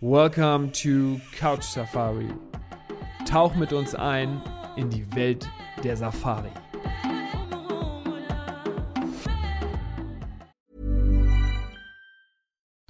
Welcome 0.00 0.70
to 0.72 1.20
Couch 1.32 1.64
Safari. 1.64 2.28
Tauch 3.24 3.56
mit 3.56 3.72
uns 3.72 3.94
ein 3.94 4.42
in 4.76 4.90
die 4.90 5.04
Welt 5.16 5.48
der 5.82 5.96
Safari. 5.96 6.50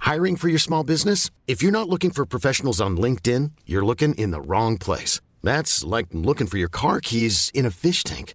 Hiring 0.00 0.36
for 0.36 0.48
your 0.48 0.58
small 0.58 0.84
business? 0.84 1.30
If 1.46 1.62
you're 1.62 1.72
not 1.72 1.88
looking 1.88 2.10
for 2.10 2.26
professionals 2.26 2.80
on 2.80 2.96
LinkedIn, 2.96 3.52
you're 3.66 3.84
looking 3.84 4.14
in 4.14 4.30
the 4.30 4.40
wrong 4.40 4.78
place. 4.78 5.20
That's 5.42 5.84
like 5.84 6.06
looking 6.12 6.48
for 6.48 6.58
your 6.58 6.68
car 6.68 7.00
keys 7.00 7.50
in 7.54 7.64
a 7.64 7.70
fish 7.70 8.02
tank. 8.02 8.34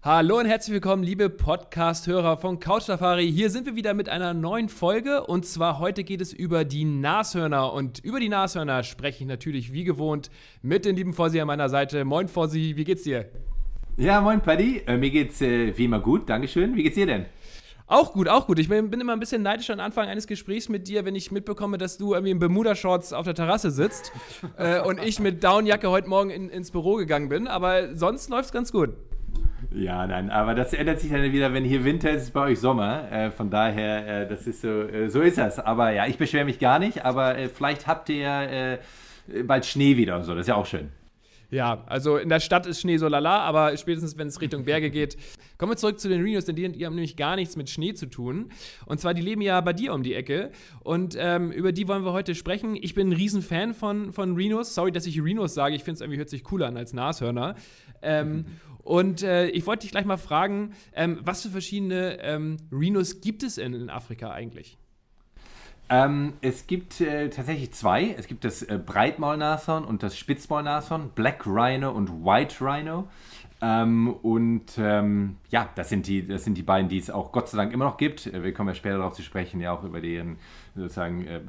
Hallo 0.00 0.38
und 0.38 0.46
herzlich 0.46 0.74
willkommen, 0.74 1.02
liebe 1.02 1.28
Podcast-Hörer 1.28 2.36
von 2.36 2.60
Couch 2.60 2.84
Safari. 2.84 3.28
Hier 3.32 3.50
sind 3.50 3.66
wir 3.66 3.74
wieder 3.74 3.94
mit 3.94 4.08
einer 4.08 4.32
neuen 4.32 4.68
Folge 4.68 5.26
und 5.26 5.44
zwar 5.44 5.80
heute 5.80 6.04
geht 6.04 6.20
es 6.20 6.32
über 6.32 6.64
die 6.64 6.84
Nashörner 6.84 7.72
und 7.72 7.98
über 8.04 8.20
die 8.20 8.28
Nashörner 8.28 8.84
spreche 8.84 9.24
ich 9.24 9.28
natürlich 9.28 9.72
wie 9.72 9.82
gewohnt 9.82 10.30
mit 10.62 10.84
dem 10.84 10.94
lieben 10.94 11.14
Fossi 11.14 11.40
an 11.40 11.48
meiner 11.48 11.68
Seite. 11.68 12.04
Moin 12.04 12.28
Fossi, 12.28 12.74
wie 12.76 12.84
geht's 12.84 13.02
dir? 13.02 13.28
Ja, 13.96 14.20
moin 14.20 14.40
Paddy. 14.40 14.84
Äh, 14.86 14.98
mir 14.98 15.10
geht's 15.10 15.40
äh, 15.40 15.76
wie 15.76 15.86
immer 15.86 15.98
gut, 15.98 16.28
Dankeschön. 16.28 16.76
Wie 16.76 16.84
geht's 16.84 16.94
dir 16.94 17.06
denn? 17.06 17.26
Auch 17.88 18.12
gut, 18.12 18.28
auch 18.28 18.46
gut. 18.46 18.60
Ich 18.60 18.68
bin, 18.68 18.90
bin, 18.90 19.00
immer 19.00 19.14
ein 19.14 19.20
bisschen 19.20 19.42
neidisch 19.42 19.68
am 19.70 19.80
Anfang 19.80 20.06
eines 20.06 20.28
Gesprächs 20.28 20.68
mit 20.68 20.86
dir, 20.86 21.06
wenn 21.06 21.16
ich 21.16 21.32
mitbekomme, 21.32 21.76
dass 21.76 21.98
du 21.98 22.14
irgendwie 22.14 22.30
in 22.30 22.38
Bermuda-Shorts 22.38 23.12
auf 23.12 23.24
der 23.24 23.34
Terrasse 23.34 23.72
sitzt 23.72 24.12
äh, 24.58 24.80
und 24.80 25.02
ich 25.02 25.18
mit 25.18 25.42
Downjacke 25.42 25.90
heute 25.90 26.08
Morgen 26.08 26.30
in, 26.30 26.50
ins 26.50 26.70
Büro 26.70 26.94
gegangen 26.94 27.28
bin. 27.28 27.48
Aber 27.48 27.96
sonst 27.96 28.30
läuft's 28.30 28.52
ganz 28.52 28.70
gut. 28.70 28.90
Ja, 29.70 30.06
nein, 30.06 30.30
aber 30.30 30.54
das 30.54 30.72
ändert 30.72 31.00
sich 31.00 31.10
dann 31.10 31.30
wieder, 31.30 31.52
wenn 31.52 31.64
hier 31.64 31.84
Winter 31.84 32.10
ist, 32.10 32.22
ist 32.22 32.32
bei 32.32 32.40
euch 32.40 32.60
Sommer. 32.60 33.10
Äh, 33.12 33.30
von 33.30 33.50
daher, 33.50 34.22
äh, 34.22 34.28
das 34.28 34.46
ist 34.46 34.62
so, 34.62 34.68
äh, 34.68 35.08
so 35.10 35.20
ist 35.20 35.36
das. 35.36 35.58
Aber 35.58 35.90
ja, 35.90 36.06
ich 36.06 36.16
beschwere 36.16 36.46
mich 36.46 36.58
gar 36.58 36.78
nicht, 36.78 37.04
aber 37.04 37.36
äh, 37.36 37.48
vielleicht 37.48 37.86
habt 37.86 38.08
ihr 38.08 38.28
äh, 38.28 39.42
bald 39.42 39.66
Schnee 39.66 39.96
wieder 39.96 40.16
und 40.16 40.24
so. 40.24 40.32
Das 40.32 40.42
ist 40.42 40.48
ja 40.48 40.54
auch 40.54 40.66
schön. 40.66 40.90
Ja, 41.50 41.84
also 41.86 42.16
in 42.16 42.28
der 42.28 42.40
Stadt 42.40 42.66
ist 42.66 42.80
Schnee 42.80 42.96
so 42.98 43.08
lala, 43.08 43.40
aber 43.40 43.76
spätestens, 43.76 44.16
wenn 44.18 44.28
es 44.28 44.40
Richtung 44.40 44.64
Berge 44.64 44.90
geht. 44.90 45.16
Kommen 45.58 45.72
wir 45.72 45.76
zurück 45.76 45.98
zu 45.98 46.08
den 46.08 46.22
Rhinos, 46.22 46.44
denn 46.44 46.54
die, 46.54 46.70
die, 46.70 46.86
haben 46.86 46.94
nämlich 46.94 47.16
gar 47.16 47.34
nichts 47.34 47.56
mit 47.56 47.68
Schnee 47.68 47.92
zu 47.92 48.06
tun. 48.06 48.50
Und 48.86 49.00
zwar, 49.00 49.12
die 49.12 49.22
leben 49.22 49.42
ja 49.42 49.60
bei 49.60 49.72
dir 49.72 49.92
um 49.92 50.04
die 50.04 50.14
Ecke. 50.14 50.52
Und 50.80 51.16
ähm, 51.18 51.50
über 51.50 51.72
die 51.72 51.88
wollen 51.88 52.04
wir 52.04 52.12
heute 52.12 52.36
sprechen. 52.36 52.76
Ich 52.80 52.94
bin 52.94 53.08
ein 53.08 53.12
Riesenfan 53.12 53.74
von, 53.74 54.12
von 54.12 54.36
Rhinos. 54.36 54.76
Sorry, 54.76 54.92
dass 54.92 55.04
ich 55.04 55.20
Rhinos 55.20 55.54
sage. 55.54 55.74
Ich 55.74 55.82
finde 55.82 55.96
es 55.96 56.00
irgendwie 56.00 56.18
hört 56.18 56.28
sich 56.28 56.44
cooler 56.44 56.68
an 56.68 56.76
als 56.76 56.92
Nashörner. 56.92 57.56
Ähm, 58.02 58.44
und 58.84 59.24
äh, 59.24 59.48
ich 59.48 59.66
wollte 59.66 59.82
dich 59.82 59.90
gleich 59.90 60.04
mal 60.04 60.16
fragen, 60.16 60.74
ähm, 60.94 61.18
was 61.22 61.42
für 61.42 61.50
verschiedene 61.50 62.22
ähm, 62.22 62.58
Rhinos 62.70 63.20
gibt 63.20 63.42
es 63.42 63.58
in, 63.58 63.74
in 63.74 63.90
Afrika 63.90 64.30
eigentlich? 64.30 64.78
Ähm, 65.90 66.34
es 66.40 66.66
gibt 66.66 67.00
äh, 67.00 67.30
tatsächlich 67.30 67.72
zwei. 67.72 68.14
Es 68.16 68.26
gibt 68.26 68.44
das 68.44 68.62
äh, 68.62 68.78
Breitmaulnashorn 68.78 69.84
und 69.84 70.02
das 70.02 70.16
Spitzmaulnashorn, 70.16 71.10
Black 71.16 71.46
Rhino 71.46 71.90
und 71.90 72.24
White 72.24 72.56
Rhino. 72.60 73.08
Ähm, 73.60 74.14
und 74.22 74.78
ähm, 74.78 75.36
ja, 75.50 75.68
das 75.74 75.88
sind, 75.88 76.06
die, 76.06 76.26
das 76.26 76.44
sind 76.44 76.56
die 76.56 76.62
beiden, 76.62 76.88
die 76.88 76.98
es 76.98 77.10
auch 77.10 77.32
Gott 77.32 77.48
sei 77.48 77.56
Dank 77.56 77.72
immer 77.72 77.86
noch 77.86 77.96
gibt. 77.96 78.26
Äh, 78.26 78.44
wir 78.44 78.54
kommen 78.54 78.68
ja 78.68 78.74
später 78.74 78.98
darauf 78.98 79.14
zu 79.14 79.22
sprechen, 79.22 79.60
ja 79.60 79.72
auch 79.72 79.82
über 79.82 80.00
deren 80.00 80.36
sozusagen 80.76 81.26
äh, 81.26 81.40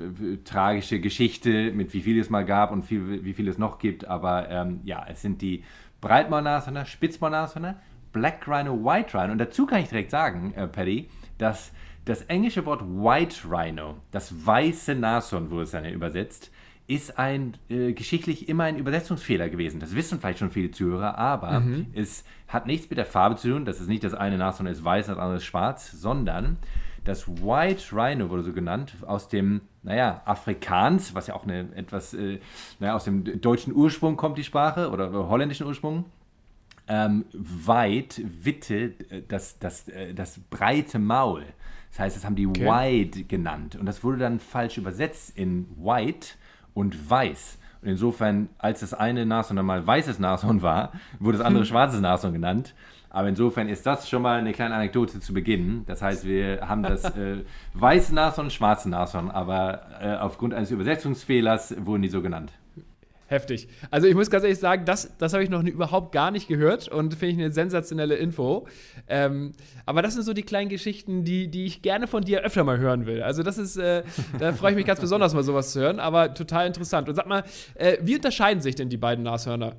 tragische 0.43 0.99
Geschichte, 0.99 1.71
mit 1.71 1.93
wie 1.93 2.01
viel 2.01 2.19
es 2.19 2.29
mal 2.29 2.45
gab 2.45 2.71
und 2.71 2.83
viel, 2.83 3.23
wie 3.23 3.33
viel 3.33 3.47
es 3.47 3.59
noch 3.59 3.77
gibt. 3.77 4.07
Aber 4.07 4.49
ähm, 4.49 4.81
ja, 4.83 5.05
es 5.07 5.21
sind 5.21 5.41
die 5.41 5.63
Breitmaulnashörner, 6.01 6.85
Spitzmaulnashörner, 6.85 7.79
Black 8.11 8.47
Rhino, 8.47 8.83
White 8.83 9.15
Rhino. 9.15 9.31
Und 9.31 9.37
dazu 9.37 9.67
kann 9.67 9.81
ich 9.81 9.89
direkt 9.89 10.09
sagen, 10.09 10.53
äh, 10.55 10.67
Paddy, 10.67 11.09
dass 11.37 11.71
das 12.05 12.23
englische 12.23 12.65
Wort 12.65 12.81
White 12.81 13.47
Rhino, 13.47 13.97
das 14.09 14.45
weiße 14.45 14.95
Nashorn 14.95 15.51
wurde 15.51 15.63
es 15.63 15.71
dann 15.71 15.85
übersetzt, 15.85 16.51
ist 16.89 17.19
ein 17.19 17.55
äh, 17.69 17.93
geschichtlich 17.93 18.49
immer 18.49 18.63
ein 18.63 18.77
Übersetzungsfehler 18.77 19.49
gewesen. 19.49 19.79
Das 19.79 19.95
wissen 19.95 20.19
vielleicht 20.19 20.39
schon 20.39 20.49
viele 20.49 20.71
Zuhörer, 20.71 21.19
aber 21.19 21.59
mhm. 21.59 21.85
es 21.93 22.23
hat 22.47 22.65
nichts 22.65 22.89
mit 22.89 22.97
der 22.97 23.05
Farbe 23.05 23.35
zu 23.35 23.49
tun. 23.51 23.63
Das 23.63 23.79
ist 23.79 23.87
nicht 23.87 24.03
das 24.03 24.15
eine 24.15 24.39
Nashorn 24.39 24.65
ist 24.65 24.83
weiß, 24.83 25.05
das 25.05 25.19
andere 25.19 25.37
ist 25.37 25.45
schwarz, 25.45 25.91
sondern 25.91 26.57
das 27.03 27.27
White 27.27 27.95
Rhino 27.95 28.31
wurde 28.31 28.41
so 28.41 28.53
genannt 28.53 28.95
aus 29.05 29.27
dem, 29.27 29.61
naja, 29.83 30.23
Afrikaans, 30.25 31.13
was 31.13 31.27
ja 31.27 31.35
auch 31.35 31.43
eine 31.43 31.69
etwas, 31.75 32.15
äh, 32.15 32.39
naja, 32.79 32.95
aus 32.95 33.03
dem 33.03 33.39
deutschen 33.39 33.75
Ursprung 33.75 34.17
kommt 34.17 34.39
die 34.39 34.43
Sprache 34.43 34.89
oder 34.89 35.11
holländischen 35.29 35.67
Ursprung. 35.67 36.05
Ähm, 36.87 37.25
weit, 37.33 38.19
Witte, 38.25 38.95
äh, 39.11 39.21
das, 39.27 39.59
das, 39.59 39.87
äh, 39.89 40.15
das 40.15 40.39
breite 40.49 40.97
Maul. 40.97 41.45
Das 41.91 41.99
heißt, 41.99 42.17
das 42.17 42.25
haben 42.25 42.35
die 42.35 42.47
okay. 42.47 42.65
Wide 42.65 43.25
genannt. 43.25 43.75
Und 43.75 43.85
das 43.85 44.03
wurde 44.03 44.17
dann 44.17 44.39
falsch 44.39 44.79
übersetzt 44.79 45.37
in 45.37 45.67
White 45.77 46.29
und 46.79 47.09
Weiß. 47.09 47.57
Und 47.81 47.89
insofern, 47.89 48.49
als 48.57 48.81
das 48.81 48.93
eine 48.93 49.25
Nashorn 49.25 49.63
mal 49.65 49.85
weißes 49.85 50.19
Nashorn 50.19 50.61
war, 50.61 50.91
wurde 51.19 51.37
das 51.37 51.45
andere 51.45 51.63
hm. 51.63 51.69
schwarzes 51.69 52.01
Nashorn 52.01 52.33
genannt. 52.33 52.73
Aber 53.09 53.27
insofern 53.27 53.69
ist 53.69 53.85
das 53.85 54.07
schon 54.07 54.21
mal 54.21 54.37
eine 54.37 54.53
kleine 54.53 54.75
Anekdote 54.75 55.19
zu 55.19 55.33
Beginn. 55.33 55.83
Das 55.87 56.01
heißt, 56.01 56.25
wir 56.25 56.67
haben 56.67 56.83
das 56.83 57.03
äh, 57.17 57.43
weiße 57.73 58.13
Nashorn 58.13 58.47
und 58.47 58.51
schwarze 58.51 58.89
Nashorn, 58.89 59.31
aber 59.31 59.81
äh, 60.01 60.15
aufgrund 60.15 60.53
eines 60.53 60.71
Übersetzungsfehlers 60.71 61.75
wurden 61.85 62.01
die 62.01 62.09
so 62.09 62.21
genannt. 62.21 62.51
Heftig. 63.29 63.67
Also 63.91 64.07
ich 64.07 64.15
muss 64.15 64.31
ganz 64.31 64.43
ehrlich 64.43 64.57
sagen, 64.57 64.85
das, 64.85 65.15
das 65.19 65.33
habe 65.33 65.43
ich 65.43 65.51
noch 65.51 65.63
überhaupt 65.63 66.11
gar 66.13 66.31
nicht 66.31 66.47
gehört 66.47 66.87
und 66.87 67.13
finde 67.13 67.27
ich 67.27 67.37
eine 67.37 67.51
sensationelle 67.51 68.15
Info. 68.15 68.67
Ähm, 69.07 69.51
aber 69.85 70.01
das 70.01 70.15
sind 70.15 70.23
so 70.23 70.33
die 70.33 70.41
kleinen 70.41 70.67
Geschichten, 70.67 71.23
die, 71.23 71.47
die 71.47 71.65
ich 71.65 71.83
gerne 71.83 72.07
von 72.07 72.23
dir 72.23 72.41
öfter 72.41 72.63
mal 72.63 72.79
hören 72.79 73.05
will. 73.05 73.21
Also 73.21 73.43
das 73.43 73.59
ist, 73.59 73.77
äh, 73.77 74.01
da 74.39 74.51
freue 74.53 74.71
ich 74.71 74.77
mich 74.77 74.85
ganz 74.87 74.99
besonders 74.99 75.35
mal 75.35 75.43
sowas 75.43 75.73
zu 75.73 75.79
hören, 75.79 75.99
aber 75.99 76.33
total 76.33 76.65
interessant. 76.65 77.07
Und 77.07 77.13
sag 77.13 77.27
mal, 77.27 77.43
äh, 77.75 77.97
wie 78.01 78.15
unterscheiden 78.15 78.63
sich 78.63 78.73
denn 78.73 78.89
die 78.89 78.97
beiden 78.97 79.23
Nashörner? 79.23 79.75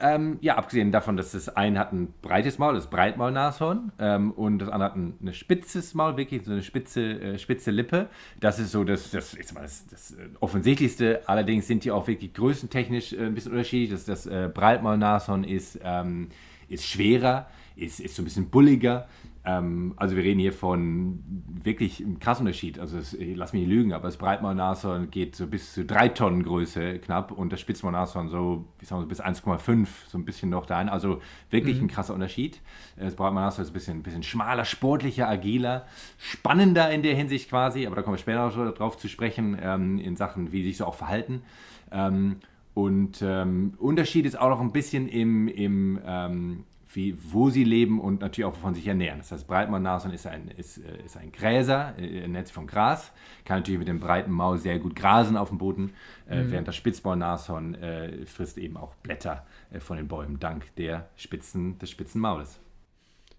Ähm, 0.00 0.38
ja, 0.40 0.56
abgesehen 0.56 0.92
davon, 0.92 1.16
dass 1.16 1.32
das 1.32 1.48
eine 1.48 1.78
hat 1.78 1.92
ein 1.92 2.14
breites 2.22 2.58
Maul, 2.58 2.74
das 2.74 2.88
Breitmaulnashorn, 2.88 3.92
ähm, 3.98 4.32
und 4.32 4.58
das 4.58 4.68
andere 4.70 4.90
hat 4.90 4.96
ein, 4.96 5.14
ein 5.22 5.34
spitzes 5.34 5.94
Maul, 5.94 6.16
wirklich 6.16 6.44
so 6.44 6.52
eine 6.52 6.62
spitze, 6.62 7.02
äh, 7.02 7.38
spitze 7.38 7.70
Lippe. 7.70 8.08
Das 8.40 8.58
ist 8.58 8.72
so 8.72 8.84
das, 8.84 9.10
das, 9.10 9.34
ich 9.34 9.52
mal, 9.52 9.62
das, 9.62 9.86
das 9.88 10.12
äh, 10.12 10.28
Offensichtlichste. 10.40 11.22
Allerdings 11.26 11.66
sind 11.66 11.84
die 11.84 11.90
auch 11.90 12.06
wirklich 12.06 12.32
größentechnisch 12.32 13.12
äh, 13.12 13.26
ein 13.26 13.34
bisschen 13.34 13.52
unterschiedlich. 13.52 13.90
Das, 13.90 14.04
das 14.06 14.26
äh, 14.26 14.48
Breitmaulnashorn 14.52 15.44
ist, 15.44 15.78
ähm, 15.84 16.28
ist 16.68 16.86
schwerer, 16.86 17.48
ist, 17.76 18.00
ist 18.00 18.16
so 18.16 18.22
ein 18.22 18.24
bisschen 18.24 18.48
bulliger. 18.48 19.06
Ähm, 19.42 19.94
also 19.96 20.16
wir 20.16 20.22
reden 20.22 20.38
hier 20.38 20.52
von 20.52 21.22
wirklich 21.62 22.04
einem 22.04 22.18
krassen 22.18 22.46
Unterschied. 22.46 22.78
Also 22.78 22.98
es, 22.98 23.16
lass 23.18 23.52
mich 23.52 23.62
nicht 23.62 23.70
lügen, 23.70 23.92
aber 23.92 24.08
das 24.08 24.18
Breitmaulnashorn 24.18 25.10
geht 25.10 25.34
so 25.34 25.46
bis 25.46 25.72
zu 25.72 25.84
drei 25.84 26.08
Tonnen 26.08 26.42
Größe 26.42 26.98
knapp 26.98 27.32
und 27.32 27.52
das 27.52 27.60
Spitzmaulnashorn 27.60 28.28
so, 28.28 28.66
ich 28.80 28.88
sag 28.88 28.98
mal, 28.98 29.06
bis 29.06 29.22
1,5, 29.22 29.88
so 30.08 30.18
ein 30.18 30.24
bisschen 30.24 30.50
noch 30.50 30.66
dahin. 30.66 30.88
Also 30.88 31.20
wirklich 31.50 31.78
mhm. 31.78 31.84
ein 31.84 31.88
krasser 31.88 32.12
Unterschied. 32.12 32.60
Das 32.96 33.14
Breitmaulnashorn 33.14 33.62
ist 33.62 33.70
ein 33.70 33.74
bisschen, 33.74 33.98
ein 33.98 34.02
bisschen 34.02 34.22
schmaler, 34.22 34.64
sportlicher, 34.64 35.28
agiler, 35.28 35.86
spannender 36.18 36.90
in 36.90 37.02
der 37.02 37.14
Hinsicht 37.14 37.48
quasi, 37.48 37.86
aber 37.86 37.96
da 37.96 38.02
kommen 38.02 38.16
wir 38.16 38.20
später 38.20 38.46
noch 38.46 38.74
drauf 38.74 38.98
zu 38.98 39.08
sprechen, 39.08 39.56
ähm, 39.60 39.98
in 39.98 40.16
Sachen, 40.16 40.52
wie 40.52 40.62
sich 40.64 40.76
so 40.76 40.84
auch 40.84 40.94
verhalten. 40.94 41.42
Ähm, 41.90 42.36
und 42.74 43.20
ähm, 43.22 43.74
Unterschied 43.78 44.26
ist 44.26 44.38
auch 44.38 44.48
noch 44.48 44.60
ein 44.60 44.72
bisschen 44.72 45.08
im, 45.08 45.48
im 45.48 45.98
ähm, 46.06 46.64
wie, 46.92 47.16
wo 47.32 47.50
sie 47.50 47.64
leben 47.64 48.00
und 48.00 48.20
natürlich 48.20 48.46
auch 48.46 48.56
von 48.56 48.74
sich 48.74 48.86
ernähren. 48.86 49.18
Das 49.18 49.30
heißt, 49.32 49.46
Breitmaulnashorn 49.46 50.12
ist 50.12 50.26
ein, 50.26 50.48
ist, 50.48 50.78
äh, 50.78 51.04
ist 51.04 51.16
ein 51.16 51.32
Gräser, 51.32 51.94
äh, 51.98 52.16
er 52.16 52.22
ernährt 52.22 52.48
sich 52.48 52.54
von 52.54 52.66
Gras, 52.66 53.12
kann 53.44 53.58
natürlich 53.58 53.78
mit 53.78 53.88
dem 53.88 54.00
breiten 54.00 54.32
Maul 54.32 54.58
sehr 54.58 54.78
gut 54.78 54.96
grasen 54.96 55.36
auf 55.36 55.48
dem 55.48 55.58
Boden, 55.58 55.92
äh, 56.28 56.42
mhm. 56.42 56.50
während 56.50 56.68
das 56.68 56.76
Spitzmaulnashorn 56.76 57.74
äh, 57.74 58.26
frisst 58.26 58.58
eben 58.58 58.76
auch 58.76 58.94
Blätter 58.96 59.46
äh, 59.70 59.80
von 59.80 59.96
den 59.96 60.08
Bäumen, 60.08 60.38
dank 60.40 60.74
der 60.76 61.08
Spitzen, 61.16 61.78
des 61.78 61.90
spitzen 61.90 62.20
Maules. 62.20 62.58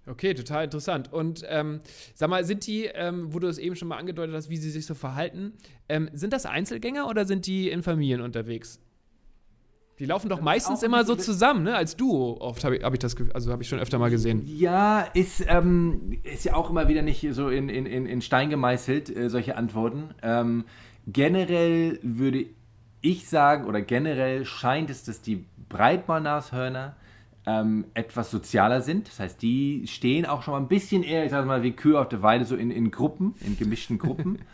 Okay, 0.07 0.33
total 0.33 0.63
interessant. 0.63 1.13
Und 1.13 1.43
ähm, 1.47 1.79
sag 2.15 2.29
mal, 2.29 2.43
sind 2.43 2.65
die, 2.65 2.85
ähm, 2.85 3.33
wo 3.33 3.39
du 3.39 3.47
es 3.47 3.59
eben 3.59 3.75
schon 3.75 3.87
mal 3.87 3.97
angedeutet 3.97 4.35
hast, 4.35 4.49
wie 4.49 4.57
sie 4.57 4.71
sich 4.71 4.85
so 4.85 4.95
verhalten, 4.95 5.53
ähm, 5.89 6.09
sind 6.13 6.33
das 6.33 6.45
Einzelgänger 6.45 7.07
oder 7.07 7.25
sind 7.25 7.45
die 7.45 7.69
in 7.69 7.83
Familien 7.83 8.21
unterwegs? 8.21 8.79
Die 10.01 10.07
laufen 10.07 10.29
doch 10.29 10.41
meistens 10.41 10.81
immer 10.81 11.05
so 11.05 11.15
zusammen, 11.15 11.61
ne? 11.61 11.75
Als 11.75 11.95
Duo. 11.95 12.35
Oft 12.39 12.63
habe 12.63 12.77
ich, 12.77 12.83
hab 12.83 12.91
ich 12.91 12.97
das, 12.97 13.15
also 13.35 13.51
habe 13.51 13.61
ich 13.61 13.69
schon 13.69 13.77
öfter 13.77 13.99
mal 13.99 14.09
gesehen. 14.09 14.41
Ja, 14.47 15.01
ist, 15.13 15.45
ähm, 15.47 16.17
ist 16.23 16.43
ja 16.43 16.55
auch 16.55 16.71
immer 16.71 16.87
wieder 16.87 17.03
nicht 17.03 17.23
so 17.33 17.49
in, 17.49 17.69
in, 17.69 17.85
in 17.85 18.21
Stein 18.23 18.49
gemeißelt, 18.49 19.15
äh, 19.15 19.29
solche 19.29 19.57
Antworten. 19.57 20.15
Ähm, 20.23 20.65
generell 21.05 21.99
würde 22.01 22.47
ich 23.01 23.29
sagen, 23.29 23.67
oder 23.67 23.79
generell 23.81 24.43
scheint 24.43 24.89
es, 24.89 25.03
dass 25.03 25.21
die 25.21 25.45
Breitmaulnashörner 25.69 26.95
ähm, 27.45 27.85
etwas 27.93 28.31
sozialer 28.31 28.81
sind. 28.81 29.07
Das 29.07 29.19
heißt, 29.19 29.39
die 29.39 29.85
stehen 29.85 30.25
auch 30.25 30.41
schon 30.41 30.53
mal 30.55 30.61
ein 30.61 30.67
bisschen 30.67 31.03
eher, 31.03 31.25
ich 31.25 31.29
sag 31.29 31.45
mal, 31.45 31.61
wie 31.61 31.73
Kühe 31.73 31.99
auf 31.99 32.09
der 32.09 32.23
Weide, 32.23 32.45
so 32.45 32.55
in, 32.55 32.71
in 32.71 32.89
Gruppen, 32.89 33.35
in 33.45 33.55
gemischten 33.55 33.99
Gruppen. 33.99 34.39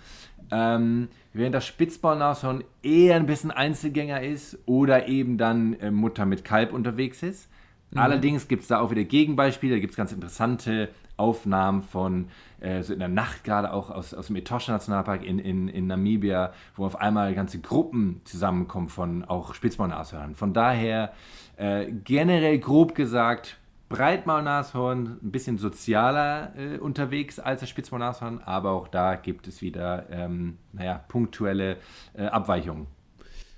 ähm, 0.51 1.09
während 1.33 1.55
das 1.55 1.65
Spitzmaulnashorn 1.65 2.63
eher 2.83 3.15
ein 3.15 3.25
bisschen 3.25 3.51
Einzelgänger 3.51 4.21
ist 4.21 4.57
oder 4.65 5.07
eben 5.07 5.37
dann 5.37 5.73
äh, 5.75 5.91
Mutter 5.91 6.25
mit 6.25 6.43
Kalb 6.43 6.73
unterwegs 6.73 7.23
ist. 7.23 7.49
Mhm. 7.91 7.99
Allerdings 7.99 8.47
gibt 8.47 8.63
es 8.63 8.67
da 8.67 8.79
auch 8.79 8.91
wieder 8.91 9.03
Gegenbeispiele, 9.03 9.75
da 9.75 9.79
gibt 9.79 9.91
es 9.91 9.97
ganz 9.97 10.11
interessante 10.11 10.89
Aufnahmen 11.17 11.81
von 11.81 12.27
äh, 12.59 12.83
so 12.83 12.93
in 12.93 12.99
der 12.99 13.07
Nacht 13.07 13.43
gerade 13.43 13.73
auch 13.73 13.89
aus, 13.89 14.13
aus 14.13 14.27
dem 14.27 14.35
Etosha 14.35 14.71
Nationalpark 14.71 15.25
in, 15.25 15.39
in, 15.39 15.67
in 15.67 15.87
Namibia, 15.87 16.53
wo 16.75 16.85
auf 16.85 16.99
einmal 16.99 17.33
ganze 17.33 17.59
Gruppen 17.59 18.21
zusammenkommen 18.23 18.89
von 18.89 19.25
auch 19.25 19.53
Spitzmaulnashörnern. 19.53 20.35
Von 20.35 20.53
daher 20.53 21.13
äh, 21.57 21.91
generell 21.91 22.59
grob 22.59 22.93
gesagt, 22.93 23.57
Breitmaulnashorn 23.89 25.19
ein 25.21 25.31
bisschen 25.31 25.57
sozialer 25.57 26.53
äh, 26.57 26.77
unterwegs 26.77 27.39
als 27.39 27.61
das 27.61 27.69
Spitzmaulnashorn, 27.69 28.41
aber 28.43 28.71
auch 28.71 28.87
da 28.87 29.15
gibt 29.15 29.47
es 29.47 29.61
wieder, 29.61 30.07
ähm, 30.09 30.57
naja, 30.73 31.03
punktuelle 31.07 31.77
äh, 32.13 32.25
Abweichungen. 32.25 32.87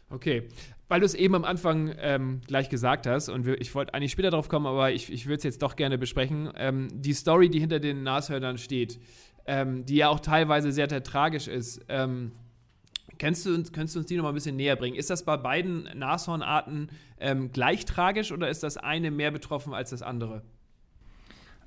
Okay, 0.09 0.47
weil 0.87 0.99
du 0.99 1.05
es 1.05 1.13
eben 1.13 1.35
am 1.35 1.45
Anfang 1.45 1.93
ähm, 1.99 2.41
gleich 2.47 2.69
gesagt 2.69 3.07
hast, 3.07 3.29
und 3.29 3.47
ich 3.47 3.73
wollte 3.75 3.93
eigentlich 3.93 4.11
später 4.11 4.31
drauf 4.31 4.49
kommen, 4.49 4.65
aber 4.65 4.91
ich, 4.91 5.11
ich 5.11 5.27
würde 5.27 5.37
es 5.37 5.43
jetzt 5.43 5.61
doch 5.61 5.75
gerne 5.75 5.97
besprechen, 5.97 6.51
ähm, 6.55 6.87
die 6.91 7.13
Story, 7.13 7.49
die 7.49 7.59
hinter 7.59 7.79
den 7.79 8.03
Nashörnern 8.03 8.57
steht, 8.57 8.99
ähm, 9.45 9.85
die 9.85 9.97
ja 9.97 10.09
auch 10.09 10.19
teilweise 10.19 10.71
sehr, 10.71 10.89
sehr 10.89 11.03
tragisch 11.03 11.47
ist. 11.47 11.85
Ähm, 11.89 12.31
kennst 13.19 13.45
du 13.45 13.54
uns, 13.54 13.71
könntest 13.71 13.95
du 13.95 14.00
uns 14.00 14.07
die 14.07 14.16
noch 14.16 14.24
mal 14.24 14.30
ein 14.30 14.36
bisschen 14.36 14.56
näher 14.56 14.75
bringen? 14.75 14.95
Ist 14.95 15.12
das 15.12 15.24
bei 15.24 15.38
beiden 15.38 15.88
Nashornarten 15.94 16.89
ähm, 17.19 17.51
gleich 17.51 17.86
tragisch 17.86 18.31
oder 18.31 18.50
ist 18.50 18.63
das 18.63 18.77
eine 18.77 19.12
mehr 19.12 19.30
betroffen 19.30 19.74
als 19.74 19.92
das 19.92 20.01
andere? 20.01 20.42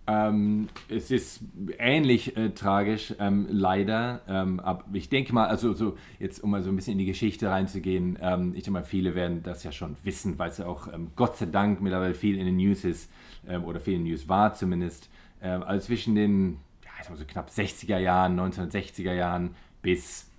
Ähm, 0.04 0.68
es 0.88 1.12
ist 1.12 1.42
ähnlich 1.78 2.36
äh, 2.36 2.50
tragisch, 2.50 3.14
ähm, 3.20 3.46
leider. 3.48 4.22
Ähm, 4.26 4.58
aber 4.58 4.84
ich 4.92 5.08
denke 5.08 5.32
mal, 5.32 5.46
also 5.46 5.74
so 5.74 5.96
jetzt 6.18 6.42
um 6.42 6.50
mal 6.50 6.62
so 6.62 6.70
ein 6.70 6.76
bisschen 6.76 6.92
in 6.92 6.98
die 6.98 7.06
Geschichte 7.06 7.48
reinzugehen, 7.48 8.18
ähm, 8.20 8.48
ich 8.56 8.64
denke 8.64 8.72
mal, 8.72 8.84
viele 8.84 9.14
werden 9.14 9.44
das 9.44 9.62
ja 9.62 9.70
schon 9.70 9.96
wissen, 10.02 10.40
weil 10.40 10.50
es 10.50 10.58
ja 10.58 10.66
auch 10.66 10.92
ähm, 10.92 11.12
Gott 11.14 11.36
sei 11.36 11.46
Dank 11.46 11.80
mittlerweile 11.80 12.14
viel 12.14 12.36
in 12.36 12.46
den 12.46 12.56
News 12.56 12.84
ist 12.84 13.10
ähm, 13.46 13.64
oder 13.64 13.78
viel 13.78 13.94
in 13.94 14.00
den 14.00 14.10
News 14.10 14.28
war 14.28 14.54
zumindest. 14.54 15.08
also 15.40 15.86
zwischen 15.86 16.14
den 16.14 16.58
ja, 16.84 16.90
ich 17.02 17.08
mal 17.08 17.16
so 17.16 17.24
knapp 17.24 17.48
60er 17.50 17.98
Jahren, 17.98 18.38
1960er 18.38 19.12
Jahren 19.12 19.56
bis 19.82 20.31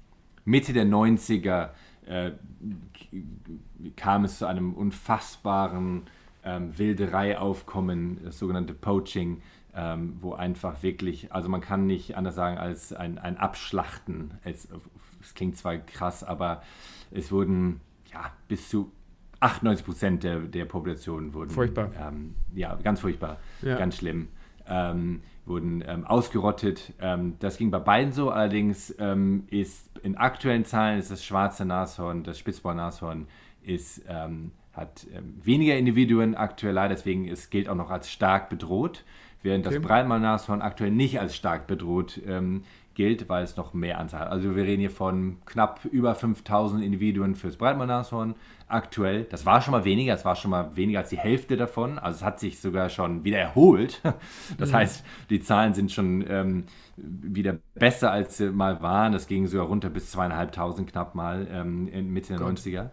Mitte 0.45 0.73
der 0.73 0.85
90er 0.85 1.69
äh, 2.05 2.31
kam 3.95 4.25
es 4.25 4.39
zu 4.39 4.45
einem 4.45 4.73
unfassbaren 4.73 6.03
ähm, 6.43 6.77
Wilderei-Aufkommen, 6.77 8.19
das 8.23 8.39
sogenannte 8.39 8.73
Poaching, 8.73 9.41
ähm, 9.75 10.17
wo 10.21 10.33
einfach 10.33 10.83
wirklich, 10.83 11.33
also 11.33 11.49
man 11.49 11.61
kann 11.61 11.85
nicht 11.85 12.15
anders 12.17 12.35
sagen 12.35 12.57
als 12.57 12.93
ein, 12.93 13.17
ein 13.17 13.37
Abschlachten. 13.37 14.31
Es, 14.43 14.67
es 15.21 15.33
klingt 15.33 15.57
zwar 15.57 15.77
krass, 15.77 16.23
aber 16.23 16.61
es 17.11 17.31
wurden 17.31 17.79
ja 18.11 18.31
bis 18.47 18.69
zu 18.69 18.91
98 19.39 19.85
Prozent 19.85 20.23
der, 20.23 20.39
der 20.39 20.65
Population 20.65 21.33
wurden. 21.33 21.49
Furchtbar. 21.49 21.91
Ähm, 21.99 22.35
ja, 22.53 22.75
ganz 22.75 23.01
furchtbar, 23.01 23.37
ja. 23.61 23.77
ganz 23.77 23.97
schlimm. 23.97 24.29
Ähm, 24.67 25.21
wurden 25.45 25.83
ähm, 25.85 26.05
ausgerottet. 26.05 26.93
Ähm, 27.01 27.35
das 27.39 27.57
ging 27.57 27.71
bei 27.71 27.79
beiden 27.79 28.13
so, 28.13 28.29
allerdings 28.29 28.95
ähm, 28.99 29.43
ist 29.49 29.89
in 30.03 30.15
aktuellen 30.15 30.65
Zahlen 30.65 30.99
ist 30.99 31.11
das 31.11 31.23
schwarze 31.23 31.65
Nashorn, 31.65 32.23
das 32.23 32.39
Spitzbohr-Nashorn 32.39 33.27
ist 33.61 34.03
ähm, 34.07 34.51
hat 34.73 35.05
ähm, 35.13 35.35
weniger 35.41 35.77
Individuen 35.77 36.35
aktuell 36.35 36.73
leider, 36.73 36.95
deswegen 36.95 37.27
es 37.27 37.49
gilt 37.49 37.69
auch 37.69 37.75
noch 37.75 37.91
als 37.91 38.11
stark 38.11 38.49
bedroht, 38.49 39.03
während 39.43 39.67
okay. 39.67 39.75
das 39.75 39.85
Breitmaulnashorn 39.85 40.61
aktuell 40.61 40.91
nicht 40.91 41.19
als 41.19 41.35
stark 41.35 41.67
bedroht 41.67 42.19
ähm, 42.25 42.63
gilt, 42.95 43.29
weil 43.29 43.43
es 43.43 43.57
noch 43.57 43.73
mehr 43.73 43.99
Anzahl 43.99 44.21
hat. 44.21 44.29
Also 44.29 44.55
wir 44.55 44.63
reden 44.63 44.81
hier 44.81 44.91
von 44.91 45.37
knapp 45.45 45.85
über 45.85 46.15
5000 46.15 46.83
Individuen 46.83 47.35
fürs 47.35 47.57
Breitmaulnashorn 47.57 48.35
aktuell. 48.67 49.25
Das 49.25 49.45
war 49.45 49.61
schon 49.61 49.71
mal 49.71 49.85
weniger, 49.85 50.13
das 50.13 50.25
war 50.25 50.35
schon 50.35 50.51
mal 50.51 50.75
weniger 50.75 50.99
als 50.99 51.09
die 51.09 51.17
Hälfte 51.17 51.57
davon. 51.57 51.99
Also 51.99 52.17
es 52.17 52.23
hat 52.23 52.39
sich 52.39 52.59
sogar 52.59 52.89
schon 52.89 53.23
wieder 53.23 53.39
erholt. 53.39 54.01
Das 54.57 54.71
mhm. 54.71 54.75
heißt, 54.75 55.05
die 55.29 55.39
Zahlen 55.41 55.73
sind 55.73 55.91
schon 55.91 56.23
ähm, 56.27 56.63
wieder 56.95 57.57
besser, 57.75 58.11
als 58.11 58.37
sie 58.37 58.51
mal 58.51 58.81
waren. 58.81 59.11
Das 59.11 59.27
ging 59.27 59.47
sogar 59.47 59.67
runter 59.67 59.89
bis 59.89 60.11
zweieinhalbtausend 60.11 60.91
knapp 60.91 61.15
mal 61.15 61.47
ähm, 61.51 61.87
in 61.87 62.11
Mitte 62.11 62.29
der 62.29 62.37
Gott. 62.37 62.57
90er. 62.57 62.89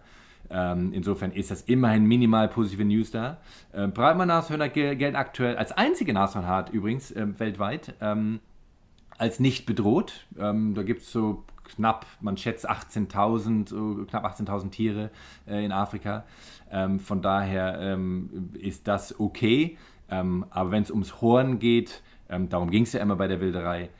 Ähm, 0.50 0.92
insofern 0.92 1.32
ist 1.32 1.50
das 1.50 1.62
immerhin 1.62 2.06
minimal 2.06 2.48
positive 2.48 2.84
News 2.84 3.10
da. 3.10 3.38
Äh, 3.72 3.86
Breitmann-Nashörner 3.86 4.68
gelten 4.68 5.16
aktuell 5.16 5.56
als 5.56 5.72
einzige 5.72 6.12
Nashornart 6.12 6.70
übrigens 6.70 7.12
äh, 7.12 7.26
weltweit 7.38 7.94
ähm, 8.00 8.40
als 9.20 9.38
nicht 9.38 9.66
bedroht. 9.66 10.26
Ähm, 10.38 10.74
da 10.74 10.82
gibt 10.82 11.02
es 11.02 11.12
so 11.12 11.44
knapp, 11.64 12.06
man 12.20 12.38
schätzt 12.38 12.68
18.000, 12.68 13.68
so 13.68 14.06
knapp 14.08 14.24
18.000 14.24 14.70
Tiere 14.70 15.10
äh, 15.46 15.62
in 15.62 15.72
Afrika. 15.72 16.24
Ähm, 16.70 16.98
von 16.98 17.20
daher 17.20 17.78
ähm, 17.80 18.50
ist 18.54 18.88
das 18.88 19.20
okay. 19.20 19.76
Ähm, 20.08 20.46
aber 20.48 20.70
wenn 20.70 20.82
es 20.82 20.90
ums 20.90 21.20
Horn 21.20 21.58
geht, 21.58 22.02
darum 22.28 22.70
ging 22.70 22.84
es 22.84 22.92
ja 22.92 23.00
immer 23.00 23.16
bei 23.16 23.26
der 23.26 23.40
Wilderei, 23.40 23.90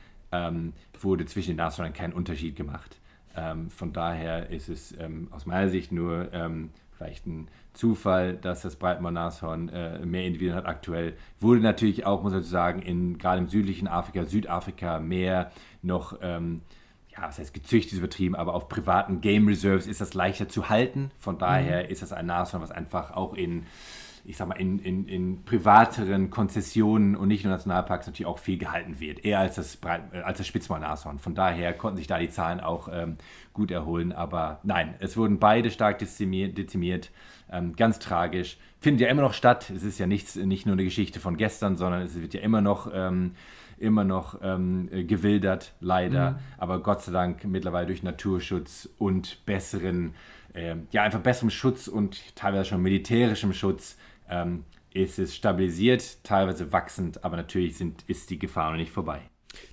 wurde 1.01 1.25
zwischen 1.25 1.49
den 1.49 1.57
Nashörnern 1.57 1.91
kein 1.91 2.13
Unterschied 2.13 2.55
gemacht. 2.55 2.97
Ähm, 3.35 3.69
von 3.69 3.91
daher 3.91 4.49
ist 4.49 4.69
es 4.69 4.97
ähm, 4.97 5.27
aus 5.31 5.45
meiner 5.45 5.69
Sicht 5.69 5.91
nur 5.91 6.31
ähm, 6.33 6.69
vielleicht 6.97 7.25
ein 7.27 7.49
Zufall, 7.73 8.35
dass 8.35 8.61
das 8.61 8.75
Breitmaul-Nashorn 8.75 9.69
äh, 9.69 10.05
mehr 10.05 10.25
Individuen 10.25 10.55
hat 10.55 10.65
aktuell. 10.65 11.15
Wurde 11.39 11.61
natürlich 11.61 12.05
auch, 12.05 12.21
muss 12.21 12.33
man 12.33 12.43
sagen, 12.43 12.81
in, 12.81 13.17
gerade 13.17 13.39
im 13.39 13.47
südlichen 13.47 13.87
Afrika, 13.87 14.25
Südafrika 14.25 14.99
mehr 14.99 15.51
noch, 15.81 16.17
ähm, 16.21 16.61
ja, 17.09 17.27
was 17.27 17.39
heißt 17.39 17.53
gezüchtet, 17.53 17.93
ist 17.93 17.99
übertrieben, 17.99 18.35
aber 18.35 18.53
auf 18.55 18.67
privaten 18.67 19.21
Game 19.21 19.47
Reserves 19.47 19.87
ist 19.87 20.01
das 20.01 20.13
leichter 20.13 20.49
zu 20.49 20.69
halten. 20.69 21.11
Von 21.17 21.37
daher 21.37 21.83
mhm. 21.83 21.89
ist 21.89 22.01
das 22.01 22.11
ein 22.11 22.25
Nashorn, 22.25 22.61
was 22.61 22.71
einfach 22.71 23.11
auch 23.11 23.33
in 23.33 23.65
ich 24.23 24.37
sag 24.37 24.47
mal, 24.47 24.55
in, 24.55 24.79
in, 24.79 25.07
in 25.07 25.43
privateren 25.43 26.29
Konzessionen 26.29 27.15
und 27.15 27.27
nicht 27.27 27.43
nur 27.43 27.51
Nationalparks 27.51 28.07
natürlich 28.07 28.27
auch 28.27 28.39
viel 28.39 28.57
gehalten 28.57 28.99
wird, 28.99 29.25
eher 29.25 29.39
als 29.39 29.55
das, 29.55 29.79
äh, 29.83 30.19
als 30.21 30.37
das 30.37 30.47
Spitzmaul-Nashorn. 30.47 31.19
Von 31.19 31.35
daher 31.35 31.73
konnten 31.73 31.97
sich 31.97 32.07
da 32.07 32.19
die 32.19 32.29
Zahlen 32.29 32.59
auch 32.59 32.89
ähm, 32.91 33.17
gut 33.53 33.71
erholen. 33.71 34.11
Aber 34.11 34.59
nein, 34.63 34.95
es 34.99 35.17
wurden 35.17 35.39
beide 35.39 35.71
stark 35.71 35.99
dezimiert, 35.99 36.57
dezimiert 36.57 37.11
ähm, 37.51 37.75
ganz 37.75 37.99
tragisch. 37.99 38.57
Findet 38.79 39.01
ja 39.01 39.07
immer 39.09 39.21
noch 39.21 39.33
statt. 39.33 39.69
Es 39.75 39.83
ist 39.83 39.99
ja 39.99 40.07
nichts, 40.07 40.35
nicht 40.35 40.65
nur 40.65 40.73
eine 40.73 40.83
Geschichte 40.83 41.19
von 41.19 41.37
gestern, 41.37 41.77
sondern 41.77 42.01
es 42.01 42.19
wird 42.19 42.33
ja 42.33 42.41
immer 42.41 42.61
noch. 42.61 42.91
Ähm, 42.93 43.33
immer 43.81 44.03
noch 44.03 44.39
ähm, 44.43 44.89
gewildert, 45.07 45.73
leider. 45.79 46.31
Mhm. 46.31 46.35
Aber 46.59 46.83
Gott 46.83 47.01
sei 47.01 47.11
Dank 47.11 47.43
mittlerweile 47.45 47.87
durch 47.87 48.03
Naturschutz 48.03 48.87
und 48.97 49.43
besseren, 49.45 50.13
äh, 50.53 50.75
ja, 50.91 51.03
einfach 51.03 51.19
besserem 51.19 51.49
Schutz 51.49 51.87
und 51.87 52.35
teilweise 52.35 52.65
schon 52.65 52.81
militärischem 52.81 53.53
Schutz 53.53 53.97
ähm, 54.31 54.65
ist 54.93 55.19
es 55.19 55.35
stabilisiert, 55.35 56.23
teilweise 56.23 56.71
wachsend, 56.71 57.23
aber 57.23 57.37
natürlich 57.37 57.77
sind, 57.77 58.03
ist 58.07 58.29
die 58.29 58.39
Gefahr 58.39 58.71
noch 58.71 58.77
nicht 58.77 58.91
vorbei. 58.91 59.21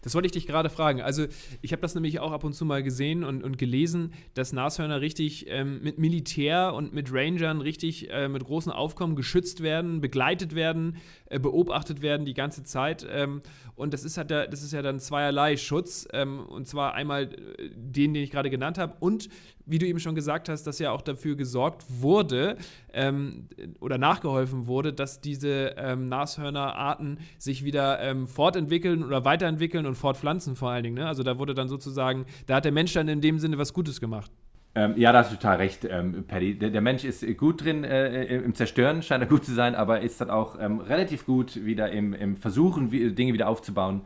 Das 0.03 0.15
wollte 0.15 0.27
ich 0.27 0.33
dich 0.33 0.47
gerade 0.47 0.71
fragen. 0.71 1.01
Also, 1.01 1.27
ich 1.63 1.73
habe 1.73 1.83
das 1.83 1.95
nämlich 1.95 2.21
auch 2.21 2.33
ab 2.33 2.45
und 2.45 2.53
zu 2.53 2.65
mal 2.65 2.83
gesehen 2.83 3.25
und, 3.25 3.43
und 3.43 3.59
gelesen, 3.59 4.13
dass 4.35 4.53
Nashörner 4.53 5.01
richtig 5.01 5.47
ähm, 5.49 5.81
mit 5.83 5.99
Militär 5.99 6.75
und 6.75 6.93
mit 6.93 7.13
Rangern 7.13 7.61
richtig 7.61 8.11
äh, 8.11 8.29
mit 8.29 8.45
großen 8.45 8.73
Aufkommen 8.73 9.17
geschützt 9.17 9.63
werden, 9.63 10.01
begleitet 10.01 10.55
werden, 10.55 10.97
äh, 11.27 11.39
beobachtet 11.39 12.03
werden 12.03 12.27
die 12.27 12.35
ganze 12.35 12.65
Zeit. 12.65 13.07
Ähm, 13.09 13.43
und 13.77 13.95
das 13.95 14.05
ist, 14.05 14.19
halt 14.19 14.31
der, 14.31 14.49
das 14.49 14.63
ist 14.63 14.73
ja 14.73 14.83
dann 14.83 14.99
zweierlei 14.99 15.57
Schutz. 15.57 16.09
Ähm, 16.13 16.41
und 16.41 16.67
zwar 16.67 16.95
einmal 16.95 17.25
äh, 17.25 17.71
den, 17.75 18.15
den 18.15 18.23
ich 18.23 18.31
gerade 18.31 18.51
genannt 18.51 18.79
habe, 18.79 18.97
und 19.01 19.29
wie 19.69 19.79
du 19.79 19.87
eben 19.87 20.01
schon 20.01 20.15
gesagt 20.15 20.49
hast, 20.49 20.65
dass 20.67 20.79
ja 20.79 20.91
auch 20.91 21.03
dafür 21.03 21.37
gesorgt 21.37 21.85
wurde 21.89 22.57
ähm, 22.93 23.49
oder 23.81 23.99
nachgeholfen 23.99 24.67
wurde, 24.67 24.93
dass 24.93 25.21
diese 25.21 25.75
ähm, 25.77 26.09
Nashörnerarten 26.09 27.19
sich 27.39 27.65
wieder 27.65 28.01
ähm, 28.01 28.27
fortentwickeln 28.27 29.05
oder 29.05 29.25
weiterentwickeln 29.25 29.87
und 29.87 29.95
fortpflanzen 29.95 30.57
vor 30.57 30.71
allen 30.71 30.85
Dingen. 30.85 30.97
Ne? 30.97 31.07
Also 31.07 31.23
da 31.23 31.39
wurde 31.39 31.55
dann 31.55 31.69
sozusagen, 31.69 32.27
da 32.47 32.57
hat 32.57 32.65
der 32.65 32.73
Mensch 32.73 32.93
dann 32.95 33.09
in 33.09 33.21
dem 33.21 33.39
Sinne 33.39 33.59
was 33.59 33.73
Gutes 33.73 34.01
gemacht. 34.01 34.31
Ähm, 34.75 34.95
ja, 34.97 35.13
da 35.13 35.21
hast 35.21 35.33
du 35.33 35.37
total 35.37 35.57
recht, 35.57 35.87
ähm, 35.91 36.25
Paddy. 36.27 36.59
Der, 36.59 36.71
der, 36.71 36.81
Mensch 36.81 37.03
ist 37.05 37.25
gut 37.37 37.65
drin 37.65 37.85
äh, 37.85 38.37
im 38.37 38.55
Zerstören, 38.55 39.03
scheint 39.03 39.23
er 39.23 39.29
gut 39.29 39.45
zu 39.45 39.53
sein, 39.53 39.75
aber 39.75 40.01
ist 40.03 40.21
dann 40.21 40.31
auch 40.31 40.57
ähm, 40.61 40.79
relativ 40.81 41.27
gut 41.27 41.65
wieder 41.65 41.91
im, 41.91 42.13
im 42.13 42.37
Versuchen, 42.37 42.93
wie, 42.93 43.11
Dinge 43.13 43.33
wieder 43.33 43.49
aufzubauen. 43.49 44.03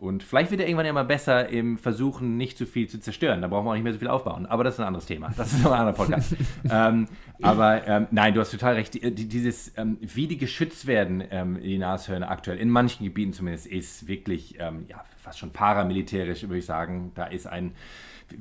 Und 0.00 0.22
vielleicht 0.22 0.50
wird 0.50 0.62
er 0.62 0.66
irgendwann 0.66 0.86
ja 0.86 0.94
mal 0.94 1.04
besser 1.04 1.50
im 1.50 1.76
Versuchen, 1.76 2.38
nicht 2.38 2.56
zu 2.56 2.64
viel 2.64 2.88
zu 2.88 2.98
zerstören. 2.98 3.42
Da 3.42 3.48
brauchen 3.48 3.66
wir 3.66 3.70
auch 3.70 3.74
nicht 3.74 3.84
mehr 3.84 3.92
so 3.92 3.98
viel 3.98 4.08
aufbauen. 4.08 4.46
Aber 4.46 4.64
das 4.64 4.74
ist 4.74 4.80
ein 4.80 4.86
anderes 4.86 5.04
Thema. 5.04 5.30
Das 5.36 5.52
ist 5.52 5.62
noch 5.62 5.72
ein 5.72 5.80
anderer 5.80 5.96
Podcast. 5.96 6.36
ähm, 6.70 7.06
aber 7.42 7.86
ähm, 7.86 8.06
nein, 8.10 8.32
du 8.32 8.40
hast 8.40 8.50
total 8.50 8.76
recht. 8.76 8.94
Die, 8.94 9.14
die, 9.14 9.28
dieses, 9.28 9.76
ähm, 9.76 9.98
wie 10.00 10.26
die 10.26 10.38
geschützt 10.38 10.86
werden, 10.86 11.22
ähm, 11.30 11.60
die 11.62 11.76
Nashörner 11.76 12.30
aktuell, 12.30 12.56
in 12.56 12.70
manchen 12.70 13.04
Gebieten 13.04 13.34
zumindest, 13.34 13.66
ist 13.66 14.08
wirklich 14.08 14.56
ähm, 14.58 14.86
ja, 14.88 15.04
fast 15.18 15.38
schon 15.38 15.50
paramilitärisch, 15.50 16.44
würde 16.44 16.58
ich 16.58 16.66
sagen. 16.66 17.12
Da 17.14 17.26
ist 17.26 17.46
ein, 17.46 17.72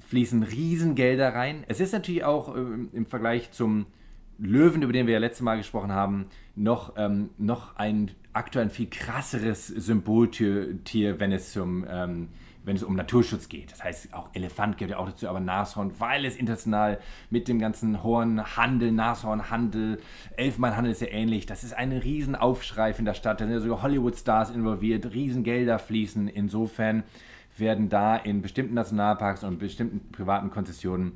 fließen 0.07 0.43
Riesengelder 0.43 1.35
rein. 1.35 1.65
Es 1.67 1.81
ist 1.81 1.91
natürlich 1.91 2.23
auch 2.23 2.55
ähm, 2.55 2.87
im 2.93 3.05
Vergleich 3.05 3.51
zum 3.51 3.85
Löwen, 4.39 4.81
über 4.81 4.93
den 4.93 5.05
wir 5.07 5.13
ja 5.13 5.19
letztes 5.19 5.41
Mal 5.41 5.57
gesprochen 5.57 5.91
haben, 5.91 6.27
noch, 6.55 6.93
ähm, 6.97 7.29
noch 7.37 7.75
ein 7.75 8.11
aktuell 8.33 8.65
ein 8.65 8.71
viel 8.71 8.89
krasseres 8.89 9.67
Symboltier, 9.67 11.19
wenn 11.19 11.31
es 11.31 11.51
zum 11.51 11.85
ähm, 11.89 12.29
wenn 12.65 12.75
es 12.75 12.83
um 12.83 12.95
Naturschutz 12.95 13.49
geht. 13.49 13.71
Das 13.71 13.83
heißt, 13.83 14.13
auch 14.13 14.29
Elefant 14.33 14.77
gehört 14.77 14.91
ja 14.91 14.97
auch 14.97 15.09
dazu, 15.09 15.27
aber 15.27 15.39
Nashorn, 15.39 15.99
weil 15.99 16.25
es 16.25 16.35
international 16.35 16.99
mit 17.29 17.47
dem 17.47 17.57
ganzen 17.57 18.03
Hornhandel, 18.03 18.91
Nashornhandel, 18.91 19.99
Elfmannhandel 20.35 20.91
ist 20.91 21.01
ja 21.01 21.07
ähnlich. 21.07 21.45
Das 21.45 21.63
ist 21.63 21.73
ein 21.73 21.91
Riesenaufschrei 21.91 22.91
in 22.91 23.05
der 23.05 23.13
Stadt. 23.13 23.41
Da 23.41 23.45
sind 23.45 23.53
ja 23.53 23.59
sogar 23.59 23.81
Hollywood-Stars 23.81 24.51
involviert, 24.51 25.13
Riesengelder 25.13 25.79
fließen. 25.79 26.27
Insofern 26.27 27.03
werden 27.57 27.89
da 27.89 28.15
in 28.15 28.41
bestimmten 28.41 28.75
Nationalparks 28.75 29.43
und 29.43 29.59
bestimmten 29.59 30.11
privaten 30.11 30.51
Konzessionen 30.51 31.13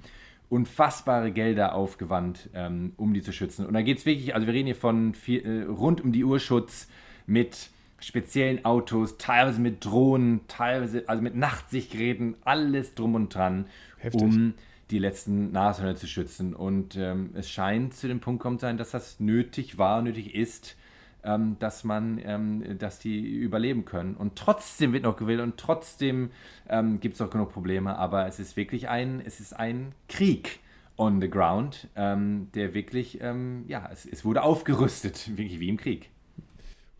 unfassbare 0.53 1.31
Gelder 1.31 1.73
aufgewandt, 1.73 2.49
ähm, 2.53 2.93
um 2.95 3.13
die 3.13 3.23
zu 3.23 3.33
schützen. 3.33 3.65
Und 3.65 3.73
da 3.73 3.81
geht 3.81 3.97
es 3.97 4.05
wirklich, 4.05 4.35
also 4.35 4.45
wir 4.45 4.53
reden 4.53 4.67
hier 4.67 4.75
von 4.75 5.15
viel, 5.15 5.43
äh, 5.43 5.63
rund 5.63 5.99
um 5.99 6.11
die 6.11 6.23
Urschutz 6.23 6.87
mit 7.25 7.69
speziellen 7.99 8.63
Autos, 8.63 9.17
teilweise 9.17 9.59
mit 9.59 9.83
Drohnen, 9.83 10.41
teilweise 10.47 11.05
also 11.07 11.23
mit 11.23 11.35
Nachtsichtgeräten, 11.35 12.35
alles 12.43 12.93
drum 12.93 13.15
und 13.15 13.33
dran, 13.33 13.65
Heftig. 13.97 14.21
um 14.21 14.53
die 14.91 14.99
letzten 14.99 15.51
Nashörner 15.51 15.95
zu 15.95 16.05
schützen. 16.05 16.53
Und 16.53 16.97
ähm, 16.97 17.31
es 17.33 17.49
scheint 17.49 17.95
zu 17.95 18.07
dem 18.07 18.19
Punkt 18.19 18.43
kommen 18.43 18.59
sein, 18.59 18.77
dass 18.77 18.91
das 18.91 19.19
nötig 19.19 19.79
war, 19.79 20.03
nötig 20.03 20.35
ist, 20.35 20.75
ähm, 21.23 21.57
dass 21.59 21.83
man, 21.83 22.19
ähm, 22.23 22.77
dass 22.77 22.99
die 22.99 23.21
überleben 23.21 23.85
können. 23.85 24.15
Und 24.15 24.35
trotzdem 24.35 24.93
wird 24.93 25.03
noch 25.03 25.17
gewählt 25.17 25.41
und 25.41 25.57
trotzdem 25.57 26.31
ähm, 26.69 26.99
gibt 26.99 27.15
es 27.15 27.21
auch 27.21 27.29
genug 27.29 27.51
Probleme. 27.51 27.97
Aber 27.97 28.27
es 28.27 28.39
ist 28.39 28.57
wirklich 28.57 28.89
ein, 28.89 29.21
es 29.25 29.39
ist 29.39 29.53
ein 29.53 29.93
Krieg 30.07 30.59
on 30.97 31.21
the 31.21 31.29
ground, 31.29 31.87
ähm, 31.95 32.49
der 32.53 32.73
wirklich, 32.73 33.19
ähm, 33.21 33.65
ja, 33.67 33.89
es, 33.91 34.05
es 34.05 34.23
wurde 34.25 34.43
aufgerüstet, 34.43 35.31
wirklich 35.37 35.59
wie 35.59 35.69
im 35.69 35.77
Krieg. 35.77 36.09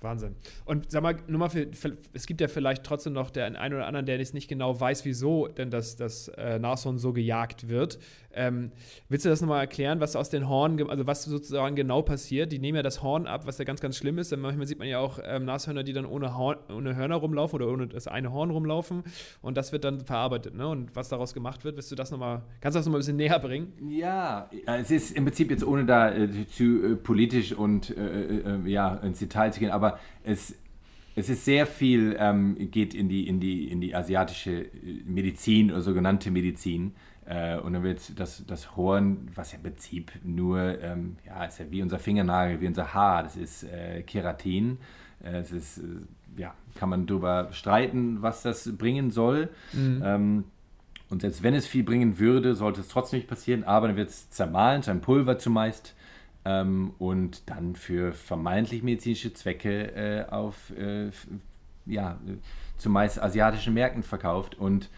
Wahnsinn. 0.03 0.35
Und 0.65 0.91
sag 0.91 1.01
mal, 1.01 1.15
nur 1.27 1.39
mal 1.39 1.49
für, 1.49 1.71
für, 1.73 1.97
es 2.11 2.25
gibt 2.25 2.41
ja 2.41 2.49
vielleicht 2.49 2.83
trotzdem 2.83 3.13
noch 3.13 3.29
den 3.29 3.55
einen 3.55 3.75
oder 3.75 3.87
anderen, 3.87 4.05
der 4.05 4.17
jetzt 4.17 4.33
nicht 4.33 4.49
genau 4.49 4.77
weiß, 4.79 5.05
wieso 5.05 5.47
denn 5.47 5.71
das, 5.71 5.95
das 5.95 6.27
äh, 6.27 6.59
Nashorn 6.59 6.97
so 6.97 7.13
gejagt 7.13 7.69
wird. 7.69 7.99
Ähm, 8.35 8.71
willst 9.09 9.25
du 9.25 9.29
das 9.29 9.41
nochmal 9.41 9.61
erklären, 9.61 9.99
was 9.99 10.15
aus 10.15 10.29
den 10.29 10.49
Hornen, 10.49 10.89
also 10.89 11.07
was 11.07 11.23
sozusagen 11.23 11.75
genau 11.75 12.01
passiert? 12.01 12.51
Die 12.51 12.59
nehmen 12.59 12.75
ja 12.75 12.83
das 12.83 13.01
Horn 13.03 13.27
ab, 13.27 13.45
was 13.45 13.57
ja 13.57 13.65
ganz, 13.65 13.81
ganz 13.81 13.97
schlimm 13.97 14.17
ist. 14.17 14.31
Denn 14.31 14.39
manchmal 14.39 14.67
sieht 14.67 14.79
man 14.79 14.87
ja 14.87 14.99
auch 14.99 15.19
ähm, 15.23 15.45
Nashörner, 15.45 15.83
die 15.83 15.93
dann 15.93 16.05
ohne, 16.05 16.37
Horn, 16.37 16.57
ohne 16.69 16.95
Hörner 16.95 17.15
rumlaufen 17.15 17.61
oder 17.61 17.71
ohne 17.71 17.87
das 17.87 18.07
eine 18.07 18.31
Horn 18.31 18.49
rumlaufen. 18.49 19.03
Und 19.41 19.57
das 19.57 19.71
wird 19.71 19.83
dann 19.83 20.01
verarbeitet. 20.01 20.55
Ne? 20.55 20.67
Und 20.67 20.95
was 20.95 21.09
daraus 21.09 21.33
gemacht 21.33 21.63
wird, 21.63 21.75
willst 21.75 21.91
du 21.91 21.95
das 21.95 22.11
nochmal, 22.11 22.43
kannst 22.61 22.75
du 22.75 22.79
das 22.79 22.85
nochmal 22.85 22.99
ein 22.99 23.01
bisschen 23.01 23.17
näher 23.17 23.39
bringen? 23.39 23.73
Ja, 23.89 24.49
es 24.65 24.91
ist 24.91 25.15
im 25.15 25.25
Prinzip 25.25 25.51
jetzt 25.51 25.65
ohne 25.65 25.85
da 25.85 26.13
äh, 26.13 26.29
zu 26.47 26.83
äh, 26.83 26.95
politisch 26.95 27.53
und 27.53 27.95
äh, 27.95 28.37
äh, 28.37 28.69
ja, 28.69 28.95
ins 28.95 29.19
Detail 29.19 29.51
zu 29.51 29.59
gehen, 29.59 29.71
aber 29.71 29.99
es 30.23 30.55
es 31.15 31.29
ist 31.29 31.45
sehr 31.45 31.67
viel, 31.67 32.15
ähm, 32.19 32.57
geht 32.71 32.93
in 32.93 33.07
die, 33.07 33.27
in, 33.27 33.39
die, 33.39 33.67
in 33.69 33.81
die 33.81 33.95
asiatische 33.95 34.65
Medizin 35.05 35.71
oder 35.71 35.81
sogenannte 35.81 36.31
Medizin. 36.31 36.93
Äh, 37.25 37.57
und 37.57 37.73
dann 37.73 37.83
wird 37.83 38.19
das, 38.19 38.43
das 38.45 38.75
Horn, 38.75 39.29
was 39.35 39.51
ja 39.51 39.57
im 39.57 39.63
Prinzip 39.63 40.11
nur, 40.23 40.81
ähm, 40.81 41.17
ja, 41.25 41.45
ist 41.45 41.59
ja 41.59 41.65
wie 41.69 41.81
unser 41.81 41.99
Fingernagel, 41.99 42.59
wie 42.61 42.67
unser 42.67 42.93
Haar, 42.93 43.23
das 43.23 43.35
ist 43.35 43.63
äh, 43.63 44.03
Keratin. 44.03 44.77
Äh, 45.23 45.37
es 45.37 45.51
ist, 45.51 45.77
äh, 45.77 46.41
ja, 46.41 46.53
kann 46.75 46.89
man 46.89 47.05
darüber 47.05 47.49
streiten, 47.51 48.21
was 48.21 48.41
das 48.41 48.77
bringen 48.77 49.11
soll. 49.11 49.49
Mhm. 49.71 50.03
Ähm, 50.05 50.43
und 51.09 51.21
selbst 51.21 51.43
wenn 51.43 51.53
es 51.53 51.67
viel 51.67 51.83
bringen 51.83 52.17
würde, 52.19 52.55
sollte 52.55 52.81
es 52.81 52.87
trotzdem 52.87 53.19
nicht 53.19 53.29
passieren, 53.29 53.63
aber 53.63 53.87
dann 53.87 53.95
wird 53.95 54.09
es 54.09 54.29
zermahlen 54.31 54.81
zu 54.81 54.91
einem 54.91 55.01
Pulver 55.01 55.37
zumeist 55.37 55.95
ähm, 56.43 56.93
und 56.97 57.49
dann 57.49 57.75
für 57.75 58.13
vermeintlich 58.13 58.83
medizinische 58.83 59.33
Zwecke 59.33 59.95
äh, 59.95 60.25
auf, 60.29 60.71
äh, 60.77 61.11
ja, 61.85 62.19
zumeist 62.77 63.21
asiatischen 63.21 63.73
Märkten 63.73 64.03
verkauft. 64.03 64.55
Und 64.55 64.89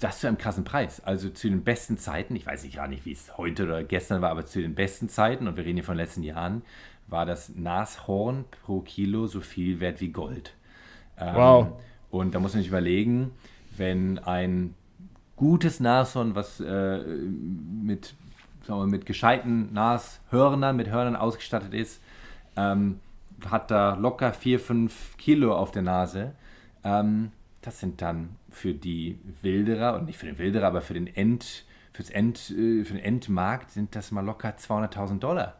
das 0.00 0.20
zu 0.20 0.26
einem 0.26 0.38
krassen 0.38 0.64
Preis. 0.64 1.00
Also 1.00 1.30
zu 1.30 1.48
den 1.48 1.62
besten 1.62 1.98
Zeiten, 1.98 2.34
ich 2.34 2.46
weiß 2.46 2.64
nicht 2.64 2.76
gar 2.76 2.88
nicht, 2.88 3.04
wie 3.04 3.12
es 3.12 3.36
heute 3.36 3.64
oder 3.64 3.84
gestern 3.84 4.22
war, 4.22 4.30
aber 4.30 4.46
zu 4.46 4.60
den 4.60 4.74
besten 4.74 5.08
Zeiten, 5.08 5.46
und 5.46 5.56
wir 5.56 5.64
reden 5.64 5.76
hier 5.76 5.84
von 5.84 5.96
den 5.96 6.04
letzten 6.04 6.22
Jahren, 6.22 6.62
war 7.06 7.26
das 7.26 7.50
Nashorn 7.50 8.44
pro 8.64 8.80
Kilo 8.80 9.26
so 9.26 9.40
viel 9.40 9.80
wert 9.80 10.00
wie 10.00 10.08
Gold. 10.08 10.54
Ähm, 11.18 11.34
wow. 11.34 11.66
Und 12.10 12.34
da 12.34 12.40
muss 12.40 12.54
man 12.54 12.62
sich 12.62 12.68
überlegen, 12.68 13.32
wenn 13.76 14.18
ein 14.18 14.74
gutes 15.36 15.80
Nashorn, 15.80 16.34
was 16.34 16.60
äh, 16.60 16.98
mit, 16.98 18.14
sagen 18.66 18.80
wir, 18.80 18.86
mit 18.86 19.06
gescheiten 19.06 19.72
Nashörnern, 19.72 20.76
mit 20.76 20.88
Hörnern 20.88 21.16
ausgestattet 21.16 21.74
ist, 21.74 22.00
ähm, 22.56 23.00
hat 23.48 23.70
da 23.70 23.94
locker 23.94 24.32
4, 24.32 24.60
5 24.60 25.16
Kilo 25.18 25.56
auf 25.56 25.70
der 25.70 25.82
Nase. 25.82 26.32
Ähm, 26.84 27.32
das 27.62 27.80
sind 27.80 28.00
dann 28.02 28.36
für 28.50 28.74
die 28.74 29.18
Wilderer, 29.42 29.94
und 29.94 30.06
nicht 30.06 30.18
für 30.18 30.26
den 30.26 30.38
Wilderer, 30.38 30.66
aber 30.66 30.80
für 30.80 30.94
den 30.94 31.06
End, 31.06 31.64
fürs 31.92 32.10
End, 32.10 32.50
äh, 32.50 32.84
für 32.84 32.94
den 32.94 33.02
Endmarkt 33.02 33.70
sind 33.70 33.94
das 33.96 34.10
mal 34.10 34.24
locker 34.24 34.50
200.000 34.56 35.18
Dollar 35.18 35.56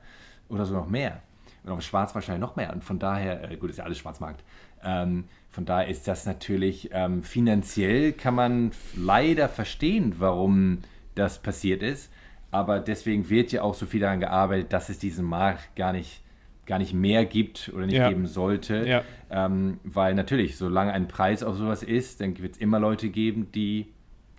oder 0.48 0.64
so 0.64 0.74
noch 0.74 0.88
mehr. 0.88 1.22
Und 1.62 1.70
auf 1.70 1.78
dem 1.78 1.82
Schwarz 1.82 2.14
wahrscheinlich 2.14 2.40
noch 2.40 2.56
mehr. 2.56 2.72
Und 2.72 2.84
von 2.84 2.98
daher, 2.98 3.50
äh, 3.50 3.56
gut, 3.56 3.70
ist 3.70 3.76
ja 3.76 3.84
alles 3.84 3.98
Schwarzmarkt. 3.98 4.42
Ähm, 4.82 5.24
von 5.50 5.66
daher 5.66 5.88
ist 5.88 6.08
das 6.08 6.26
natürlich 6.26 6.90
ähm, 6.92 7.22
finanziell 7.22 8.12
kann 8.12 8.34
man 8.34 8.72
leider 8.96 9.48
verstehen, 9.48 10.14
warum 10.18 10.78
das 11.14 11.40
passiert 11.40 11.82
ist. 11.82 12.10
Aber 12.50 12.80
deswegen 12.80 13.28
wird 13.28 13.52
ja 13.52 13.62
auch 13.62 13.74
so 13.74 13.86
viel 13.86 14.00
daran 14.00 14.20
gearbeitet, 14.20 14.72
dass 14.72 14.88
es 14.88 14.98
diesen 14.98 15.24
Markt 15.24 15.76
gar 15.76 15.92
nicht 15.92 16.22
gar 16.70 16.78
nicht 16.78 16.94
mehr 16.94 17.26
gibt 17.26 17.72
oder 17.74 17.84
nicht 17.84 17.96
ja. 17.96 18.08
geben 18.08 18.28
sollte. 18.28 18.86
Ja. 18.86 19.02
Ähm, 19.28 19.80
weil 19.82 20.14
natürlich, 20.14 20.56
solange 20.56 20.92
ein 20.92 21.08
Preis 21.08 21.42
auf 21.42 21.56
sowas 21.56 21.82
ist, 21.82 22.20
dann 22.20 22.38
wird 22.38 22.54
es 22.54 22.60
immer 22.60 22.78
Leute 22.78 23.08
geben, 23.08 23.50
die 23.52 23.88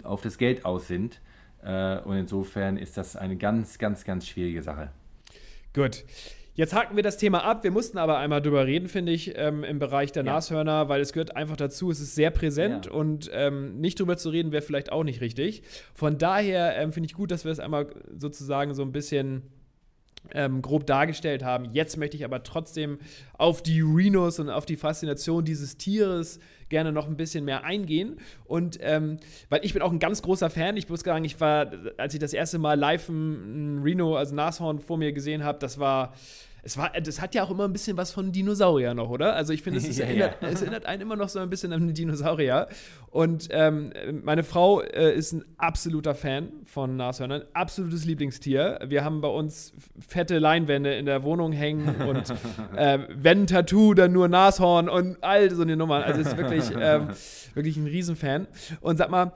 auf 0.01 0.21
das 0.21 0.37
Geld 0.37 0.63
aus 0.63 0.87
sind. 0.87 1.19
Äh, 1.61 1.99
und 1.99 2.15
insofern 2.15 2.77
ist 2.77 2.95
das 2.95 3.17
eine 3.17 3.35
ganz, 3.35 3.77
ganz, 3.77 4.05
ganz 4.05 4.25
schwierige 4.25 4.63
Sache. 4.63 4.91
Gut. 5.73 6.05
Jetzt 6.53 6.73
haken 6.73 6.95
wir 6.95 7.03
das 7.03 7.17
Thema 7.17 7.43
ab. 7.43 7.65
Wir 7.65 7.71
mussten 7.71 7.97
aber 7.97 8.17
einmal 8.17 8.41
drüber 8.41 8.65
reden, 8.65 8.87
finde 8.87 9.11
ich, 9.11 9.37
ähm, 9.37 9.65
im 9.65 9.79
Bereich 9.79 10.13
der 10.13 10.23
ja. 10.23 10.33
Nashörner, 10.33 10.87
weil 10.87 11.01
es 11.01 11.11
gehört 11.11 11.35
einfach 11.35 11.57
dazu. 11.57 11.91
Es 11.91 11.99
ist 11.99 12.15
sehr 12.15 12.31
präsent 12.31 12.85
ja. 12.85 12.91
und 12.93 13.29
ähm, 13.33 13.79
nicht 13.79 13.99
drüber 13.99 14.15
zu 14.15 14.29
reden 14.29 14.53
wäre 14.53 14.61
vielleicht 14.61 14.91
auch 14.91 15.03
nicht 15.03 15.19
richtig. 15.19 15.63
Von 15.93 16.17
daher 16.17 16.77
ähm, 16.77 16.93
finde 16.93 17.07
ich 17.07 17.13
gut, 17.13 17.31
dass 17.31 17.43
wir 17.43 17.51
es 17.51 17.59
einmal 17.59 17.87
sozusagen 18.17 18.73
so 18.73 18.83
ein 18.83 18.93
bisschen 18.93 19.43
ähm, 20.33 20.61
grob 20.61 20.85
dargestellt 20.85 21.43
haben. 21.43 21.65
Jetzt 21.73 21.97
möchte 21.97 22.17
ich 22.17 22.25
aber 22.25 22.43
trotzdem 22.43 22.99
auf 23.37 23.61
die 23.61 23.81
Rhinos 23.81 24.39
und 24.39 24.49
auf 24.49 24.65
die 24.65 24.77
Faszination 24.77 25.45
dieses 25.45 25.77
Tieres 25.77 26.39
gerne 26.69 26.91
noch 26.91 27.07
ein 27.07 27.17
bisschen 27.17 27.45
mehr 27.45 27.63
eingehen. 27.63 28.17
Und 28.45 28.79
ähm, 28.81 29.17
weil 29.49 29.63
ich 29.63 29.73
bin 29.73 29.81
auch 29.81 29.91
ein 29.91 29.99
ganz 29.99 30.21
großer 30.21 30.49
Fan. 30.49 30.77
Ich 30.77 30.89
muss 30.89 31.01
sagen, 31.01 31.25
ich 31.25 31.39
war, 31.39 31.71
als 31.97 32.13
ich 32.13 32.19
das 32.19 32.33
erste 32.33 32.59
Mal 32.59 32.79
live 32.79 33.09
ein, 33.09 33.81
Rhino, 33.83 34.15
also 34.15 34.33
Nashorn 34.33 34.79
vor 34.79 34.97
mir 34.97 35.11
gesehen 35.11 35.43
habe, 35.43 35.59
das 35.59 35.79
war 35.79 36.13
es 36.63 36.77
war, 36.77 36.91
das 36.91 37.21
hat 37.21 37.33
ja 37.33 37.43
auch 37.43 37.49
immer 37.49 37.65
ein 37.65 37.73
bisschen 37.73 37.97
was 37.97 38.11
von 38.11 38.31
Dinosaurier 38.31 38.93
noch, 38.93 39.09
oder? 39.09 39.35
Also 39.35 39.51
ich 39.53 39.63
finde, 39.63 39.79
es, 39.79 39.97
ja, 39.97 40.05
erinnert, 40.05 40.41
ja. 40.41 40.49
es 40.49 40.61
erinnert 40.61 40.85
einen 40.85 41.01
immer 41.01 41.15
noch 41.15 41.29
so 41.29 41.39
ein 41.39 41.49
bisschen 41.49 41.73
an 41.73 41.93
Dinosaurier. 41.93 42.67
Und 43.09 43.47
ähm, 43.51 43.91
meine 44.23 44.43
Frau 44.43 44.81
äh, 44.81 45.13
ist 45.13 45.33
ein 45.33 45.43
absoluter 45.57 46.13
Fan 46.13 46.49
von 46.65 46.95
Nashörnern, 46.95 47.43
absolutes 47.53 48.05
Lieblingstier. 48.05 48.79
Wir 48.85 49.03
haben 49.03 49.21
bei 49.21 49.27
uns 49.27 49.73
fette 50.07 50.39
Leinwände 50.39 50.93
in 50.93 51.05
der 51.05 51.23
Wohnung 51.23 51.51
hängen 51.51 51.95
und 52.07 52.29
äh, 52.75 52.99
wenn 53.09 53.47
Tattoo, 53.47 53.93
dann 53.93 54.13
nur 54.13 54.27
Nashorn 54.27 54.87
und 54.87 55.23
all 55.23 55.49
so 55.51 55.63
eine 55.63 55.75
Nummer. 55.75 56.05
Also 56.05 56.21
ist 56.21 56.37
wirklich, 56.37 56.71
ähm, 56.79 57.09
wirklich 57.53 57.75
ein 57.77 57.87
Riesenfan. 57.87 58.47
Und 58.81 58.97
sag 58.97 59.09
mal, 59.09 59.33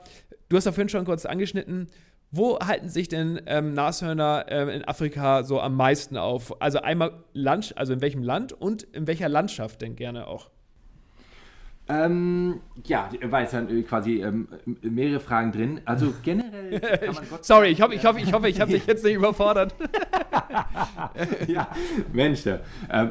du 0.48 0.56
hast 0.56 0.64
ja 0.64 0.72
vorhin 0.72 0.88
schon 0.88 1.04
kurz 1.04 1.26
angeschnitten, 1.26 1.88
wo 2.30 2.58
halten 2.58 2.88
sich 2.88 3.08
denn 3.08 3.40
ähm, 3.46 3.72
Nashörner 3.72 4.46
ähm, 4.48 4.68
in 4.68 4.84
Afrika 4.86 5.42
so 5.42 5.60
am 5.60 5.76
meisten 5.76 6.16
auf? 6.16 6.60
Also 6.60 6.80
einmal 6.80 7.12
Land, 7.32 7.76
also 7.76 7.92
in 7.92 8.00
welchem 8.00 8.22
Land 8.22 8.52
und 8.52 8.82
in 8.82 9.06
welcher 9.06 9.28
Landschaft 9.28 9.82
denn 9.82 9.96
gerne 9.96 10.26
auch? 10.26 10.50
Ähm, 11.88 12.60
ja, 12.84 13.08
war 13.26 13.42
jetzt 13.42 13.54
dann 13.54 13.68
äh, 13.68 13.82
quasi 13.82 14.20
ähm, 14.20 14.48
mehrere 14.82 15.20
Fragen 15.20 15.52
drin. 15.52 15.80
Also 15.84 16.12
generell 16.24 16.80
kann 16.80 17.14
man 17.14 17.28
Gott 17.30 17.44
Sorry, 17.44 17.68
ich 17.68 17.80
hoffe, 17.80 17.94
ich 17.94 18.04
hoffe, 18.04 18.18
ich 18.18 18.32
hoffe, 18.32 18.48
ich 18.48 18.60
habe 18.60 18.72
dich 18.72 18.86
jetzt 18.86 19.04
nicht 19.04 19.14
überfordert. 19.14 19.72
ja, 21.46 21.68
Mensch. 22.12 22.44
Äh, 22.46 22.58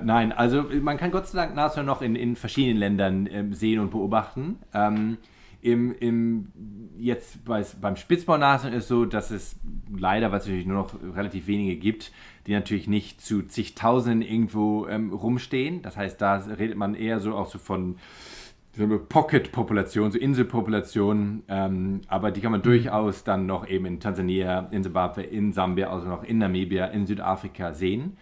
nein, 0.03 0.33
also 0.33 0.65
man 0.81 0.97
kann 0.97 1.11
Gott 1.11 1.27
sei 1.27 1.37
Dank 1.37 1.55
Nashörner 1.55 1.87
noch 1.87 2.01
in, 2.01 2.17
in 2.17 2.35
verschiedenen 2.35 2.77
Ländern 2.77 3.27
äh, 3.27 3.45
sehen 3.51 3.79
und 3.79 3.91
beobachten. 3.91 4.59
Ähm, 4.73 5.19
Im, 5.65 5.95
im, 5.99 6.51
jetzt 6.95 7.43
bei, 7.43 7.65
beim 7.81 7.95
Spitzmaulnashorn 7.95 8.71
ist 8.71 8.87
so, 8.87 9.05
dass 9.05 9.31
es 9.31 9.55
leider, 9.91 10.31
weil 10.31 10.37
es 10.37 10.45
natürlich 10.45 10.67
nur 10.67 10.77
noch 10.77 10.93
relativ 11.15 11.47
wenige 11.47 11.75
gibt, 11.75 12.11
die 12.45 12.53
natürlich 12.53 12.87
nicht 12.87 13.19
zu 13.19 13.41
zigtausenden 13.41 14.21
irgendwo 14.21 14.85
ähm, 14.87 15.11
rumstehen. 15.11 15.81
Das 15.81 15.97
heißt, 15.97 16.21
da 16.21 16.35
redet 16.35 16.77
man 16.77 16.93
eher 16.93 17.19
so 17.19 17.35
auch 17.35 17.47
so 17.47 17.57
von 17.57 17.95
Pocket-Population, 19.09 20.11
so 20.11 20.19
Inselpopulationen, 20.19 21.41
ähm, 21.47 22.01
aber 22.09 22.29
die 22.29 22.41
kann 22.41 22.51
man 22.51 22.61
durchaus 22.61 23.23
dann 23.23 23.47
noch 23.47 23.67
eben 23.67 23.87
in 23.87 23.99
Tansania, 23.99 24.67
in 24.69 24.83
Zimbabwe, 24.83 25.23
in 25.23 25.51
Sambia, 25.51 25.89
also 25.89 26.07
noch 26.07 26.23
in 26.23 26.37
Namibia, 26.37 26.85
in 26.87 27.07
Südafrika 27.07 27.73
sehen. 27.73 28.17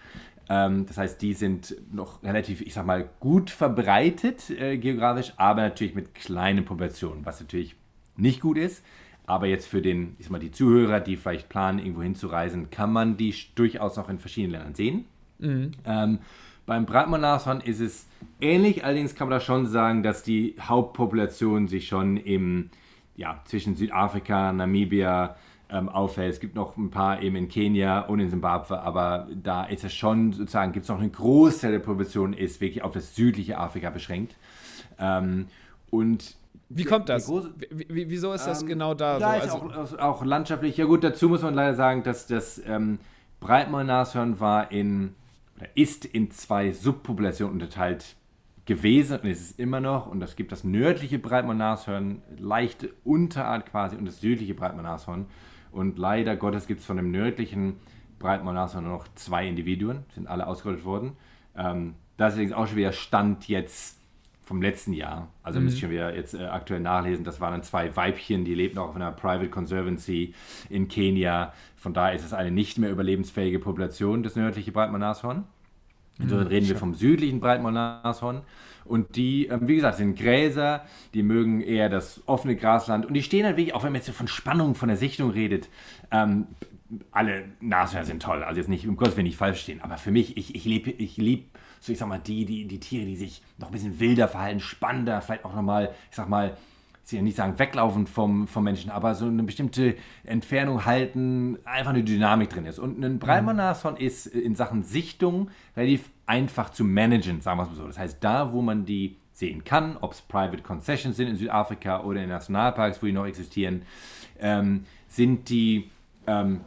Ähm, 0.50 0.85
das 0.85 0.97
heißt, 0.97 1.21
die 1.21 1.33
sind 1.33 1.75
noch 1.91 2.21
relativ, 2.23 2.62
ich 2.62 2.73
sag 2.73 2.85
mal, 2.85 3.09
gut 3.19 3.50
verbreitet 3.50 4.50
äh, 4.50 4.77
geografisch, 4.77 5.33
aber 5.38 5.62
natürlich 5.62 5.95
mit 5.95 6.13
kleinen 6.13 6.65
Populationen, 6.65 7.25
was 7.25 7.39
natürlich 7.39 7.75
nicht 8.17 8.41
gut 8.41 8.57
ist. 8.57 8.83
Aber 9.25 9.47
jetzt 9.47 9.67
für 9.67 9.81
den, 9.81 10.15
ich 10.19 10.25
sag 10.25 10.31
mal, 10.31 10.39
die 10.39 10.51
Zuhörer, 10.51 11.00
die 11.00 11.15
vielleicht 11.15 11.47
planen, 11.47 11.79
irgendwo 11.79 12.01
hinzureisen, 12.01 12.69
kann 12.69 12.91
man 12.91 13.15
die 13.15 13.33
durchaus 13.55 13.97
auch 13.97 14.09
in 14.09 14.19
verschiedenen 14.19 14.51
Ländern 14.51 14.75
sehen. 14.75 15.05
Mhm. 15.39 15.71
Ähm, 15.85 16.19
beim 16.65 16.85
Breitmaulnashorn 16.85 17.62
ist 17.62 17.79
es 17.79 18.07
ähnlich, 18.39 18.83
allerdings 18.85 19.15
kann 19.15 19.29
man 19.29 19.39
da 19.39 19.43
schon 19.43 19.67
sagen, 19.67 20.03
dass 20.03 20.23
die 20.23 20.55
Hauptpopulation 20.59 21.67
sich 21.67 21.88
schon 21.88 22.17
im, 22.17 22.69
ja, 23.15 23.41
zwischen 23.45 23.75
Südafrika, 23.75 24.51
Namibia, 24.51 25.35
ähm, 25.74 25.89
auffällt. 25.89 26.34
Es 26.34 26.39
gibt 26.39 26.56
noch 26.56 26.77
ein 26.77 26.92
paar 26.92 27.22
eben 27.22 27.36
in 27.36 27.50
Kenia 27.50 28.01
und 28.01 28.20
in 28.20 28.30
Simbabwe, 28.30 28.80
aber 28.80 29.27
da 29.34 29.65
ist 29.65 29.84
es 29.84 29.94
schon 29.94 30.32
sozusagen, 30.32 30.72
gibt 30.72 30.84
es 30.84 30.89
noch 30.89 31.00
einen 31.00 31.12
Großteil 31.12 31.72
der 31.72 31.80
Population, 31.80 32.34
ist 32.34 32.62
wirklich 32.62 32.84
auf 32.84 32.94
das 32.94 33.15
südliche 33.15 33.58
Afrika 33.58 33.89
beschränkt. 33.89 34.36
Ähm, 35.00 35.48
und 35.89 36.36
wie 36.70 36.86
kommt 36.86 37.10
das? 37.10 37.30
Wie, 37.30 38.10
wieso 38.10 38.34
ist 38.34 38.46
das 38.46 38.62
ähm, 38.62 38.68
genau 38.68 38.94
da? 38.94 39.20
So? 39.20 39.25
also, 39.25 39.58
auch, 39.58 40.00
auch, 40.00 40.25
landschaftlich. 40.25 40.77
Ja 40.77 40.86
gut, 40.86 41.03
dazu 41.03 41.30
muss 41.30 41.42
man 41.42 41.53
leider 41.53 41.75
sagen, 41.75 42.03
dass 42.03 42.25
das 42.25 42.62
ähm, 42.65 43.00
Breitmaulnashorn 43.42 44.39
war 44.39 44.72
in 44.72 45.13
oder 45.58 45.68
ist 45.75 46.06
in 46.06 46.32
zwei 46.32 46.72
Subpopulationen 46.72 47.53
unterteilt 47.53 48.15
gewesen 48.65 49.20
und 49.20 49.30
ist 49.30 49.42
es 49.42 49.51
immer 49.53 49.80
noch. 49.80 50.08
Und 50.08 50.22
es 50.22 50.36
gibt 50.36 50.51
das 50.51 50.63
nördliche 50.63 51.20
Breitmaulnashorn, 51.20 52.22
leichte 52.38 52.89
Unterart 53.03 53.65
quasi, 53.68 53.96
und 53.96 54.06
das 54.06 54.22
südliche 54.22 54.53
Breitmaulnashorn. 54.53 55.27
Und 55.74 55.98
leider 55.98 56.36
Gottes 56.36 56.68
gibt 56.68 56.82
es 56.82 56.86
von 56.86 56.98
dem 56.98 57.12
nördlichen 57.12 57.75
Breitmaulnashorn 58.20 58.86
nur 58.86 58.94
noch 58.94 59.08
zwei 59.15 59.48
Individuen, 59.48 60.06
sind 60.13 60.27
alle 60.27 60.48
ausgerollt 60.48 60.86
worden. 60.86 61.18
Ähm, 61.58 61.96
das 62.15 62.34
ist 62.34 62.38
übrigens 62.38 62.53
auch 62.53 62.68
schon 62.68 62.77
wieder 62.77 62.94
Stand 62.94 63.48
jetzt 63.48 63.98
vom 64.46 64.62
letzten 64.62 64.94
Jahr. 64.94 65.30
Also 65.42 65.60
mhm. 65.60 65.65
müsst 65.65 65.77
ihr 65.77 65.82
schon 65.82 65.89
wieder 65.92 66.15
jetzt 66.15 66.34
äh, 66.34 66.44
aktuell 66.44 66.80
nachlesen. 66.80 67.24
Das 67.24 67.42
waren 67.42 67.53
dann 67.53 67.63
zwei 67.63 67.96
Weibchen, 67.96 68.46
die 68.46 68.53
lebten 68.53 68.77
auch 68.77 68.89
auf 68.89 68.96
einer 68.96 69.12
Private 69.12 69.50
Conservancy 69.50 70.34
in 70.70 70.88
Kenia. 70.88 71.53
Von 71.75 71.94
daher 71.94 72.13
ist 72.13 72.25
es 72.25 72.34
eine 72.34 72.51
nicht 72.51 72.77
mehr 72.77 72.92
überlebensfähige 72.92 73.60
Population, 73.60 74.24
das 74.24 74.36
nördliche 74.36 74.72
Breitmaulnashorn. 74.72 75.46
Insofern 76.20 76.46
mhm, 76.46 76.50
reden 76.50 76.68
wir 76.68 76.75
vom 76.75 76.94
südlichen 76.94 77.39
Breitmaulnashorn. 77.39 78.42
Und 78.86 79.16
die, 79.16 79.48
ähm, 79.48 79.68
wie 79.68 79.75
gesagt, 79.75 79.98
sind 79.98 80.18
Gräser, 80.18 80.84
die 81.13 81.24
mögen 81.24 81.62
eher 81.62 81.90
das 81.90 82.22
offene 82.25 82.56
Grasland. 82.56 83.06
Und 83.06 83.13
die 83.13 83.24
stehen 83.24 83.46
halt 83.46 83.58
wirklich, 83.58 83.75
auch 83.75 83.84
wenn 83.84 83.92
man 83.92 84.00
jetzt 84.00 84.08
so 84.08 84.13
von 84.13 84.28
Spannung, 84.28 84.75
von 84.75 84.90
der 84.90 84.98
Sichtung 84.98 85.30
redet, 85.30 85.70
ähm, 86.12 86.48
alle 87.12 87.46
Nashörner 87.60 88.06
sind 88.06 88.22
toll. 88.22 88.44
Also 88.44 88.60
jetzt 88.60 88.70
nicht, 88.70 88.88
um 88.88 88.98
Gottes 88.98 89.16
Willen 89.16 89.25
nicht 89.25 89.38
falsch 89.38 89.62
stehen. 89.62 89.82
Aber 89.82 89.98
für 89.98 90.12
mich, 90.12 90.38
ich, 90.38 90.56
ich 90.56 90.66
liebe 90.66 90.92
ich 90.92 91.18
lieb, 91.18 91.50
so 91.80 91.92
ich 91.92 91.98
sag 91.98 92.08
mal, 92.08 92.20
die, 92.20 92.46
die, 92.46 92.66
die 92.66 92.80
Tiere, 92.80 93.06
die 93.06 93.16
sich 93.16 93.42
noch 93.58 93.68
ein 93.68 93.74
bisschen 93.74 94.00
wilder 94.00 94.28
verhalten, 94.28 94.60
spannender, 94.60 95.22
vielleicht 95.22 95.46
auch 95.46 95.56
nochmal, 95.56 95.94
ich 96.10 96.16
sag 96.16 96.30
mal, 96.30 96.56
ich 97.06 97.12
will 97.12 97.22
nicht 97.22 97.36
sagen 97.36 97.60
weglaufen 97.60 98.08
vom, 98.08 98.48
vom 98.48 98.63
Menschen, 98.63 98.90
aber 98.90 99.13
so 99.13 99.25
eine 99.25 99.44
bestimmte 99.44 99.96
Entfernung 100.24 100.86
halten, 100.86 101.58
einfach 101.66 101.92
eine 101.92 102.04
Dynamik 102.04 102.50
drin 102.50 102.66
ist. 102.66 102.80
Und 102.80 103.04
ein 103.04 103.20
Breimann-Nashorn 103.20 103.98
ist 103.98 104.25
in 104.28 104.56
Sachen 104.56 104.84
Sichtung 104.84 105.50
relativ 105.75 106.10
einfach 106.25 106.70
zu 106.70 106.84
managen, 106.84 107.42
sagen 107.42 107.60
wir 107.60 107.63
es 107.63 107.70
mal 107.70 107.75
so. 107.75 107.88
Das 107.88 107.98
heißt, 107.98 108.24
da, 108.24 108.53
wo 108.53 108.62
man 108.62 108.86
die 108.86 109.18
sehen 109.34 109.63
kann, 109.63 109.98
ob 110.00 110.13
es 110.13 110.22
Private 110.22 110.62
Concessions 110.62 111.18
sind 111.18 111.27
in 111.27 111.36
Südafrika 111.36 112.01
oder 112.01 112.24
in 112.24 112.30
Nationalparks, 112.30 113.01
wo 113.01 113.08
die 113.08 113.12
noch 113.12 113.25
existieren, 113.25 113.84
ähm, 114.39 114.86
sind 115.08 115.50
die 115.50 115.89
ähm, 116.27 116.62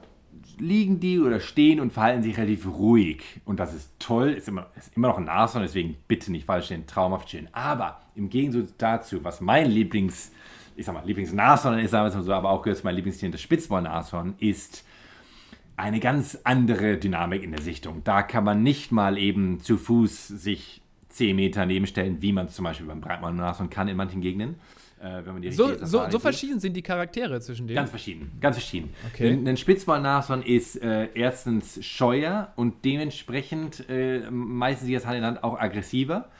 liegen 0.58 1.00
die 1.00 1.20
oder 1.20 1.40
stehen 1.40 1.80
und 1.80 1.92
verhalten 1.92 2.22
sich 2.22 2.36
relativ 2.36 2.66
ruhig. 2.66 3.22
Und 3.44 3.60
das 3.60 3.74
ist 3.74 3.92
toll, 3.98 4.30
ist 4.30 4.48
immer, 4.48 4.66
ist 4.76 4.96
immer 4.96 5.08
noch 5.08 5.18
ein 5.18 5.24
Nashorn, 5.24 5.62
deswegen 5.62 5.96
bitte 6.08 6.32
nicht 6.32 6.46
falsch 6.46 6.66
stehen, 6.66 6.86
traumhaft 6.86 7.30
schön. 7.30 7.48
Aber 7.52 8.00
im 8.14 8.30
Gegensatz 8.30 8.74
dazu, 8.78 9.22
was 9.22 9.40
mein 9.40 9.70
Lieblings, 9.70 10.32
ich 10.76 10.86
sag 10.86 10.94
mal, 10.94 11.04
Lieblingsnashorn 11.04 11.78
ist, 11.78 11.90
sagen 11.90 12.04
wir 12.04 12.08
es 12.08 12.14
mal 12.14 12.22
so, 12.22 12.32
aber 12.32 12.50
auch 12.50 12.62
gehört 12.62 12.78
zu 12.78 12.84
meinem 12.84 12.96
Lieblingstier, 12.96 13.30
das 13.30 13.40
Spitzwollnashorn, 13.42 14.34
ist 14.38 14.84
eine 15.76 16.00
ganz 16.00 16.38
andere 16.44 16.96
Dynamik 16.96 17.42
in 17.42 17.52
der 17.52 17.60
Sichtung. 17.60 18.02
Da 18.04 18.22
kann 18.22 18.44
man 18.44 18.62
nicht 18.62 18.92
mal 18.92 19.18
eben 19.18 19.60
zu 19.60 19.76
Fuß 19.76 20.28
sich 20.28 20.80
10 21.10 21.36
Meter 21.36 21.66
nebenstellen, 21.66 22.20
wie 22.20 22.32
man 22.32 22.46
es 22.46 22.54
zum 22.54 22.64
Beispiel 22.64 22.86
beim 22.86 23.00
Breitmaulnashorn 23.00 23.70
kann 23.70 23.88
in 23.88 23.96
manchen 23.96 24.20
Gegenden 24.20 24.56
äh, 24.98 25.50
so, 25.50 25.84
so, 25.84 26.08
so 26.10 26.18
verschieden 26.18 26.58
sind 26.58 26.74
die 26.74 26.82
Charaktere 26.82 27.40
zwischen 27.40 27.66
denen? 27.66 27.76
Ganz 27.76 27.90
verschieden, 27.90 28.32
ganz 28.40 28.56
verschieden. 28.56 28.90
Okay. 29.12 29.30
Ein, 29.30 29.46
ein 29.46 29.56
Spitzmaulnashorn 29.56 30.42
ist 30.42 30.82
äh, 30.82 31.08
erstens 31.14 31.84
scheuer 31.84 32.52
und 32.56 32.84
dementsprechend 32.84 33.88
äh, 33.90 34.30
meistens 34.30 34.90
das 34.90 35.04
Hand 35.04 35.18
in 35.18 35.24
Hand 35.24 35.44
auch 35.44 35.58
aggressiver. 35.58 36.30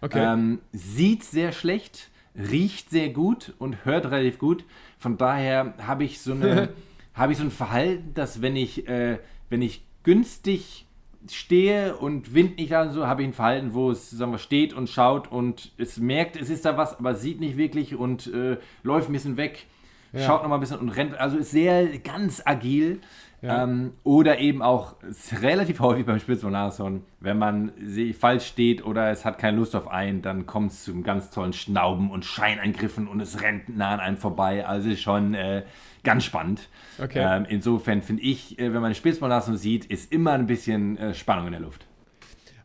Okay. 0.00 0.32
Ähm, 0.32 0.60
sieht 0.72 1.24
sehr 1.24 1.50
schlecht, 1.50 2.10
riecht 2.36 2.90
sehr 2.90 3.08
gut 3.08 3.52
und 3.58 3.84
hört 3.84 4.06
relativ 4.06 4.38
gut. 4.38 4.64
Von 4.96 5.16
daher 5.16 5.74
habe 5.78 6.04
ich 6.04 6.20
so 6.20 6.32
eine 6.32 6.68
habe 7.14 7.32
ich 7.32 7.38
so 7.38 7.44
ein 7.44 7.50
Verhalten, 7.50 8.12
dass 8.14 8.42
wenn 8.42 8.56
ich 8.56 8.88
äh, 8.88 9.18
wenn 9.48 9.62
ich 9.62 9.84
günstig 10.02 10.86
stehe 11.30 11.96
und 11.96 12.34
Wind 12.34 12.58
nicht 12.58 12.72
da 12.72 12.82
und 12.82 12.90
so, 12.90 13.06
habe 13.06 13.22
ich 13.22 13.28
ein 13.28 13.32
Verhalten, 13.32 13.72
wo 13.72 13.90
es 13.90 14.10
sagen 14.10 14.32
wir, 14.32 14.38
steht 14.38 14.74
und 14.74 14.90
schaut 14.90 15.30
und 15.30 15.72
es 15.78 15.98
merkt, 15.98 16.36
es 16.36 16.50
ist 16.50 16.64
da 16.64 16.76
was, 16.76 16.98
aber 16.98 17.14
sieht 17.14 17.40
nicht 17.40 17.56
wirklich 17.56 17.94
und 17.94 18.26
äh, 18.26 18.58
läuft 18.82 19.08
ein 19.08 19.12
bisschen 19.12 19.36
weg, 19.36 19.66
ja. 20.12 20.20
schaut 20.26 20.42
noch 20.42 20.48
mal 20.48 20.56
ein 20.56 20.60
bisschen 20.60 20.78
und 20.78 20.90
rennt. 20.90 21.14
Also 21.14 21.38
ist 21.38 21.50
sehr 21.50 21.98
ganz 21.98 22.42
agil. 22.44 23.00
Ja. 23.44 23.62
Ähm, 23.64 23.92
oder 24.04 24.38
eben 24.38 24.62
auch 24.62 24.94
relativ 25.42 25.80
häufig 25.80 26.06
beim 26.06 26.18
Spitzmarathon, 26.18 27.02
wenn 27.20 27.36
man 27.36 27.72
falsch 28.18 28.46
steht 28.46 28.82
oder 28.82 29.10
es 29.10 29.26
hat 29.26 29.36
keine 29.36 29.58
Lust 29.58 29.76
auf 29.76 29.86
einen, 29.88 30.22
dann 30.22 30.46
kommt 30.46 30.72
es 30.72 30.84
zu 30.84 30.92
einem 30.92 31.02
ganz 31.02 31.30
tollen 31.30 31.52
Schnauben 31.52 32.10
und 32.10 32.24
Scheineingriffen 32.24 33.06
und 33.06 33.20
es 33.20 33.42
rennt 33.42 33.68
nah 33.76 33.92
an 33.92 34.00
einem 34.00 34.16
vorbei. 34.16 34.66
Also 34.66 34.96
schon 34.96 35.34
äh, 35.34 35.64
ganz 36.04 36.24
spannend. 36.24 36.70
Okay. 36.98 37.18
Ähm, 37.20 37.44
insofern 37.46 38.00
finde 38.00 38.22
ich, 38.22 38.58
äh, 38.58 38.64
wenn 38.64 38.80
man 38.80 38.86
eine 38.86 38.94
Spitzmarathon 38.94 39.58
sieht, 39.58 39.84
ist 39.84 40.10
immer 40.10 40.32
ein 40.32 40.46
bisschen 40.46 40.96
äh, 40.96 41.12
Spannung 41.12 41.46
in 41.46 41.52
der 41.52 41.60
Luft. 41.60 41.86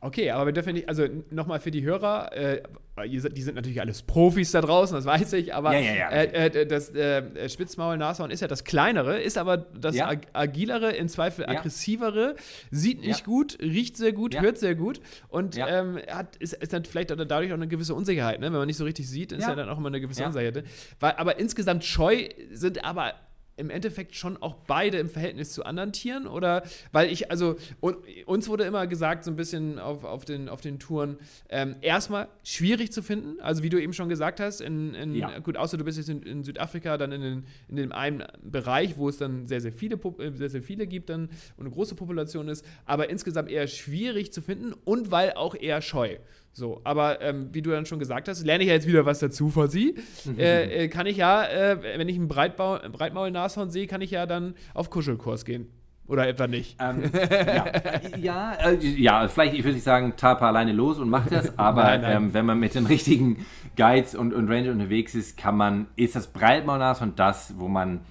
Okay, 0.01 0.31
aber 0.31 0.45
wir 0.45 0.53
dürfen 0.53 0.73
nicht, 0.73 0.88
also 0.88 1.05
nochmal 1.29 1.59
für 1.59 1.71
die 1.71 1.83
Hörer, 1.83 2.31
äh, 2.33 2.62
die 3.05 3.19
sind 3.19 3.55
natürlich 3.55 3.81
alles 3.81 4.01
Profis 4.01 4.51
da 4.51 4.62
draußen, 4.62 4.95
das 4.95 5.05
weiß 5.05 5.33
ich, 5.33 5.53
aber 5.53 5.73
ja, 5.73 5.79
ja, 5.79 5.95
ja. 5.95 6.09
Äh, 6.09 6.47
äh, 6.62 6.65
das 6.65 6.89
äh, 6.95 7.49
Spitzmaul-Nashorn 7.49 8.31
ist 8.31 8.39
ja 8.39 8.47
das 8.47 8.63
kleinere, 8.63 9.19
ist 9.19 9.38
aber 9.38 9.57
das 9.57 9.99
ag 9.99 10.19
agilere, 10.31 10.91
in 10.91 11.09
Zweifel 11.09 11.45
aggressivere, 11.45 12.35
sieht 12.71 13.01
nicht 13.01 13.25
gut, 13.25 13.57
riecht 13.62 13.97
sehr 13.97 14.13
gut, 14.13 14.39
hört 14.39 14.57
sehr 14.57 14.75
gut 14.75 15.01
und 15.27 15.57
ähm, 15.57 15.99
hat, 16.09 16.38
ist, 16.38 16.53
ist, 16.53 16.71
dann 16.71 16.85
vielleicht 16.85 17.09
dadurch 17.09 17.51
auch 17.51 17.57
eine 17.57 17.67
gewisse 17.67 17.93
Unsicherheit, 17.93 18.39
ne? 18.39 18.47
wenn 18.47 18.53
man 18.53 18.67
nicht 18.67 18.77
so 18.77 18.85
richtig 18.85 19.09
sieht, 19.09 19.33
ist 19.33 19.47
ja, 19.47 19.55
dann 19.55 19.67
auch 19.67 19.77
immer 19.77 19.88
eine 19.88 19.99
gewisse 19.99 20.25
Unsicherheit. 20.25 20.63
Weil, 20.99 21.13
aber 21.13 21.39
insgesamt 21.39 21.83
scheu 21.83 22.29
sind 22.51 22.85
aber 22.85 23.13
im 23.59 23.69
Endeffekt 23.69 24.15
schon 24.15 24.37
auch 24.41 24.55
beide 24.67 24.97
im 24.97 25.09
Verhältnis 25.09 25.53
zu 25.53 25.63
anderen 25.63 25.91
Tieren? 25.91 26.27
Oder 26.27 26.63
weil 26.91 27.11
ich, 27.11 27.29
also, 27.29 27.57
und, 27.79 27.97
uns 28.25 28.47
wurde 28.47 28.63
immer 28.63 28.87
gesagt, 28.87 29.23
so 29.23 29.31
ein 29.31 29.35
bisschen 29.35 29.79
auf, 29.79 30.03
auf, 30.03 30.25
den, 30.25 30.49
auf 30.49 30.61
den 30.61 30.79
Touren, 30.79 31.17
ähm, 31.49 31.75
erstmal 31.81 32.29
schwierig 32.43 32.91
zu 32.91 33.03
finden. 33.03 33.39
Also, 33.41 33.63
wie 33.63 33.69
du 33.69 33.81
eben 33.81 33.93
schon 33.93 34.09
gesagt 34.09 34.39
hast, 34.39 34.61
in, 34.61 34.93
in 34.93 35.15
ja. 35.15 35.39
gut, 35.39 35.57
außer 35.57 35.77
du 35.77 35.83
bist 35.83 35.97
jetzt 35.97 36.09
in, 36.09 36.23
in, 36.23 36.43
Südafrika, 36.43 36.97
dann 36.97 37.11
in, 37.11 37.21
den, 37.21 37.45
in 37.67 37.75
dem 37.75 37.91
einen 37.91 38.23
Bereich, 38.41 38.97
wo 38.97 39.09
es 39.09 39.17
dann 39.17 39.45
sehr, 39.45 39.61
sehr 39.61 39.73
viele, 39.73 39.95
äh, 39.95 40.31
sehr, 40.31 40.49
sehr 40.49 40.63
viele 40.63 40.87
gibt 40.87 41.09
dann 41.09 41.29
und 41.57 41.65
eine 41.65 41.71
große 41.71 41.95
Population 41.95 42.47
ist, 42.47 42.65
aber 42.85 43.09
insgesamt 43.09 43.49
eher 43.49 43.67
schwierig 43.67 44.31
zu 44.33 44.41
finden 44.41 44.73
und 44.85 45.11
weil 45.11 45.33
auch 45.33 45.55
eher 45.55 45.81
scheu. 45.81 46.17
So, 46.59 46.81
aber 46.83 47.21
ähm, 47.21 47.49
wie 47.53 47.61
du 47.61 47.71
dann 47.71 47.85
schon 47.85 47.99
gesagt 47.99 48.27
hast, 48.27 48.45
lerne 48.45 48.63
ich 48.63 48.67
ja 48.67 48.75
jetzt 48.75 48.85
wieder 48.85 49.05
was 49.05 49.19
dazu 49.19 49.49
vor 49.49 49.69
sie. 49.69 49.95
äh, 50.37 50.83
äh, 50.83 50.87
kann 50.89 51.07
ich 51.07 51.17
ja, 51.17 51.45
äh, 51.45 51.81
wenn 51.97 52.09
ich 52.09 52.17
einen 52.17 52.27
Breitbau 52.27 52.77
Breitmaul-Nashorn 52.91 53.71
sehe, 53.71 53.87
kann 53.87 54.01
ich 54.01 54.11
ja 54.11 54.25
dann 54.25 54.55
auf 54.73 54.89
Kuschelkurs 54.89 55.45
gehen. 55.45 55.67
Oder 56.05 56.27
etwa 56.27 56.47
nicht? 56.47 56.75
Ähm, 56.81 57.03
ja, 57.13 57.71
ja, 58.17 58.53
äh, 58.53 58.75
ja, 58.83 59.27
vielleicht, 59.27 59.53
ich 59.53 59.63
würde 59.63 59.75
nicht 59.75 59.83
sagen, 59.83 60.13
Tapa 60.17 60.47
alleine 60.47 60.73
los 60.73 60.99
und 60.99 61.09
macht 61.09 61.31
das, 61.31 61.57
aber 61.57 61.83
nein, 61.83 62.01
nein. 62.01 62.17
Ähm, 62.17 62.33
wenn 62.33 62.45
man 62.45 62.59
mit 62.59 62.75
den 62.75 62.87
richtigen 62.87 63.45
Guides 63.77 64.15
und, 64.15 64.33
und 64.33 64.49
Ranger 64.49 64.71
unterwegs 64.71 65.15
ist, 65.15 65.37
kann 65.37 65.55
man, 65.55 65.87
ist 65.95 66.15
das 66.15 66.27
Breitmaulnashorn 66.27 67.13
das, 67.15 67.53
wo 67.57 67.67
man 67.67 68.01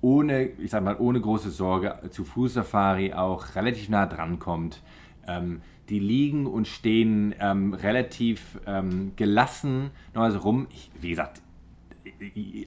ohne, 0.00 0.44
ich 0.44 0.70
sag 0.70 0.84
mal, 0.84 0.96
ohne 0.98 1.20
große 1.20 1.50
Sorge 1.50 1.98
zu 2.10 2.24
Fußsafari 2.24 3.14
auch 3.14 3.56
relativ 3.56 3.88
nah 3.88 4.06
dran 4.06 4.38
kommt. 4.38 4.82
Ähm, 5.26 5.62
die 5.88 5.98
liegen 5.98 6.46
und 6.46 6.66
stehen 6.66 7.34
ähm, 7.40 7.74
relativ 7.74 8.58
ähm, 8.66 9.12
gelassen 9.16 9.90
also 10.14 10.38
rum. 10.38 10.66
Ich, 10.70 10.90
wie 11.00 11.10
gesagt, 11.10 11.42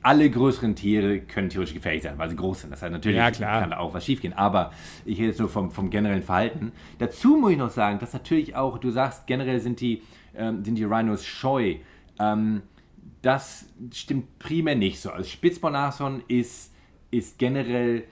alle 0.04 0.30
größeren 0.30 0.76
Tiere 0.76 1.22
können 1.22 1.50
theoretisch 1.50 1.74
gefährlich 1.74 2.04
sein, 2.04 2.18
weil 2.18 2.30
sie 2.30 2.36
groß 2.36 2.62
sind. 2.62 2.72
Das 2.72 2.82
heißt, 2.82 2.92
natürlich 2.92 3.18
Ja, 3.18 3.32
kann 3.32 3.72
da 3.72 3.78
auch 3.78 3.94
was 3.94 4.06
schiefgehen. 4.06 4.34
Aber 4.34 4.72
ich 5.06 5.18
rede 5.18 5.30
jetzt 5.30 5.40
nur 5.40 5.50
vom, 5.50 5.72
vom 5.72 5.90
generellen 5.90 6.24
Verhalten. 6.24 6.72
Dazu 7.00 7.38
muss 7.38 7.52
ich 7.52 7.58
noch 7.58 7.70
sagen, 7.70 8.00
dass 8.00 8.14
natürlich 8.14 8.56
auch, 8.56 8.78
du 8.78 8.92
sagst, 8.92 9.28
generell 9.28 9.60
sind 9.60 9.82
die, 9.82 10.02
ähm, 10.36 10.64
sind 10.64 10.76
die 10.76 10.84
Rhinos 10.84 11.26
scheu. 11.26 11.76
Ähm, 12.20 12.62
das 13.22 13.66
stimmt 13.94 14.40
primär 14.40 14.76
nicht 14.76 15.00
so. 15.00 15.12
Also 15.12 15.30
Spitzbornashorn 15.30 16.24
ist, 16.28 16.74
ist 17.12 17.38
generell 17.38 18.04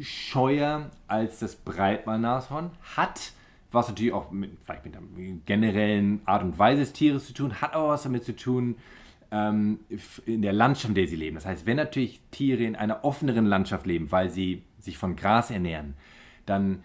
scheuer 0.00 0.90
als 1.08 1.40
das 1.40 1.56
Breitbandnashorn, 1.56 2.70
hat 2.96 3.32
was 3.72 3.88
natürlich 3.88 4.12
auch 4.12 4.30
mit, 4.30 4.50
vielleicht 4.64 4.84
mit 4.84 4.94
der 4.94 5.02
generellen 5.46 6.20
Art 6.24 6.42
und 6.42 6.58
Weise 6.58 6.80
des 6.82 6.92
Tieres 6.92 7.26
zu 7.26 7.32
tun, 7.34 7.60
hat 7.60 7.74
aber 7.74 7.88
was 7.88 8.02
damit 8.04 8.24
zu 8.24 8.36
tun, 8.36 8.76
ähm, 9.30 9.80
in 10.26 10.42
der 10.42 10.52
Landschaft, 10.52 10.90
in 10.90 10.94
der 10.94 11.06
sie 11.08 11.16
leben. 11.16 11.36
Das 11.36 11.46
heißt, 11.46 11.66
wenn 11.66 11.76
natürlich 11.78 12.20
Tiere 12.30 12.64
in 12.64 12.76
einer 12.76 13.04
offeneren 13.04 13.46
Landschaft 13.46 13.86
leben, 13.86 14.12
weil 14.12 14.30
sie 14.30 14.62
sich 14.78 14.98
von 14.98 15.16
Gras 15.16 15.50
ernähren, 15.50 15.94
dann 16.46 16.82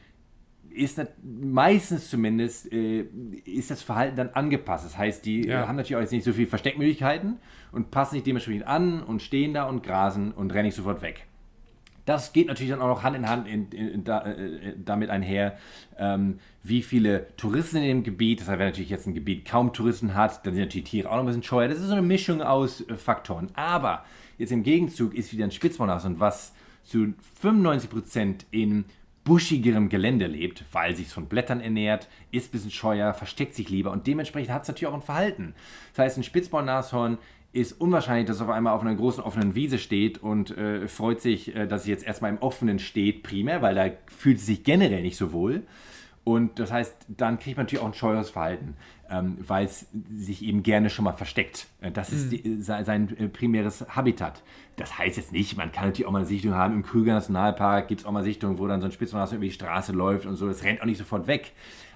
ist 0.69 0.97
das, 0.97 1.07
meistens 1.23 2.09
zumindest 2.09 2.71
äh, 2.71 3.05
ist 3.45 3.71
das 3.71 3.81
Verhalten 3.81 4.15
dann 4.15 4.29
angepasst. 4.29 4.85
Das 4.85 4.97
heißt, 4.97 5.25
die 5.25 5.45
Ja. 5.47 5.67
haben 5.67 5.75
natürlich 5.75 5.95
auch 5.97 6.01
jetzt 6.01 6.11
nicht 6.11 6.23
so 6.23 6.33
viele 6.33 6.47
Versteckmöglichkeiten 6.47 7.37
und 7.71 7.91
passen 7.91 8.15
sich 8.15 8.23
dementsprechend 8.23 8.65
an 8.67 9.03
und 9.03 9.21
stehen 9.21 9.53
da 9.53 9.63
und 9.65 9.83
grasen 9.83 10.31
und 10.31 10.53
rennen 10.53 10.65
nicht 10.67 10.75
sofort 10.75 11.01
weg. 11.01 11.26
Das 12.07 12.31
geht 12.31 12.47
natürlich 12.47 12.71
dann 12.71 12.81
auch 12.81 12.87
noch 12.87 13.03
Hand 13.03 13.17
in 13.17 13.27
Hand 13.27 13.49
in, 13.49 13.69
in, 13.69 14.05
da, 14.05 14.25
äh, 14.25 14.73
damit 14.77 15.09
einher, 15.09 15.57
ähm, 15.97 16.39
wie 16.63 16.81
viele 16.81 17.27
Touristen 17.35 17.75
in 17.75 17.83
dem 17.83 18.03
Gebiet. 18.03 18.39
Das 18.39 18.47
heißt, 18.47 18.59
wenn 18.59 18.67
natürlich 18.67 18.89
jetzt 18.89 19.07
ein 19.07 19.13
Gebiet 19.13 19.43
kaum 19.43 19.73
Touristen 19.73 20.15
hat, 20.15 20.45
dann 20.45 20.53
sind 20.53 20.63
natürlich 20.63 20.89
Tiere 20.89 21.09
auch 21.09 21.15
noch 21.15 21.23
ein 21.23 21.25
bisschen 21.25 21.43
scheuer. 21.43 21.67
Das 21.67 21.79
ist 21.79 21.87
so 21.87 21.91
eine 21.91 22.01
Mischung 22.01 22.41
aus 22.41 22.79
äh, 22.87 22.95
Faktoren. 22.95 23.49
Aber 23.55 24.05
jetzt 24.37 24.53
im 24.53 24.63
Gegenzug 24.63 25.15
ist 25.15 25.33
wieder 25.33 25.43
ein 25.43 25.51
Spitzbornashorn, 25.51 26.21
was 26.21 26.53
zu 26.85 27.13
95% 27.43 28.45
in 28.51 28.85
buschigerem 29.25 29.89
Gelände 29.89 30.27
lebt, 30.27 30.63
weil 30.71 30.95
sich 30.95 31.09
von 31.09 31.25
Blättern 31.25 31.59
ernährt, 31.59 32.07
ist 32.31 32.47
ein 32.47 32.51
bisschen 32.51 32.71
scheuer, 32.71 33.13
versteckt 33.13 33.53
sich 33.55 33.67
lieber 33.67 33.91
und 33.91 34.07
dementsprechend 34.07 34.53
hat 34.53 34.61
es 34.61 34.69
natürlich 34.69 34.87
auch 34.87 34.95
ein 34.95 35.01
Verhalten. 35.01 35.53
Das 35.93 36.05
heißt, 36.05 36.17
ein 36.17 36.23
Spitzbornashorn 36.23 37.17
ist 37.57 37.73
unwahrscheinlich, 37.73 38.27
dass 38.27 38.37
es 38.37 38.41
auf 38.41 38.49
einmal 38.49 38.73
auf 38.73 38.81
einer 38.81 38.95
großen 38.95 39.23
offenen 39.23 39.55
Wiese 39.55 39.79
steht 39.79 40.21
und 40.21 40.55
äh, 40.57 40.87
freut 40.87 41.21
sich, 41.21 41.55
äh, 41.55 41.67
dass 41.67 41.81
es 41.81 41.87
jetzt 41.87 42.05
erstmal 42.05 42.31
im 42.31 42.37
Offenen 42.39 42.79
steht, 42.79 43.23
primär, 43.23 43.61
weil 43.61 43.75
da 43.75 43.89
fühlt 44.07 44.37
es 44.37 44.45
sich 44.45 44.63
generell 44.63 45.01
nicht 45.01 45.17
so 45.17 45.31
wohl. 45.31 45.63
Und 46.23 46.59
das 46.59 46.73
heißt, 46.73 46.93
dann 47.07 47.39
kriegt 47.39 47.55
man 47.55 47.65
natürlich 47.65 47.81
auch 47.81 47.87
ein 47.87 47.93
scheueres 47.93 48.29
Verhalten, 48.29 48.75
ähm, 49.09 49.37
weil 49.47 49.65
es 49.65 49.87
sich 50.13 50.43
eben 50.43 50.61
gerne 50.61 50.89
schon 50.89 51.05
mal 51.05 51.13
versteckt. 51.13 51.67
Äh, 51.79 51.89
Das 51.91 52.11
ist 52.11 52.31
die, 52.31 52.61
sein, 52.61 52.83
sein 52.83 53.17
äh, 53.17 53.29
primäres 53.29 53.85
Habitat. 53.87 54.43
Das 54.75 54.97
heißt 54.97 55.15
jetzt 55.15 55.31
nicht, 55.31 55.55
man 55.55 55.71
kann 55.71 55.85
natürlich 55.85 56.05
auch 56.05 56.11
mal 56.11 56.19
eine 56.19 56.27
Sichtung 56.27 56.53
haben. 56.53 56.73
Im 56.73 56.83
Krüger 56.83 57.13
Nationalpark 57.13 57.87
gibt 57.87 58.01
es 58.01 58.05
auch 58.05 58.11
mal 58.11 58.25
Sichtungen, 58.25 58.59
wo 58.59 58.67
dann 58.67 58.81
so 58.81 58.87
ein 58.87 58.91
Spitzbonashorn 58.91 59.37
über 59.37 59.45
die 59.45 59.53
Straße 59.53 59.93
läuft 59.93 60.25
und 60.25 60.35
so. 60.35 60.49
Es 60.49 60.63
rennt 60.63 60.81
auch 60.81 60.85
nicht 60.85 60.97
sofort 60.97 61.27
weg. 61.27 61.53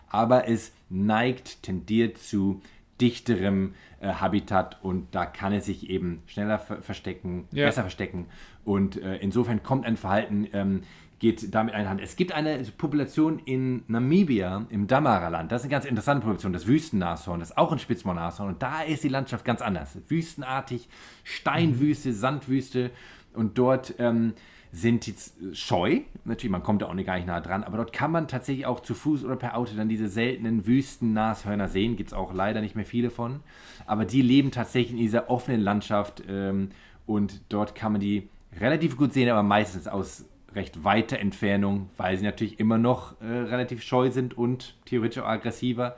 Aber 0.08 0.48
es 0.48 0.72
neigt, 0.90 1.64
tendiert 1.64 2.18
zu 2.18 2.62
dichterem 3.02 3.74
äh, 4.02 4.08
Habitat 4.14 4.78
und 4.84 5.14
da 5.16 5.26
kann 5.26 5.54
es 5.54 5.66
sich 5.66 5.90
eben 5.90 6.24
schneller 6.26 6.60
ver 6.60 6.82
verstecken, 6.82 7.48
Ja. 7.52 7.66
besser 7.68 7.82
verstecken. 7.84 8.26
Und 8.66 9.02
äh, 9.02 9.18
insofern 9.18 9.64
kommt 9.64 9.86
ein 9.86 9.96
Verhalten, 9.98 10.48
ähm, 10.54 10.82
geht 11.20 11.54
damit 11.54 11.76
einhand. 11.76 12.02
Es 12.02 12.16
gibt 12.16 12.32
eine 12.32 12.58
Population 12.78 13.38
in 13.46 13.84
Namibia, 13.88 14.66
im 14.70 14.88
Damara-Land. 14.88 15.52
Das 15.52 15.62
ist 15.62 15.66
eine 15.66 15.72
ganz 15.72 15.86
interessante 15.86 16.22
Population, 16.22 16.52
das 16.52 16.66
Wüstennashorn. 16.66 17.40
Das 17.40 17.52
ist 17.52 17.58
auch 17.58 17.72
ein 17.72 17.78
Spitzbornashorn. 17.78 18.50
Und 18.50 18.62
da 18.64 18.82
ist 18.82 19.04
die 19.04 19.08
Landschaft 19.08 19.46
ganz 19.46 19.62
anders. 19.62 19.98
Wüstenartig, 20.08 20.90
Steinwüste, 21.24 22.12
Sandwüste. 22.14 22.92
Und 23.34 23.58
dort 23.58 23.94
ähm, 24.00 24.34
sind 24.72 25.04
z- 25.04 25.34
scheu. 25.56 26.00
Natürlich, 26.24 26.52
man 26.52 26.64
kommt 26.64 26.82
da 26.82 26.86
auch 26.88 26.94
nicht 26.94 27.06
gar 27.06 27.16
nicht 27.16 27.28
nah 27.28 27.42
dran. 27.42 27.64
Aber 27.64 27.78
dort 27.78 27.92
kann 27.94 28.12
man 28.12 28.28
tatsächlich 28.28 28.66
auch 28.66 28.80
zu 28.80 28.94
Fuß 28.94 29.26
oder 29.26 29.36
per 29.36 29.58
Auto 29.58 29.74
dann 29.76 29.90
diese 29.90 30.08
seltenen 30.08 30.66
Wüstennashörner 30.66 31.68
sehen. 31.68 31.96
Gibt 31.98 32.12
es 32.12 32.14
auch 32.14 32.34
leider 32.34 32.62
nicht 32.62 32.76
mehr 32.76 32.86
viele 32.86 33.10
von. 33.10 33.42
Aber 33.86 34.06
die 34.06 34.22
leben 34.22 34.52
tatsächlich 34.52 34.92
in 34.92 34.98
dieser 34.98 35.30
offenen 35.30 35.62
Landschaft. 35.62 36.24
Ähm, 36.30 36.70
und 37.06 37.42
dort 37.50 37.76
kann 37.76 37.92
man 37.92 38.02
die 38.02 38.30
relativ 38.60 38.98
gut 38.98 39.12
sehen, 39.14 39.30
aber 39.30 39.44
meistens 39.44 39.88
aus 39.88 40.26
recht 40.54 40.84
weiter 40.84 41.18
Entfernung, 41.20 41.90
weil 41.96 42.18
sie 42.18 42.26
natürlich 42.26 42.60
immer 42.60 42.78
noch 42.78 43.20
äh, 43.22 43.26
relativ 43.26 43.82
scheu 43.84 44.12
sind 44.12 44.38
und 44.38 44.76
theoretisch 44.86 45.24
auch 45.24 45.28
aggressiver. 45.28 45.96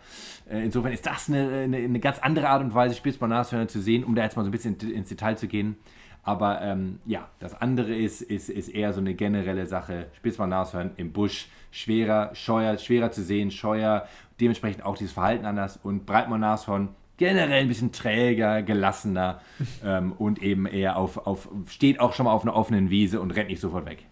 Äh, 0.48 0.64
insofern 0.64 0.94
ist 0.94 1.06
das 1.08 1.28
eine, 1.28 1.50
eine, 1.64 1.78
eine 1.78 2.00
ganz 2.00 2.20
andere 2.20 2.50
Art 2.50 2.62
und 2.64 2.74
Weise, 2.76 2.96
Spitzbornashörner 2.96 3.68
zu 3.68 3.82
sehen, 3.82 4.04
um 4.04 4.14
da 4.14 4.22
jetzt 4.24 4.38
mal 4.38 4.44
so 4.44 4.50
ein 4.50 4.52
bisschen 4.52 4.78
in- 4.80 4.92
ins 4.92 5.10
Detail 5.10 5.38
zu 5.38 5.48
gehen. 5.48 5.76
Aber 6.24 6.62
ähm, 6.62 7.00
ja, 7.06 7.28
das 7.40 7.54
andere 7.54 7.94
ist, 7.94 8.22
ist, 8.22 8.50
ist 8.50 8.70
eher 8.70 8.94
so 8.94 9.02
eine 9.02 9.14
generelle 9.14 9.66
Sache. 9.66 10.08
Spitzbornashörn 10.18 10.92
im 10.96 11.12
Busch 11.12 11.48
schwerer, 11.72 12.34
scheuer, 12.34 12.78
schwerer 12.78 13.12
zu 13.12 13.22
sehen, 13.22 13.52
scheuer, 13.52 14.08
dementsprechend 14.40 14.86
auch 14.86 14.98
dieses 14.98 15.14
Verhalten 15.14 15.46
anders 15.46 15.78
und 15.84 16.06
Breitmoornashorn 16.06 16.90
generell 17.18 17.62
ein 17.62 17.68
bisschen 17.68 17.92
träger, 17.92 18.64
gelassener 18.64 19.42
ähm, 19.86 20.14
und 20.14 20.42
eben 20.42 20.66
eher 20.66 20.98
auf, 20.98 21.28
auf, 21.28 21.50
steht 21.68 22.00
auch 22.00 22.14
schon 22.14 22.26
mal 22.26 22.32
auf 22.32 22.44
einer 22.44 22.56
offenen 22.56 22.90
Wiese 22.90 23.20
und 23.20 23.32
rennt 23.32 23.50
nicht 23.50 23.62
sofort 23.62 23.86
weg. 23.86 24.06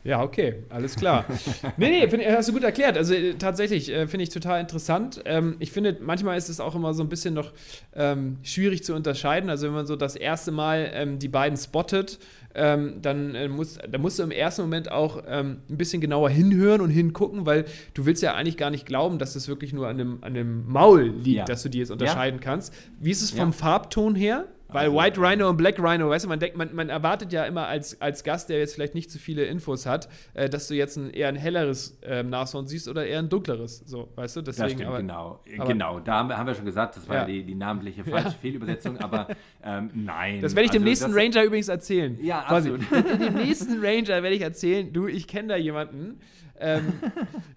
Ja, 0.04 0.22
okay, 0.22 0.64
alles 0.68 0.96
klar. 0.96 1.24
nee, 1.78 1.88
nee, 1.88 2.08
find, 2.08 2.22
hast 2.26 2.50
du 2.50 2.52
gut 2.52 2.62
erklärt. 2.62 2.98
Also 2.98 3.14
äh, 3.14 3.34
tatsächlich 3.34 3.90
äh, 3.90 4.06
finde 4.06 4.24
ich 4.24 4.28
total 4.28 4.60
interessant. 4.60 5.22
Ähm, 5.24 5.56
ich 5.60 5.72
finde, 5.72 5.96
manchmal 6.00 6.36
ist 6.36 6.50
es 6.50 6.60
auch 6.60 6.74
immer 6.74 6.92
so 6.92 7.02
ein 7.02 7.08
bisschen 7.08 7.32
noch 7.32 7.52
ähm, 7.94 8.36
schwierig 8.42 8.84
zu 8.84 8.94
unterscheiden. 8.94 9.48
Also 9.48 9.66
wenn 9.66 9.72
man 9.74 9.86
so 9.86 9.96
das 9.96 10.14
erste 10.14 10.52
Mal 10.52 10.90
ähm, 10.92 11.18
die 11.18 11.28
beiden 11.28 11.56
spottet, 11.56 12.18
ähm, 12.54 12.98
dann, 13.00 13.34
äh, 13.34 13.48
muss, 13.48 13.78
dann 13.90 14.00
musst 14.02 14.18
du 14.18 14.22
im 14.24 14.30
ersten 14.30 14.60
Moment 14.62 14.92
auch 14.92 15.22
ähm, 15.26 15.62
ein 15.70 15.76
bisschen 15.78 16.02
genauer 16.02 16.28
hinhören 16.28 16.82
und 16.82 16.90
hingucken, 16.90 17.46
weil 17.46 17.64
du 17.94 18.04
willst 18.04 18.22
ja 18.22 18.34
eigentlich 18.34 18.58
gar 18.58 18.70
nicht 18.70 18.84
glauben, 18.86 19.18
dass 19.18 19.32
das 19.32 19.48
wirklich 19.48 19.72
nur 19.72 19.88
an 19.88 19.96
dem, 19.96 20.18
an 20.22 20.34
dem 20.34 20.70
Maul 20.70 21.02
liegt, 21.04 21.26
Ja. 21.38 21.44
dass 21.46 21.62
du 21.62 21.70
die 21.70 21.78
jetzt 21.78 21.90
unterscheiden 21.90 22.40
kannst. 22.40 22.74
Wie 23.00 23.10
ist 23.10 23.22
es 23.22 23.30
vom 23.30 23.48
Ja. 23.48 23.52
Farbton 23.52 24.14
her? 24.14 24.44
Weil 24.74 24.86
Also, 24.88 24.98
White 24.98 25.20
Rhino 25.20 25.48
und 25.48 25.56
Black 25.56 25.78
Rhino, 25.78 26.10
weißt 26.10 26.24
du, 26.24 26.28
man 26.28 26.40
denkt, 26.40 26.56
man, 26.56 26.74
man 26.74 26.88
erwartet 26.88 27.32
ja 27.32 27.44
immer 27.44 27.66
als, 27.68 28.00
als 28.00 28.24
Gast, 28.24 28.48
der 28.48 28.58
jetzt 28.58 28.74
vielleicht 28.74 28.94
nicht 28.94 29.10
so 29.10 29.18
viele 29.18 29.44
Infos 29.44 29.86
hat, 29.86 30.08
äh, 30.34 30.48
dass 30.50 30.68
du 30.68 30.74
jetzt 30.74 30.96
ein, 30.96 31.10
eher 31.10 31.28
ein 31.28 31.36
helleres 31.36 31.96
ähm, 32.02 32.28
Nashorn 32.28 32.66
siehst 32.66 32.88
oder 32.88 33.06
eher 33.06 33.20
ein 33.20 33.28
dunkleres. 33.28 33.84
So, 33.86 34.08
weißt 34.16 34.36
du? 34.36 34.42
Das 34.42 34.56
Deswegen, 34.56 34.78
stimmt, 34.80 34.88
aber, 34.88 34.98
genau. 34.98 35.40
aber- 35.58 35.68
genau, 35.68 36.00
da 36.00 36.14
haben 36.14 36.28
wir, 36.28 36.36
haben 36.36 36.46
wir 36.48 36.54
schon 36.54 36.64
gesagt, 36.64 36.96
das 36.96 37.08
war 37.08 37.16
Ja. 37.18 37.24
die, 37.24 37.44
die 37.44 37.54
namentliche 37.54 38.04
falsche 38.04 38.32
Fehlübersetzung, 38.42 38.98
aber 38.98 39.28
ähm, 39.64 39.90
nein. 39.94 40.42
Das 40.42 40.54
werde 40.56 40.64
ich 40.66 40.70
dem 40.72 40.82
Also 40.82 40.88
nächsten 40.90 41.12
das- 41.14 41.22
Ranger 41.22 41.44
übrigens 41.44 41.68
erzählen. 41.68 42.18
Ja, 42.22 42.40
absolut. 42.40 42.80
Dem 43.20 43.34
nächsten 43.34 43.74
Ranger 43.84 44.22
werde 44.22 44.30
ich 44.34 44.42
erzählen, 44.42 44.92
du, 44.92 45.06
ich 45.06 45.28
kenne 45.28 45.48
da 45.48 45.56
jemanden, 45.56 46.18
ähm, 46.60 46.92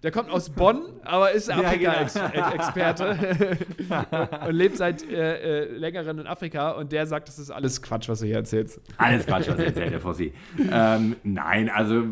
der 0.02 0.10
kommt 0.10 0.30
aus 0.30 0.50
Bonn, 0.50 0.82
aber 1.04 1.30
ist 1.32 1.48
genau. 1.48 1.62
Afrika-Experte 1.62 3.58
und 4.48 4.54
lebt 4.54 4.76
seit 4.76 5.08
äh, 5.08 5.62
äh, 5.62 5.72
längerem 5.72 6.18
in 6.18 6.26
Afrika 6.26 6.72
und 6.72 6.92
der 6.92 7.06
sagt, 7.06 7.28
das 7.28 7.38
ist 7.38 7.50
alles 7.50 7.80
Quatsch, 7.80 8.08
was 8.08 8.20
du 8.20 8.26
hier 8.26 8.36
erzählst. 8.36 8.80
Alles 8.96 9.26
Quatsch, 9.26 9.48
was 9.48 9.58
erzählt 9.58 9.92
der 9.92 10.00
Fossi. 10.00 10.32
ähm, 10.70 11.16
nein, 11.22 11.70
also, 11.70 12.04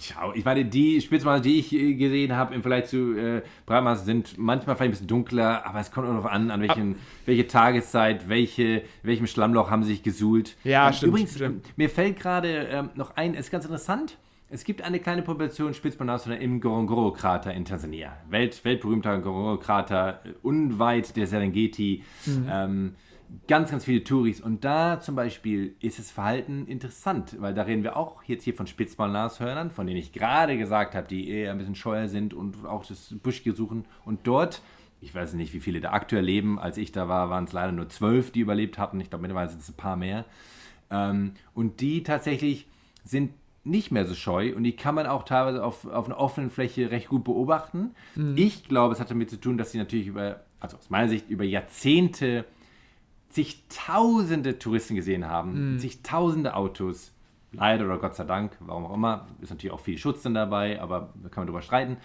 schau, 0.00 0.32
ich 0.34 0.44
meine, 0.44 0.64
die 0.64 1.00
Spitzmaße, 1.00 1.42
die 1.42 1.58
ich 1.58 1.72
äh, 1.72 1.94
gesehen 1.94 2.34
habe 2.34 2.54
im 2.54 2.62
Vergleich 2.62 2.86
zu 2.86 3.16
äh, 3.16 3.42
Breitmaß, 3.66 4.04
sind 4.04 4.38
manchmal 4.38 4.76
vielleicht 4.76 4.88
ein 4.88 4.90
bisschen 4.92 5.06
dunkler, 5.08 5.66
aber 5.66 5.80
es 5.80 5.90
kommt 5.90 6.06
auch 6.06 6.12
darauf 6.12 6.26
an, 6.30 6.50
an 6.50 6.60
welchen, 6.62 6.96
welche 7.26 7.46
Tageszeit, 7.46 8.28
welche, 8.28 8.82
welchem 9.02 9.26
Schlammloch 9.26 9.70
haben 9.70 9.82
sie 9.82 9.90
sich 9.90 10.02
gesuhlt. 10.02 10.56
Ja, 10.64 10.88
Ähm, 10.88 10.94
stimmt, 10.94 11.10
Übrigens, 11.10 11.34
stimmt. 11.34 11.78
mir 11.78 11.90
fällt 11.90 12.18
gerade 12.18 12.48
ähm, 12.70 12.90
noch 12.94 13.16
ein, 13.16 13.34
ist 13.34 13.50
ganz 13.50 13.64
interessant. 13.64 14.16
Es 14.52 14.64
gibt 14.64 14.82
eine 14.82 14.98
kleine 14.98 15.22
Population 15.22 15.74
Spitzbonashörner 15.74 16.40
im 16.40 16.58
Ngorongoro-Krater 16.58 17.54
in 17.54 17.64
Tansania. 17.64 18.16
Welt, 18.28 18.64
weltberühmter 18.64 19.16
Ngorongoro-Krater, 19.18 20.22
äh, 20.24 20.32
unweit 20.42 21.16
der 21.16 21.28
Serengeti. 21.28 22.02
Mhm. 22.26 22.48
Ähm, 22.50 22.94
ganz, 23.46 23.70
ganz 23.70 23.84
viele 23.84 24.02
Touris. 24.02 24.40
Und 24.40 24.64
da 24.64 25.00
zum 25.00 25.14
Beispiel 25.14 25.76
ist 25.78 26.00
das 26.00 26.10
Verhalten 26.10 26.66
interessant, 26.66 27.36
weil 27.38 27.54
da 27.54 27.62
reden 27.62 27.84
wir 27.84 27.96
auch 27.96 28.24
jetzt 28.24 28.42
hier 28.42 28.54
von 28.54 28.66
Spitzbonashörnern, 28.66 29.70
von 29.70 29.86
denen 29.86 30.00
ich 30.00 30.12
gerade 30.12 30.58
gesagt 30.58 30.96
habe, 30.96 31.06
die 31.06 31.28
eher 31.28 31.52
ein 31.52 31.58
bisschen 31.58 31.76
scheuer 31.76 32.08
sind 32.08 32.34
und 32.34 32.66
auch 32.66 32.84
das 32.84 33.14
Buschige 33.22 33.52
suchen. 33.52 33.84
Und 34.04 34.26
dort, 34.26 34.62
ich 35.00 35.14
weiß 35.14 35.34
nicht, 35.34 35.54
wie 35.54 35.60
viele 35.60 35.80
da 35.80 35.92
aktuell 35.92 36.24
leben. 36.24 36.58
Als 36.58 36.76
ich 36.76 36.90
da 36.90 37.06
war, 37.06 37.30
waren 37.30 37.44
es 37.44 37.52
leider 37.52 37.70
nur 37.70 37.88
zwölf, 37.88 38.32
die 38.32 38.40
überlebt 38.40 38.78
hatten. 38.78 39.00
Ich 39.00 39.10
glaube, 39.10 39.22
mittlerweile 39.22 39.48
sind 39.48 39.62
es 39.62 39.68
ein 39.68 39.76
paar 39.76 39.96
mehr. 39.96 40.24
Ähm, 40.90 41.34
und 41.54 41.80
die 41.80 42.02
tatsächlich 42.02 42.66
sind 43.04 43.30
nicht 43.62 43.90
mehr 43.90 44.06
so 44.06 44.14
scheu 44.14 44.54
und 44.56 44.64
die 44.64 44.74
kann 44.74 44.94
man 44.94 45.06
auch 45.06 45.24
teilweise 45.24 45.62
auf, 45.62 45.86
auf 45.86 46.06
einer 46.06 46.18
offenen 46.18 46.50
Fläche 46.50 46.90
recht 46.90 47.08
gut 47.08 47.24
beobachten. 47.24 47.90
Ich 48.36 48.68
glaube, 48.68 48.94
es 48.94 49.00
hat 49.00 49.10
damit 49.10 49.28
zu 49.30 49.38
tun, 49.38 49.58
dass 49.58 49.72
sie 49.72 49.78
natürlich 49.78 50.06
über, 50.06 50.40
also 50.60 50.76
aus 50.78 50.88
meiner 50.88 51.08
Sicht, 51.08 51.28
über 51.28 51.44
Jahrzehnte 51.44 52.46
zigtausende 53.28 54.58
Touristen 54.58 54.94
gesehen 54.96 55.26
haben, 55.26 55.52
zigtausende 55.78 56.54
Autos, 56.56 57.12
leider 57.52 57.84
oder 57.84 57.98
Gott 57.98 58.16
sei 58.16 58.24
Dank, 58.24 58.56
warum 58.60 58.86
auch 58.86 58.94
immer, 58.94 59.26
ist 59.40 59.50
natürlich 59.50 59.72
auch 59.72 59.80
viel 59.80 59.98
Schutz 59.98 60.22
dann 60.22 60.34
dabei, 60.34 60.80
aber 60.80 61.12
da 61.22 61.28
kann 61.28 61.42
man 61.42 61.46
drüber 61.46 61.62
streiten. 61.62 61.96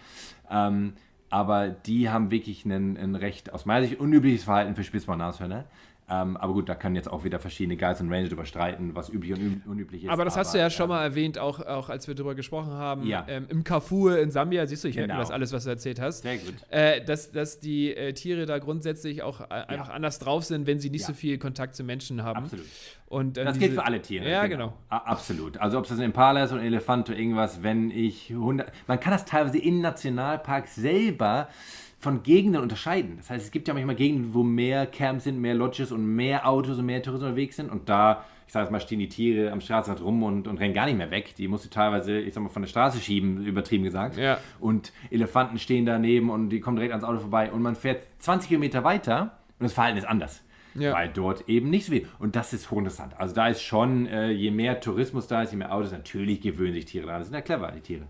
Ähm, 0.50 0.94
aber 1.30 1.70
die 1.70 2.10
haben 2.10 2.32
wirklich 2.32 2.66
ein, 2.66 2.98
ein 2.98 3.16
recht, 3.16 3.54
aus 3.54 3.66
meiner 3.66 3.88
Sicht, 3.88 4.00
unübliches 4.00 4.44
Verhalten 4.44 4.76
für 4.76 4.84
Spitzmann-Nashörner. 4.84 5.66
Ähm, 6.08 6.38
aber 6.38 6.54
gut, 6.54 6.70
da 6.70 6.76
können 6.76 6.96
jetzt 6.96 7.10
auch 7.10 7.24
wieder 7.24 7.40
verschiedene 7.40 7.78
Guides 7.78 8.00
und 8.00 8.14
Ranger 8.14 8.30
drüber 8.30 8.46
streiten, 8.46 8.94
was 8.94 9.10
üblich 9.10 9.34
und 9.34 9.64
unüblich 9.66 10.04
ist. 10.04 10.10
Aber 10.12 10.24
das 10.24 10.38
hast 10.38 10.54
du 10.54 10.60
ja 10.60 10.70
schon 10.70 10.88
mal 10.88 11.02
erwähnt, 11.04 11.40
auch, 11.40 11.60
auch 11.60 11.90
als 11.90 12.08
wir 12.08 12.14
darüber 12.14 12.36
gesprochen 12.36 12.74
haben. 12.74 13.08
Ja. 13.08 13.26
Ähm, 13.28 13.48
Im 13.50 13.64
Carrefour 13.64 14.20
in 14.20 14.30
Sambia, 14.30 14.68
siehst 14.68 14.84
du, 14.84 14.88
ich 14.88 14.96
genau. 14.96 15.08
merke 15.08 15.22
das 15.22 15.32
alles, 15.32 15.52
was 15.52 15.64
du 15.64 15.72
erzählt 15.72 16.00
hast. 16.00 16.22
Sehr 16.22 16.38
gut. 16.38 16.54
Äh, 16.70 17.04
dass, 17.04 17.32
dass 17.32 17.60
die 17.60 17.96
äh, 17.96 18.14
Tiere 18.14 18.46
da 18.46 18.60
grundsätzlich 18.60 19.24
auch 19.24 19.42
äh, 19.42 19.46
einfach 19.50 19.90
anders 19.90 20.20
drauf 20.20 20.46
sind, 20.46 20.68
wenn 20.68 20.80
sie 20.80 20.92
nicht 20.92 21.02
ja. 21.02 21.08
so 21.08 21.14
viel 21.14 21.40
Kontakt 21.40 21.76
zu 21.76 21.84
Menschen 21.84 22.22
haben. 22.22 22.44
Absolut. 22.44 22.66
Und, 23.08 23.38
ähm, 23.40 23.46
das 23.46 23.58
gilt 23.58 23.74
für 23.74 23.86
alle 23.86 24.02
Tiere. 24.02 24.30
Ja, 24.30 24.46
genau. 24.46 24.68
genau. 24.68 24.74
Absolut. 24.90 25.58
Also 25.58 25.80
ob 25.80 25.86
es 25.86 25.92
ein 25.92 26.02
Impala 26.02 26.44
ist 26.44 26.52
oder 26.52 26.62
ein 26.62 26.68
Elefant 26.68 27.10
oder 27.10 27.18
irgendwas, 27.18 27.64
wenn 27.64 27.90
ich 27.90 28.30
100... 28.30 28.72
Man 28.88 29.00
kann 29.00 29.12
das 29.12 29.26
teilweise 29.26 29.58
in 29.58 29.82
Nationalparks 29.82 30.76
selber 30.76 31.48
von 31.98 32.24
Gegenden 32.24 32.62
unterscheiden. 32.62 33.18
Das 33.18 33.30
heißt, 33.30 33.46
es 33.46 33.52
gibt 33.52 33.68
ja 33.68 33.74
manchmal 33.74 33.96
Gegenden, 33.96 34.34
wo 34.34 34.44
mehr 34.44 34.86
Camps 34.86 35.24
sind, 35.24 35.40
mehr 35.40 35.54
Lodges 35.56 35.92
und 35.92 36.06
mehr 36.06 36.48
Autos 36.48 36.78
und 36.78 36.86
mehr 36.86 37.02
Touristen 37.02 37.28
unterwegs 37.28 37.56
sind. 37.56 37.72
Und 37.72 37.90
da, 37.90 38.26
ich 38.48 38.54
sage 38.54 38.66
jetzt 38.66 38.72
mal, 38.72 38.80
stehen 38.80 39.00
die 39.00 39.10
Tiere 39.10 39.52
am 39.52 39.62
Straßenrand 39.62 40.04
rum 40.04 40.24
und, 40.24 40.48
und 40.48 40.60
rennen 40.60 40.74
gar 40.74 40.86
nicht 40.86 40.98
mehr 40.98 41.12
weg. 41.12 41.36
Die 41.36 41.48
musst 41.48 41.66
du 41.66 41.70
teilweise, 41.70 42.20
ich 42.20 42.34
sag 42.34 42.44
mal, 42.44 42.50
von 42.50 42.62
der 42.62 42.70
Straße 42.70 43.00
schieben, 43.00 43.46
übertrieben 43.46 43.84
gesagt. 43.84 44.18
Ja. 44.18 44.38
Und 44.60 44.94
Elefanten 45.10 45.58
stehen 45.58 45.86
daneben 45.86 46.30
und 46.30 46.50
die 46.50 46.60
kommen 46.60 46.76
direkt 46.76 46.94
ans 46.94 47.06
Auto 47.06 47.20
vorbei. 47.20 47.52
Und 47.52 47.62
man 47.62 47.76
fährt 47.76 48.08
20 48.20 48.50
Kilometer 48.50 48.84
weiter 48.84 49.38
und 49.60 49.64
das 49.64 49.74
Verhalten 49.74 49.98
ist 49.98 50.06
anders. 50.06 50.44
Ja. 50.76 50.94
Weil 50.94 51.10
dort 51.10 51.48
eben 51.48 51.70
nicht 51.70 51.86
so 51.86 51.94
viel. 51.94 52.08
Und 52.20 52.36
das 52.36 52.54
ist 52.54 52.70
hochinteressant. 52.70 53.18
Also 53.18 53.34
da 53.34 53.48
ist 53.48 53.62
schon, 53.62 54.08
äh, 54.08 54.30
je 54.30 54.52
mehr 54.52 54.80
Tourismus 54.82 55.28
da 55.28 55.42
ist, 55.42 55.52
je 55.52 55.58
mehr 55.58 55.74
Autos, 55.74 55.92
natürlich 55.92 56.42
gewöhnen 56.42 56.74
sich 56.74 56.86
Tiere 56.86 57.06
daran. 57.06 57.22
Das 57.22 57.30
sind 57.30 57.36
ja 57.36 57.42
clever, 57.42 57.72
die 57.72 57.80
Tiere. 57.80 58.08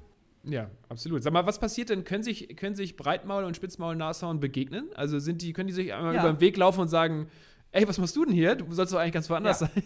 Ja, 0.47 0.69
absolut. 0.89 1.23
Sag 1.23 1.33
mal, 1.33 1.45
was 1.45 1.59
passiert 1.59 1.89
denn? 1.89 2.03
Können 2.03 2.23
sich, 2.23 2.55
können 2.55 2.75
sich 2.75 2.95
Breitmaul 2.95 3.43
und 3.43 3.55
Spitzmaul-Nashorn 3.55 4.39
begegnen? 4.39 4.85
Also 4.95 5.19
sind 5.19 5.41
die, 5.41 5.53
können 5.53 5.67
die 5.67 5.73
sich 5.73 5.93
einmal 5.93 6.13
ja. 6.13 6.21
über 6.21 6.33
den 6.33 6.39
Weg 6.39 6.55
laufen 6.57 6.81
und 6.81 6.87
sagen, 6.87 7.27
ey, 7.71 7.87
was 7.87 7.97
machst 7.97 8.15
du 8.15 8.25
denn 8.25 8.33
hier? 8.33 8.55
Du 8.55 8.71
sollst 8.73 8.93
doch 8.93 8.99
eigentlich 8.99 9.13
ganz 9.13 9.29
woanders 9.29 9.61
ja. 9.61 9.67
sein. 9.67 9.83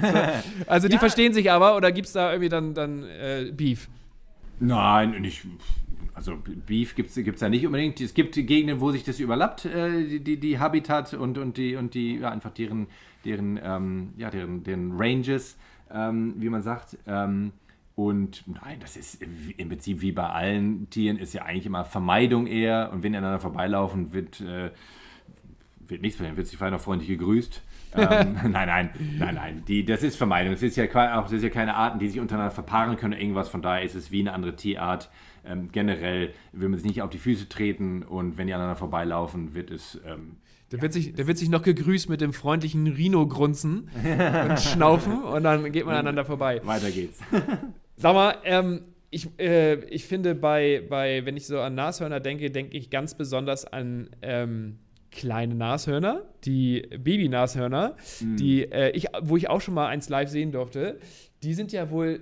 so. 0.56 0.70
Also 0.70 0.88
die 0.88 0.94
ja. 0.94 1.00
verstehen 1.00 1.32
sich 1.32 1.50
aber 1.50 1.76
oder 1.76 1.90
gibt 1.92 2.06
es 2.06 2.12
da 2.12 2.30
irgendwie 2.30 2.48
dann, 2.48 2.74
dann 2.74 3.02
äh, 3.04 3.52
Beef? 3.54 3.88
Nein, 4.60 5.20
nicht. 5.20 5.44
Also 6.14 6.36
Beef 6.66 6.94
gibt 6.94 7.16
es 7.16 7.40
ja 7.40 7.48
nicht 7.48 7.66
unbedingt. 7.66 8.00
Es 8.00 8.14
gibt 8.14 8.34
Gegenden, 8.34 8.80
wo 8.80 8.90
sich 8.92 9.04
das 9.04 9.20
überlappt, 9.20 9.64
äh, 9.66 10.18
die, 10.18 10.38
die 10.38 10.58
Habitat 10.58 11.14
und, 11.14 11.38
und 11.38 11.56
die, 11.56 11.76
und 11.76 11.94
die 11.94 12.16
ja, 12.16 12.30
einfach 12.30 12.50
deren, 12.50 12.86
deren, 13.24 13.60
ähm, 13.62 14.12
ja, 14.16 14.30
deren, 14.30 14.64
deren 14.64 14.92
Ranges, 14.96 15.56
ähm, 15.92 16.34
wie 16.38 16.48
man 16.48 16.62
sagt. 16.62 16.98
Ähm, 17.06 17.52
und 17.98 18.44
nein, 18.46 18.78
das 18.78 18.96
ist 18.96 19.20
im 19.56 19.68
Prinzip 19.68 20.02
wie 20.02 20.12
bei 20.12 20.28
allen 20.28 20.88
Tieren, 20.88 21.18
ist 21.18 21.34
ja 21.34 21.42
eigentlich 21.42 21.66
immer 21.66 21.84
Vermeidung 21.84 22.46
eher. 22.46 22.90
Und 22.92 23.02
wenn 23.02 23.10
die 23.10 23.18
aneinander 23.18 23.40
vorbeilaufen, 23.40 24.12
wird, 24.12 24.40
äh, 24.40 24.70
wird 25.80 26.02
nichts 26.02 26.16
passieren, 26.16 26.36
wird 26.36 26.46
sich 26.46 26.56
vielleicht 26.56 26.74
noch 26.74 26.80
freundlich 26.80 27.08
gegrüßt. 27.08 27.60
ähm, 27.96 28.36
nein, 28.52 28.52
nein, 28.52 28.90
nein, 29.18 29.34
nein. 29.34 29.62
Die, 29.66 29.84
das 29.84 30.04
ist 30.04 30.14
Vermeidung. 30.14 30.52
Das 30.52 30.62
ist, 30.62 30.76
ja, 30.76 30.84
auch, 31.18 31.24
das 31.24 31.32
ist 31.32 31.42
ja 31.42 31.48
keine 31.48 31.74
Arten, 31.74 31.98
die 31.98 32.08
sich 32.08 32.20
untereinander 32.20 32.52
verpaaren 32.52 32.96
können 32.96 33.14
oder 33.14 33.20
irgendwas. 33.20 33.48
Von 33.48 33.62
daher 33.62 33.82
ist 33.82 33.96
es 33.96 34.12
wie 34.12 34.20
eine 34.20 34.32
andere 34.32 34.54
Tierart. 34.54 35.10
Ähm, 35.44 35.70
generell 35.72 36.32
will 36.52 36.68
man 36.68 36.78
sich 36.78 36.86
nicht 36.86 37.02
auf 37.02 37.10
die 37.10 37.18
Füße 37.18 37.48
treten 37.48 38.04
und 38.04 38.38
wenn 38.38 38.46
die 38.46 38.54
aneinander 38.54 38.78
vorbeilaufen, 38.78 39.54
wird 39.54 39.72
es. 39.72 40.00
Ähm, 40.06 40.36
der, 40.70 40.82
wird 40.82 40.92
sich, 40.92 41.14
der 41.14 41.26
wird 41.26 41.36
sich 41.36 41.48
noch 41.48 41.62
gegrüßt 41.62 42.08
mit 42.08 42.20
dem 42.20 42.32
freundlichen 42.32 42.86
Rhino-Grunzen 42.86 43.90
und 44.50 44.60
Schnaufen 44.60 45.24
und 45.24 45.42
dann 45.42 45.72
geht 45.72 45.84
man 45.84 45.96
aneinander 45.96 46.24
vorbei. 46.24 46.60
Weiter 46.64 46.92
geht's. 46.92 47.18
Sag 47.98 48.14
mal, 48.14 48.36
ähm, 48.44 48.82
ich, 49.10 49.28
äh, 49.40 49.84
ich 49.86 50.06
finde, 50.06 50.36
bei, 50.36 50.84
bei, 50.88 51.26
wenn 51.26 51.36
ich 51.36 51.46
so 51.46 51.58
an 51.60 51.74
Nashörner 51.74 52.20
denke, 52.20 52.50
denke 52.50 52.76
ich 52.76 52.90
ganz 52.90 53.16
besonders 53.16 53.64
an 53.64 54.10
ähm, 54.22 54.78
kleine 55.10 55.56
Nashörner, 55.56 56.22
die 56.44 56.82
Baby-Nashörner, 56.82 57.96
mhm. 58.20 58.36
die, 58.36 58.70
äh, 58.70 58.90
ich, 58.90 59.06
wo 59.22 59.36
ich 59.36 59.50
auch 59.50 59.60
schon 59.60 59.74
mal 59.74 59.88
eins 59.88 60.08
live 60.08 60.28
sehen 60.28 60.52
durfte. 60.52 61.00
Die 61.42 61.54
sind 61.54 61.72
ja 61.72 61.90
wohl 61.90 62.20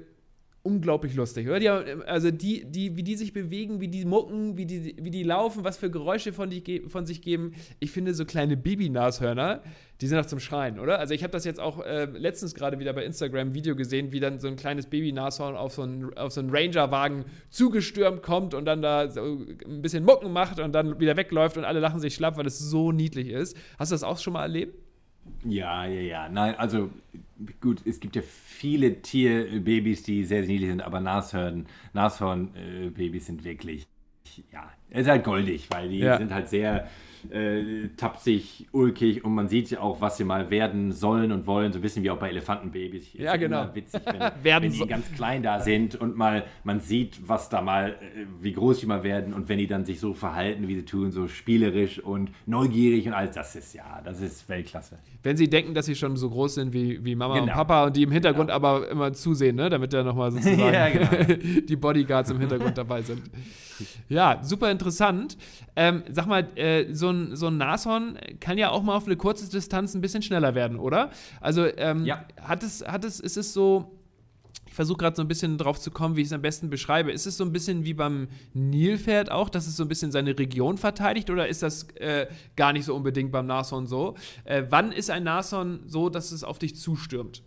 unglaublich 0.67 1.15
lustig, 1.15 1.49
oder? 1.49 1.61
Die, 1.61 1.69
also 1.69 2.31
die, 2.31 2.65
die, 2.65 2.97
wie 2.97 3.03
die 3.05 3.15
sich 3.15 3.33
bewegen, 3.33 3.81
wie 3.81 3.89
die 3.89 4.05
mucken, 4.05 4.57
wie 4.57 4.67
die, 4.67 4.97
wie 5.01 5.11
die 5.11 5.23
laufen, 5.23 5.63
was 5.63 5.77
für 5.77 5.91
Geräusche 5.91 6.33
von, 6.33 6.51
die, 6.51 6.83
von 6.89 7.07
sich 7.07 7.23
geben. 7.23 7.55
Ich 7.79 7.93
finde 7.93 8.13
so 8.15 8.25
kleine 8.25 8.57
Baby-Nashörner, 8.57 9.63
die 10.01 10.07
sind 10.09 10.19
auch 10.19 10.27
zum 10.27 10.41
Schreien, 10.41 10.81
oder? 10.81 10.99
Also 10.99 11.15
ich 11.15 11.23
habe 11.23 11.31
das 11.31 11.45
jetzt 11.45 11.61
auch 11.61 11.81
äh, 11.85 12.05
letztens 12.05 12.55
gerade 12.55 12.79
wieder 12.79 12.93
bei 12.93 13.05
Instagram 13.05 13.49
ein 13.49 13.55
Video 13.55 13.77
gesehen, 13.77 14.13
wie 14.13 14.21
dann 14.21 14.41
so 14.41 14.49
ein 14.49 14.57
kleines 14.57 14.87
Baby-Nashorn 14.87 15.57
auf 15.57 15.73
so 15.73 15.83
einen, 15.83 16.11
so 16.29 16.41
einen 16.41 16.51
Ranger-Wagen 16.51 17.25
zugestürmt 17.49 18.23
kommt 18.23 18.53
und 18.53 18.65
dann 18.65 18.83
da 18.83 19.09
so 19.09 19.39
ein 19.65 19.83
bisschen 19.83 20.05
Mucken 20.05 20.33
macht 20.33 20.59
und 20.59 20.73
dann 20.73 20.99
wieder 20.99 21.17
wegläuft 21.17 21.57
und 21.57 21.65
alle 21.65 21.81
lachen 21.81 22.01
sich 22.01 22.15
schlapp, 22.15 22.37
weil 22.37 22.47
es 22.47 22.59
so 22.59 22.93
niedlich 22.93 23.29
ist. 23.29 23.57
Hast 23.79 23.93
du 23.93 23.95
das 23.95 24.03
auch 24.03 24.19
schon 24.19 24.33
mal 24.33 24.43
erlebt? 24.43 24.77
Ja, 25.45 25.87
ja, 25.87 26.01
ja. 26.01 26.29
Nein, 26.29 26.55
also 26.57 26.91
gut, 27.61 27.83
es 27.87 28.01
gibt 28.01 28.17
ja 28.17 28.23
viele 28.23 29.03
Tierbabys, 29.03 30.03
die 30.03 30.25
sehr, 30.25 30.43
sehr 30.43 30.49
niedlich 30.49 30.71
sind, 30.71 30.83
aber 30.83 31.01
Nashorn, 31.01 31.67
Nashorn-Babys 31.93 33.27
sind 33.27 33.45
wirklich, 33.45 33.87
ja, 34.53 34.71
es 34.91 35.03
ist 35.03 35.09
halt 35.09 35.25
goldig, 35.25 35.69
weil 35.71 35.89
die 35.89 35.99
ja. 35.99 36.19
sind 36.19 36.33
halt 36.33 36.49
sehr 36.49 36.89
äh, 37.31 37.89
tapsig, 37.97 38.67
ulkig 38.73 39.25
und 39.25 39.35
man 39.35 39.49
sieht 39.49 39.71
ja 39.71 39.81
auch, 39.81 40.01
was 40.01 40.17
sie 40.17 40.25
mal 40.25 40.51
werden 40.51 40.93
sollen 40.93 41.33
und 41.33 41.47
wollen, 41.47 41.73
so 41.73 41.79
ein 41.79 41.83
bisschen 41.83 42.03
wie 42.03 42.11
auch 42.11 42.19
bei 42.19 42.31
Elefantenbabys. 42.31 43.15
Ist 43.15 43.19
ja, 43.19 43.37
genau. 43.37 43.69
Witzig, 43.75 44.01
wenn, 44.05 44.31
wenn 44.43 44.63
die 44.63 44.77
so 44.77 44.87
ganz 44.87 45.13
klein 45.13 45.43
da 45.43 45.61
sind 45.61 45.95
und 45.97 46.17
mal 46.17 46.45
man 46.65 46.81
sieht, 46.81 47.19
was 47.27 47.49
da 47.49 47.61
mal, 47.63 47.91
äh, 47.91 48.27
wie 48.41 48.53
groß 48.53 48.81
die 48.81 48.87
mal 48.87 49.03
werden 49.03 49.35
und 49.35 49.49
wenn 49.49 49.59
die 49.59 49.67
dann 49.67 49.85
sich 49.85 50.01
so 50.01 50.15
verhalten, 50.15 50.69
wie 50.69 50.77
sie 50.77 50.85
tun, 50.85 51.11
so 51.11 51.29
spielerisch 51.29 51.99
und 51.99 52.31
neugierig 52.47 53.07
und 53.07 53.13
alles, 53.13 53.35
das 53.35 53.57
ist 53.57 53.75
ja, 53.75 54.01
das 54.05 54.21
ist 54.21 54.49
Weltklasse. 54.49 54.99
Wenn 55.23 55.37
sie 55.37 55.49
denken, 55.49 55.75
dass 55.75 55.87
sie 55.87 55.97
schon 55.97 56.17
so 56.17 56.31
groß 56.31 56.55
sind 56.55 56.73
wie, 56.73 57.05
wie 57.05 57.15
Mama 57.15 57.35
genau. 57.35 57.47
und 57.47 57.53
Papa 57.53 57.85
und 57.87 57.97
die 57.97 58.03
im 58.03 58.13
Hintergrund 58.13 58.49
genau. 58.49 58.57
aber 58.57 58.89
immer 58.89 59.13
zusehen, 59.13 59.57
ne? 59.57 59.69
damit 59.69 59.93
da 59.93 60.03
nochmal 60.03 60.31
sozusagen 60.31 60.61
ja, 60.73 60.89
genau. 60.89 61.35
die 61.69 61.77
Bodyguards 61.77 62.31
im 62.31 62.39
Hintergrund 62.39 62.79
dabei 62.79 63.03
sind. 63.03 63.23
Ja, 64.09 64.39
super 64.43 64.71
interessant. 64.77 65.37
Ähm, 65.75 66.03
sag 66.11 66.27
mal, 66.27 66.47
äh, 66.57 66.93
so, 66.93 67.11
ein, 67.11 67.35
so 67.35 67.47
ein 67.47 67.57
Nashorn 67.57 68.19
kann 68.41 68.59
ja 68.59 68.71
auch 68.71 68.83
mal 68.83 68.95
auf 68.95 69.07
eine 69.07 69.17
kurze 69.17 69.51
Distanz 69.51 69.95
ein 69.95 70.01
bisschen 70.01 70.23
schneller 70.23 70.55
werden, 70.55 70.79
oder? 70.79 71.11
Also 71.41 71.67
ähm, 71.77 72.05
ja. 72.05 72.25
hat 72.41 72.63
es, 72.63 72.87
hat 72.87 73.05
es, 73.05 73.21
ist 73.21 73.37
es 73.37 73.53
so, 73.53 73.99
ich 74.67 74.75
versuche 74.75 74.99
gerade 74.99 75.17
so 75.17 75.23
ein 75.23 75.29
bisschen 75.29 75.57
drauf 75.57 75.81
zu 75.81 75.91
kommen, 75.91 76.17
wie 76.17 76.21
ich 76.21 76.27
es 76.27 76.33
am 76.33 76.43
besten 76.43 76.69
beschreibe. 76.69 77.11
Ist 77.11 77.27
es 77.27 77.37
so 77.37 77.45
ein 77.45 77.53
bisschen 77.53 77.85
wie 77.85 77.95
beim 77.95 78.29
Nilpferd 78.53 79.31
auch, 79.31 79.49
dass 79.49 79.67
es 79.67 79.77
so 79.77 79.85
ein 79.85 79.89
bisschen 79.89 80.13
seine 80.13 80.39
Region 80.39 80.77
verteidigt 80.77 81.31
oder 81.31 81.49
ist 81.49 81.63
das 81.63 81.85
äh, 81.97 82.27
gar 82.57 82.73
nicht 82.73 82.85
so 82.85 82.95
unbedingt 82.95 83.33
beim 83.33 83.47
Nashorn 83.47 83.87
so? 83.87 84.15
Äh, 84.45 84.65
wann 84.69 84.93
ist 84.93 85.11
ein 85.11 85.25
Nashorn 85.25 85.81
so, 85.87 86.11
dass 86.11 86.33
es 86.33 86.45
auf 86.45 86.59
dich 86.59 86.77
zustürmt? 86.77 87.43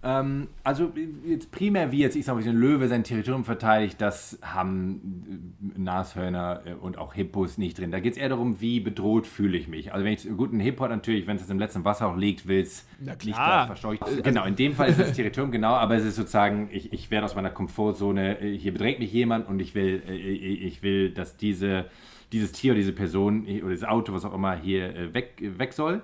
Ähm, 0.00 0.48
also 0.62 0.92
jetzt 1.26 1.50
primär 1.50 1.90
wie 1.90 1.98
jetzt, 1.98 2.14
ich 2.14 2.24
sag 2.24 2.36
mal, 2.36 2.46
ein 2.46 2.56
Löwe 2.56 2.86
sein 2.86 3.02
Territorium 3.02 3.44
verteidigt, 3.44 4.00
das 4.00 4.38
haben 4.42 5.54
äh, 5.76 5.80
Nashörner 5.80 6.62
äh, 6.66 6.72
und 6.74 6.98
auch 6.98 7.14
Hippos 7.14 7.58
nicht 7.58 7.78
drin. 7.78 7.90
Da 7.90 7.98
geht 7.98 8.12
es 8.12 8.18
eher 8.18 8.28
darum, 8.28 8.60
wie 8.60 8.78
bedroht 8.78 9.26
fühle 9.26 9.58
ich 9.58 9.66
mich. 9.66 9.92
Also 9.92 10.04
wenn 10.04 10.12
ich 10.12 10.28
gut 10.36 10.52
ein 10.52 10.60
Hippo 10.60 10.86
natürlich, 10.86 11.26
wenn 11.26 11.36
es 11.36 11.50
im 11.50 11.58
letzten 11.58 11.84
Wasser 11.84 12.06
auch 12.06 12.16
liegt, 12.16 12.46
will 12.46 12.60
es 12.60 12.86
nicht 13.00 13.18
klar 13.36 13.66
verscheucht. 13.66 14.02
Also, 14.04 14.22
genau, 14.22 14.44
in 14.44 14.54
dem 14.54 14.74
Fall 14.74 14.90
ist 14.90 15.00
das 15.00 15.12
Territorium 15.14 15.50
genau, 15.52 15.72
aber 15.74 15.96
es 15.96 16.04
ist 16.04 16.14
sozusagen, 16.14 16.68
ich, 16.70 16.92
ich 16.92 17.10
werde 17.10 17.24
aus 17.24 17.34
meiner 17.34 17.50
Komfortzone, 17.50 18.36
hier 18.40 18.72
bedrängt 18.72 19.00
mich 19.00 19.12
jemand 19.12 19.48
und 19.48 19.58
ich 19.58 19.74
will, 19.74 20.02
ich 20.08 20.82
will, 20.84 21.10
dass 21.10 21.36
diese 21.36 21.86
dieses 22.32 22.52
Tier 22.52 22.72
oder 22.72 22.78
diese 22.80 22.92
Person 22.92 23.46
oder 23.46 23.70
dieses 23.70 23.84
Auto, 23.84 24.12
was 24.12 24.24
auch 24.24 24.34
immer, 24.34 24.54
hier 24.54 24.94
äh, 24.94 25.14
weg, 25.14 25.34
weg 25.40 25.72
soll. 25.72 26.02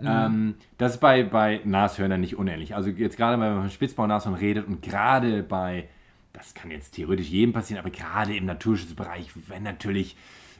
Mhm. 0.00 0.06
Ähm, 0.06 0.54
das 0.78 0.94
ist 0.94 1.00
bei, 1.00 1.22
bei 1.24 1.60
Nashörnern 1.64 2.20
nicht 2.20 2.36
unähnlich. 2.36 2.74
Also 2.74 2.90
jetzt 2.90 3.16
gerade, 3.16 3.40
wenn 3.40 3.54
man 3.54 3.62
von 3.62 3.70
Spitzbau-Nashorn 3.70 4.34
redet 4.34 4.66
und 4.66 4.82
gerade 4.82 5.42
bei, 5.42 5.88
das 6.32 6.54
kann 6.54 6.70
jetzt 6.70 6.92
theoretisch 6.92 7.28
jedem 7.28 7.52
passieren, 7.52 7.80
aber 7.80 7.90
gerade 7.90 8.36
im 8.36 8.44
Naturschutzbereich, 8.44 9.30
wenn 9.48 9.62
natürlich 9.62 10.16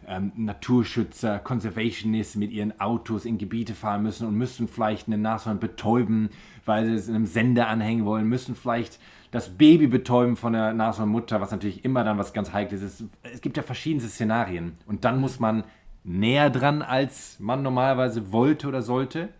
ähm, 0.06 0.32
Naturschützer, 0.36 1.38
Conservationists 1.38 2.36
mit 2.36 2.50
ihren 2.50 2.78
Autos 2.80 3.24
in 3.24 3.38
Gebiete 3.38 3.74
fahren 3.74 4.02
müssen 4.02 4.26
und 4.26 4.34
müssen 4.34 4.68
vielleicht 4.68 5.08
einen 5.08 5.22
Nashorn 5.22 5.58
betäuben, 5.58 6.30
weil 6.64 6.86
sie 6.86 6.94
es 6.94 7.08
in 7.08 7.14
einem 7.14 7.26
Sender 7.26 7.68
anhängen 7.68 8.04
wollen, 8.04 8.28
müssen 8.28 8.54
vielleicht 8.54 8.98
das 9.34 9.48
Baby 9.48 9.88
betäuben 9.88 10.36
von 10.36 10.52
der 10.52 10.72
Nashornmutter, 10.72 11.40
was 11.40 11.50
natürlich 11.50 11.84
immer 11.84 12.04
dann 12.04 12.18
was 12.18 12.32
ganz 12.32 12.52
Heikles 12.52 12.82
ist. 12.82 13.04
Es 13.24 13.40
gibt 13.40 13.56
ja 13.56 13.64
verschiedenste 13.64 14.08
Szenarien. 14.08 14.78
Und 14.86 15.04
dann 15.04 15.18
muss 15.20 15.40
man 15.40 15.64
näher 16.04 16.50
dran, 16.50 16.82
als 16.82 17.40
man 17.40 17.64
normalerweise 17.64 18.30
wollte 18.30 18.68
oder 18.68 18.80
sollte. 18.80 19.30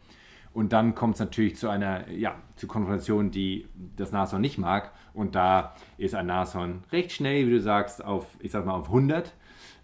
Und 0.52 0.72
dann 0.72 0.96
kommt 0.96 1.14
es 1.14 1.20
natürlich 1.20 1.54
zu 1.54 1.68
einer, 1.68 2.11
ja, 2.11 2.35
zu 2.57 2.66
Konfrontation, 2.66 3.30
die 3.30 3.68
das 3.96 4.11
Nashorn 4.11 4.40
nicht 4.40 4.59
mag. 4.59 4.90
Und 5.12 5.37
da 5.37 5.76
ist 5.96 6.16
ein 6.16 6.26
Nashorn 6.26 6.83
recht 6.90 7.12
schnell, 7.12 7.46
wie 7.46 7.52
du 7.52 7.61
sagst, 7.61 8.04
auf, 8.04 8.26
ich 8.40 8.50
sag 8.50 8.66
mal, 8.66 8.74
auf 8.74 8.87
100. 8.87 9.33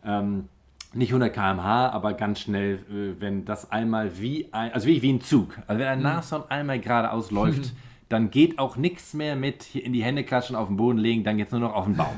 Ähm, 0.05 0.49
nicht 0.92 1.11
100 1.11 1.33
km/h, 1.33 1.90
aber 1.90 2.14
ganz 2.14 2.40
schnell, 2.40 2.81
äh, 2.90 3.20
wenn 3.20 3.44
das 3.44 3.70
einmal 3.70 4.18
wie 4.18 4.53
ein, 4.53 4.73
also 4.73 4.88
wie, 4.88 5.03
wie 5.03 5.12
ein 5.12 5.20
Zug. 5.20 5.57
Also 5.68 5.79
wenn 5.79 5.87
ein 5.87 5.99
mhm. 5.99 6.05
Nashorn 6.05 6.42
einmal 6.49 6.81
geradeaus 6.81 7.31
läuft, 7.31 7.75
dann 8.11 8.31
geht 8.31 8.59
auch 8.59 8.77
nichts 8.77 9.14
mehr 9.14 9.37
mit 9.37 9.75
in 9.75 9.92
die 9.92 10.03
Hände 10.03 10.25
klatschen, 10.25 10.57
auf 10.57 10.66
den 10.66 10.77
Boden 10.77 10.99
legen, 10.99 11.25
dann 11.25 11.38
geht 11.38 11.46
es 11.46 11.53
nur 11.53 11.61
noch 11.61 11.75
auf 11.75 11.85
den 11.85 11.96
Baum. 11.96 12.16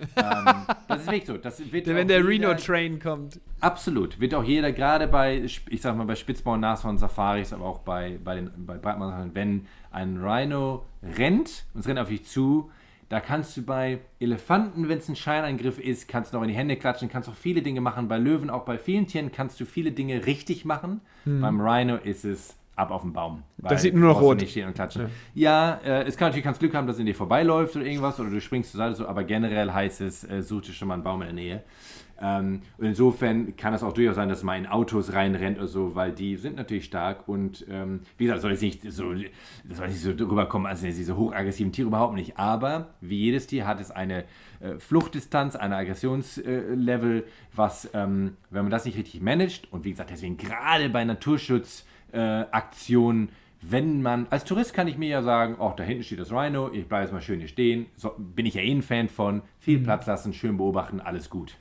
ähm, 0.16 0.54
das 0.86 1.00
ist 1.00 1.06
wirklich 1.06 1.26
so. 1.26 1.36
Das 1.38 1.72
wird 1.72 1.86
Wenn 1.86 2.08
der 2.08 2.26
Reno-Train 2.26 3.00
kommt. 3.00 3.40
Absolut. 3.60 4.20
Wird 4.20 4.34
auch 4.34 4.44
jeder, 4.44 4.70
gerade 4.72 5.08
bei, 5.08 5.42
ich 5.42 5.80
sag 5.80 5.96
mal, 5.96 6.04
bei 6.04 6.14
Spitzbau, 6.14 6.56
Nashorn, 6.58 6.98
Safaris, 6.98 7.54
aber 7.54 7.64
auch 7.64 7.78
bei, 7.78 8.18
bei, 8.22 8.36
den, 8.36 8.50
bei 8.66 8.76
Breitmann, 8.76 9.30
wenn 9.34 9.66
ein 9.90 10.18
Rhino 10.18 10.84
rennt 11.02 11.64
und 11.72 11.80
es 11.80 11.88
rennt 11.88 11.98
auf 11.98 12.08
dich 12.08 12.24
zu, 12.24 12.70
da 13.08 13.18
kannst 13.18 13.56
du 13.56 13.62
bei 13.62 13.98
Elefanten, 14.20 14.90
wenn 14.90 14.98
es 14.98 15.08
ein 15.08 15.16
Scheineingriff 15.16 15.78
ist, 15.78 16.06
kannst 16.06 16.32
du 16.32 16.36
noch 16.36 16.44
in 16.44 16.50
die 16.50 16.54
Hände 16.54 16.76
klatschen, 16.76 17.08
kannst 17.08 17.30
auch 17.30 17.34
viele 17.34 17.62
Dinge 17.62 17.80
machen. 17.80 18.08
Bei 18.08 18.18
Löwen, 18.18 18.50
auch 18.50 18.64
bei 18.66 18.78
vielen 18.78 19.06
Tieren, 19.06 19.32
kannst 19.32 19.58
du 19.58 19.64
viele 19.64 19.90
Dinge 19.90 20.26
richtig 20.26 20.66
machen. 20.66 21.00
Hm. 21.24 21.40
Beim 21.40 21.60
Rhino 21.60 21.96
ist 21.96 22.24
es 22.24 22.59
ab 22.80 22.90
auf 22.90 23.02
den 23.02 23.12
Baum. 23.12 23.42
Das 23.58 23.82
sieht 23.82 23.94
nur 23.94 24.08
noch 24.08 24.20
rot. 24.20 24.40
Nicht 24.40 24.50
stehen 24.50 24.66
und 24.66 24.74
klatschen. 24.74 25.06
Ja, 25.34 25.80
ja 25.84 26.00
äh, 26.00 26.04
es 26.04 26.16
kann 26.16 26.28
natürlich 26.28 26.44
kannst 26.44 26.60
Glück 26.60 26.74
haben, 26.74 26.86
dass 26.86 26.98
in 26.98 27.06
dir 27.06 27.14
vorbeiläuft 27.14 27.76
oder 27.76 27.84
irgendwas 27.84 28.18
oder 28.18 28.30
du 28.30 28.40
springst 28.40 28.72
zur 28.72 28.78
Seite 28.78 28.96
so, 28.96 29.06
aber 29.06 29.24
generell 29.24 29.72
heißt 29.72 30.00
es, 30.00 30.28
äh, 30.28 30.42
such 30.42 30.62
dir 30.62 30.72
schon 30.72 30.88
mal 30.88 30.94
einen 30.94 31.04
Baum 31.04 31.22
in 31.22 31.28
der 31.28 31.34
Nähe. 31.34 31.62
Ähm, 32.20 32.60
und 32.76 32.84
insofern 32.84 33.56
kann 33.56 33.72
es 33.72 33.82
auch 33.82 33.92
durchaus 33.92 34.16
sein, 34.16 34.28
dass 34.28 34.42
man 34.42 34.58
in 34.58 34.66
Autos 34.66 35.14
reinrennt 35.14 35.58
oder 35.58 35.66
so, 35.66 35.94
weil 35.94 36.12
die 36.12 36.36
sind 36.36 36.56
natürlich 36.56 36.84
stark 36.84 37.28
und 37.28 37.64
ähm, 37.70 38.00
wie 38.18 38.24
gesagt, 38.24 38.42
soll 38.42 38.50
jetzt 38.50 38.60
nicht 38.60 38.82
so, 38.92 39.14
das 39.64 39.78
soll 39.78 39.88
nicht 39.88 40.00
so 40.00 40.10
rüberkommen, 40.10 40.66
als 40.66 40.82
diese 40.82 41.16
hochaggressiven 41.16 41.72
Tiere 41.72 41.88
überhaupt 41.88 42.14
nicht. 42.14 42.36
Aber 42.36 42.90
wie 43.00 43.16
jedes 43.16 43.46
Tier 43.46 43.66
hat 43.66 43.80
es 43.80 43.90
eine 43.90 44.24
äh, 44.60 44.78
Fluchtdistanz, 44.78 45.56
eine 45.56 45.76
Aggressionslevel, 45.76 47.24
was, 47.54 47.88
ähm, 47.94 48.36
wenn 48.50 48.62
man 48.62 48.70
das 48.70 48.84
nicht 48.84 48.98
richtig 48.98 49.22
managt 49.22 49.72
und 49.72 49.84
wie 49.84 49.90
gesagt, 49.90 50.10
deswegen 50.10 50.36
gerade 50.36 50.90
bei 50.90 51.04
Naturschutzaktionen, 51.04 51.89
äh, 52.12 52.46
wenn 53.62 54.00
man, 54.00 54.26
als 54.30 54.44
Tourist 54.44 54.72
kann 54.72 54.88
ich 54.88 54.96
mir 54.96 55.08
ja 55.08 55.22
sagen, 55.22 55.56
oh, 55.58 55.72
da 55.76 55.84
hinten 55.84 56.02
steht 56.02 56.18
das 56.18 56.32
Rhino, 56.32 56.70
ich 56.72 56.86
bleibe 56.86 57.04
jetzt 57.04 57.12
mal 57.12 57.20
schön 57.20 57.40
hier 57.40 57.48
stehen, 57.48 57.86
so, 57.96 58.14
bin 58.16 58.46
ich 58.46 58.54
ja 58.54 58.62
eh 58.62 58.72
ein 58.72 58.82
Fan 58.82 59.08
von, 59.08 59.42
viel 59.58 59.78
mhm. 59.78 59.84
Platz 59.84 60.06
lassen, 60.06 60.32
schön 60.32 60.56
beobachten, 60.56 61.00
alles 61.00 61.28
gut. 61.28 61.56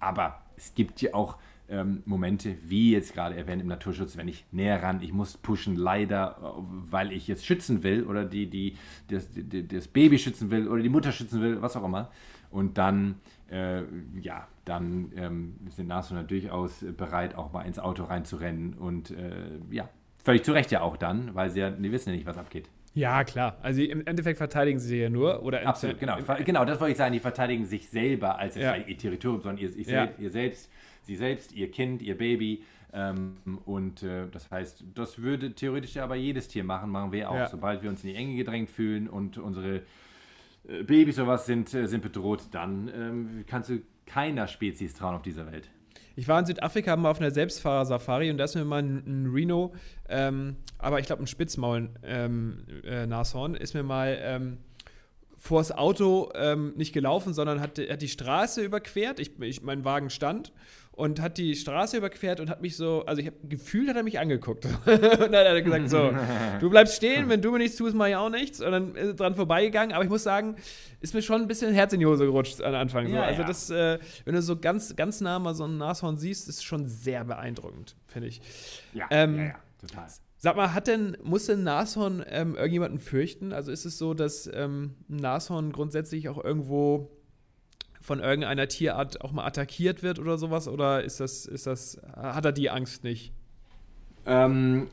Aber 0.00 0.42
es 0.56 0.74
gibt 0.74 1.02
ja 1.02 1.12
auch 1.14 1.36
ähm, 1.68 2.02
Momente, 2.06 2.56
wie 2.64 2.92
jetzt 2.92 3.14
gerade 3.14 3.36
erwähnt 3.36 3.62
im 3.62 3.68
Naturschutz, 3.68 4.16
wenn 4.16 4.28
ich 4.28 4.44
näher 4.50 4.82
ran, 4.82 5.02
ich 5.02 5.12
muss 5.12 5.36
pushen, 5.36 5.76
leider, 5.76 6.36
weil 6.58 7.12
ich 7.12 7.28
jetzt 7.28 7.46
schützen 7.46 7.82
will 7.82 8.04
oder 8.04 8.24
die, 8.24 8.48
die, 8.48 8.76
das, 9.08 9.30
die, 9.30 9.66
das 9.66 9.88
Baby 9.88 10.18
schützen 10.18 10.50
will 10.50 10.68
oder 10.68 10.82
die 10.82 10.88
Mutter 10.88 11.12
schützen 11.12 11.40
will, 11.40 11.60
was 11.62 11.76
auch 11.76 11.84
immer. 11.84 12.10
Und 12.50 12.78
dann, 12.78 13.16
äh, 13.52 13.82
ja, 14.20 14.48
dann 14.64 15.12
ähm, 15.16 15.54
sind 15.68 15.88
Nashörner 15.88 16.24
durchaus 16.24 16.84
bereit, 16.96 17.34
auch 17.34 17.52
mal 17.52 17.62
ins 17.62 17.78
Auto 17.78 18.04
reinzurennen. 18.04 18.74
Und 18.74 19.10
äh, 19.10 19.58
ja, 19.70 19.88
völlig 20.24 20.44
zu 20.44 20.52
Recht 20.52 20.70
ja 20.70 20.80
auch 20.80 20.96
dann, 20.96 21.34
weil 21.34 21.50
sie 21.50 21.60
ja, 21.60 21.70
die 21.70 21.92
wissen 21.92 22.10
ja 22.10 22.16
nicht, 22.16 22.26
was 22.26 22.38
abgeht. 22.38 22.68
Ja, 22.94 23.24
klar. 23.24 23.56
Also 23.62 23.80
im 23.82 24.06
Endeffekt 24.06 24.38
verteidigen 24.38 24.78
sie 24.78 25.00
ja 25.00 25.08
nur. 25.08 25.42
Oder 25.42 25.66
Absolut, 25.66 25.98
genau. 25.98 26.18
Genau, 26.44 26.64
das 26.64 26.78
wollte 26.78 26.92
ich 26.92 26.98
sagen. 26.98 27.12
Die 27.12 27.20
verteidigen 27.20 27.64
sich 27.64 27.88
selber 27.88 28.38
als 28.38 28.54
ja. 28.54 28.76
ihr 28.76 28.98
Territorium, 28.98 29.40
sondern 29.40 29.64
ihr, 29.64 29.74
ihr, 29.74 29.86
ja. 29.86 30.08
ihr, 30.18 30.30
selbst, 30.30 30.70
sie 31.02 31.16
selbst, 31.16 31.52
ihr 31.52 31.70
Kind, 31.70 32.02
ihr 32.02 32.16
Baby. 32.18 32.64
Ähm, 32.92 33.36
und 33.64 34.02
äh, 34.02 34.26
das 34.30 34.50
heißt, 34.50 34.84
das 34.94 35.22
würde 35.22 35.54
theoretisch 35.54 35.96
aber 35.96 36.16
jedes 36.16 36.48
Tier 36.48 36.64
machen, 36.64 36.90
machen 36.90 37.12
wir 37.12 37.30
auch. 37.30 37.36
Ja. 37.36 37.48
Sobald 37.48 37.82
wir 37.82 37.88
uns 37.88 38.04
in 38.04 38.10
die 38.10 38.16
Enge 38.16 38.36
gedrängt 38.36 38.68
fühlen 38.68 39.08
und 39.08 39.38
unsere 39.38 39.76
äh, 39.76 39.82
Babys 40.64 41.18
oder 41.18 41.28
was 41.28 41.46
sind, 41.46 41.72
äh, 41.74 41.86
sind 41.86 42.02
bedroht, 42.02 42.42
dann 42.52 42.90
ähm, 42.94 43.44
kannst 43.46 43.70
du 43.70 43.82
keiner 44.06 44.46
Spezies 44.46 44.94
trauen 44.94 45.14
auf 45.14 45.22
dieser 45.22 45.50
Welt. 45.50 45.70
Ich 46.14 46.28
war 46.28 46.38
in 46.38 46.46
Südafrika 46.46 46.94
mal 46.96 47.10
auf 47.10 47.20
einer 47.20 47.30
Selbstfahrer-Safari 47.30 48.30
und 48.30 48.36
da 48.36 48.44
ist 48.44 48.54
mir 48.54 48.64
mal 48.64 48.82
ein, 48.82 49.02
ein 49.06 49.30
Rhino, 49.32 49.72
ähm, 50.08 50.56
aber 50.78 51.00
ich 51.00 51.06
glaube 51.06 51.22
ein 51.22 51.26
Spitzmaul-Nashorn, 51.26 53.54
ähm, 53.54 53.60
äh, 53.60 53.62
ist 53.62 53.74
mir 53.74 53.82
mal 53.82 54.18
ähm, 54.20 54.58
vors 55.42 55.72
Auto 55.72 56.30
ähm, 56.36 56.72
nicht 56.76 56.92
gelaufen, 56.92 57.34
sondern 57.34 57.60
hat, 57.60 57.76
hat 57.76 58.00
die 58.00 58.08
Straße 58.08 58.62
überquert. 58.62 59.18
Ich, 59.18 59.32
ich, 59.40 59.60
mein 59.60 59.84
Wagen 59.84 60.08
stand 60.08 60.52
und 60.92 61.20
hat 61.20 61.36
die 61.36 61.56
Straße 61.56 61.96
überquert 61.96 62.38
und 62.38 62.48
hat 62.48 62.62
mich 62.62 62.76
so, 62.76 63.04
also 63.06 63.20
ich 63.20 63.26
habe 63.26 63.36
gefühlt, 63.48 63.88
hat 63.88 63.96
er 63.96 64.04
mich 64.04 64.20
angeguckt. 64.20 64.66
und 64.86 64.86
dann 64.86 65.34
hat 65.34 65.34
er 65.34 65.60
gesagt, 65.60 65.90
so, 65.90 66.12
du 66.60 66.70
bleibst 66.70 66.94
stehen, 66.94 67.28
wenn 67.28 67.42
du 67.42 67.50
mir 67.50 67.58
nichts 67.58 67.76
tust, 67.76 67.96
mache 67.96 68.10
ich 68.10 68.16
auch 68.16 68.30
nichts. 68.30 68.60
Und 68.60 68.70
dann 68.70 68.94
ist 68.94 69.06
er 69.08 69.14
dran 69.14 69.34
vorbeigegangen. 69.34 69.92
Aber 69.92 70.04
ich 70.04 70.10
muss 70.10 70.22
sagen, 70.22 70.54
ist 71.00 71.12
mir 71.12 71.22
schon 71.22 71.42
ein 71.42 71.48
bisschen 71.48 71.74
Herz 71.74 71.92
in 71.92 71.98
die 71.98 72.06
Hose 72.06 72.24
gerutscht 72.24 72.62
am 72.62 72.76
Anfang. 72.76 73.08
So. 73.08 73.14
Ja, 73.14 73.22
also 73.24 73.40
ja. 73.40 73.48
das, 73.48 73.70
äh, 73.70 73.98
wenn 74.24 74.34
du 74.36 74.42
so 74.42 74.56
ganz, 74.56 74.94
ganz 74.94 75.20
nah 75.20 75.40
mal 75.40 75.56
so 75.56 75.64
ein 75.64 75.76
Nashorn 75.76 76.18
siehst, 76.18 76.48
ist 76.48 76.64
schon 76.64 76.86
sehr 76.86 77.24
beeindruckend, 77.24 77.96
finde 78.06 78.28
ich. 78.28 78.40
Ja, 78.94 79.08
ähm, 79.10 79.38
ja, 79.38 79.44
ja, 79.44 79.54
total. 79.80 80.06
Sag 80.44 80.56
mal, 80.56 80.74
hat 80.74 80.88
denn, 80.88 81.16
muss 81.22 81.46
denn 81.46 81.62
Nashorn 81.62 82.24
ähm, 82.28 82.56
irgendjemanden 82.56 82.98
fürchten? 82.98 83.52
Also 83.52 83.70
ist 83.70 83.84
es 83.84 83.96
so, 83.96 84.12
dass 84.12 84.50
ähm, 84.52 84.96
Nashorn 85.06 85.70
grundsätzlich 85.70 86.28
auch 86.28 86.42
irgendwo 86.42 87.12
von 88.00 88.18
irgendeiner 88.18 88.66
Tierart 88.66 89.20
auch 89.20 89.30
mal 89.30 89.46
attackiert 89.46 90.02
wird 90.02 90.18
oder 90.18 90.38
sowas? 90.38 90.66
Oder 90.66 91.04
ist 91.04 91.20
das, 91.20 91.46
ist 91.46 91.68
das, 91.68 92.02
hat 92.16 92.44
er 92.44 92.50
die 92.50 92.70
Angst 92.70 93.04
nicht? 93.04 93.32
Ähm, 94.26 94.88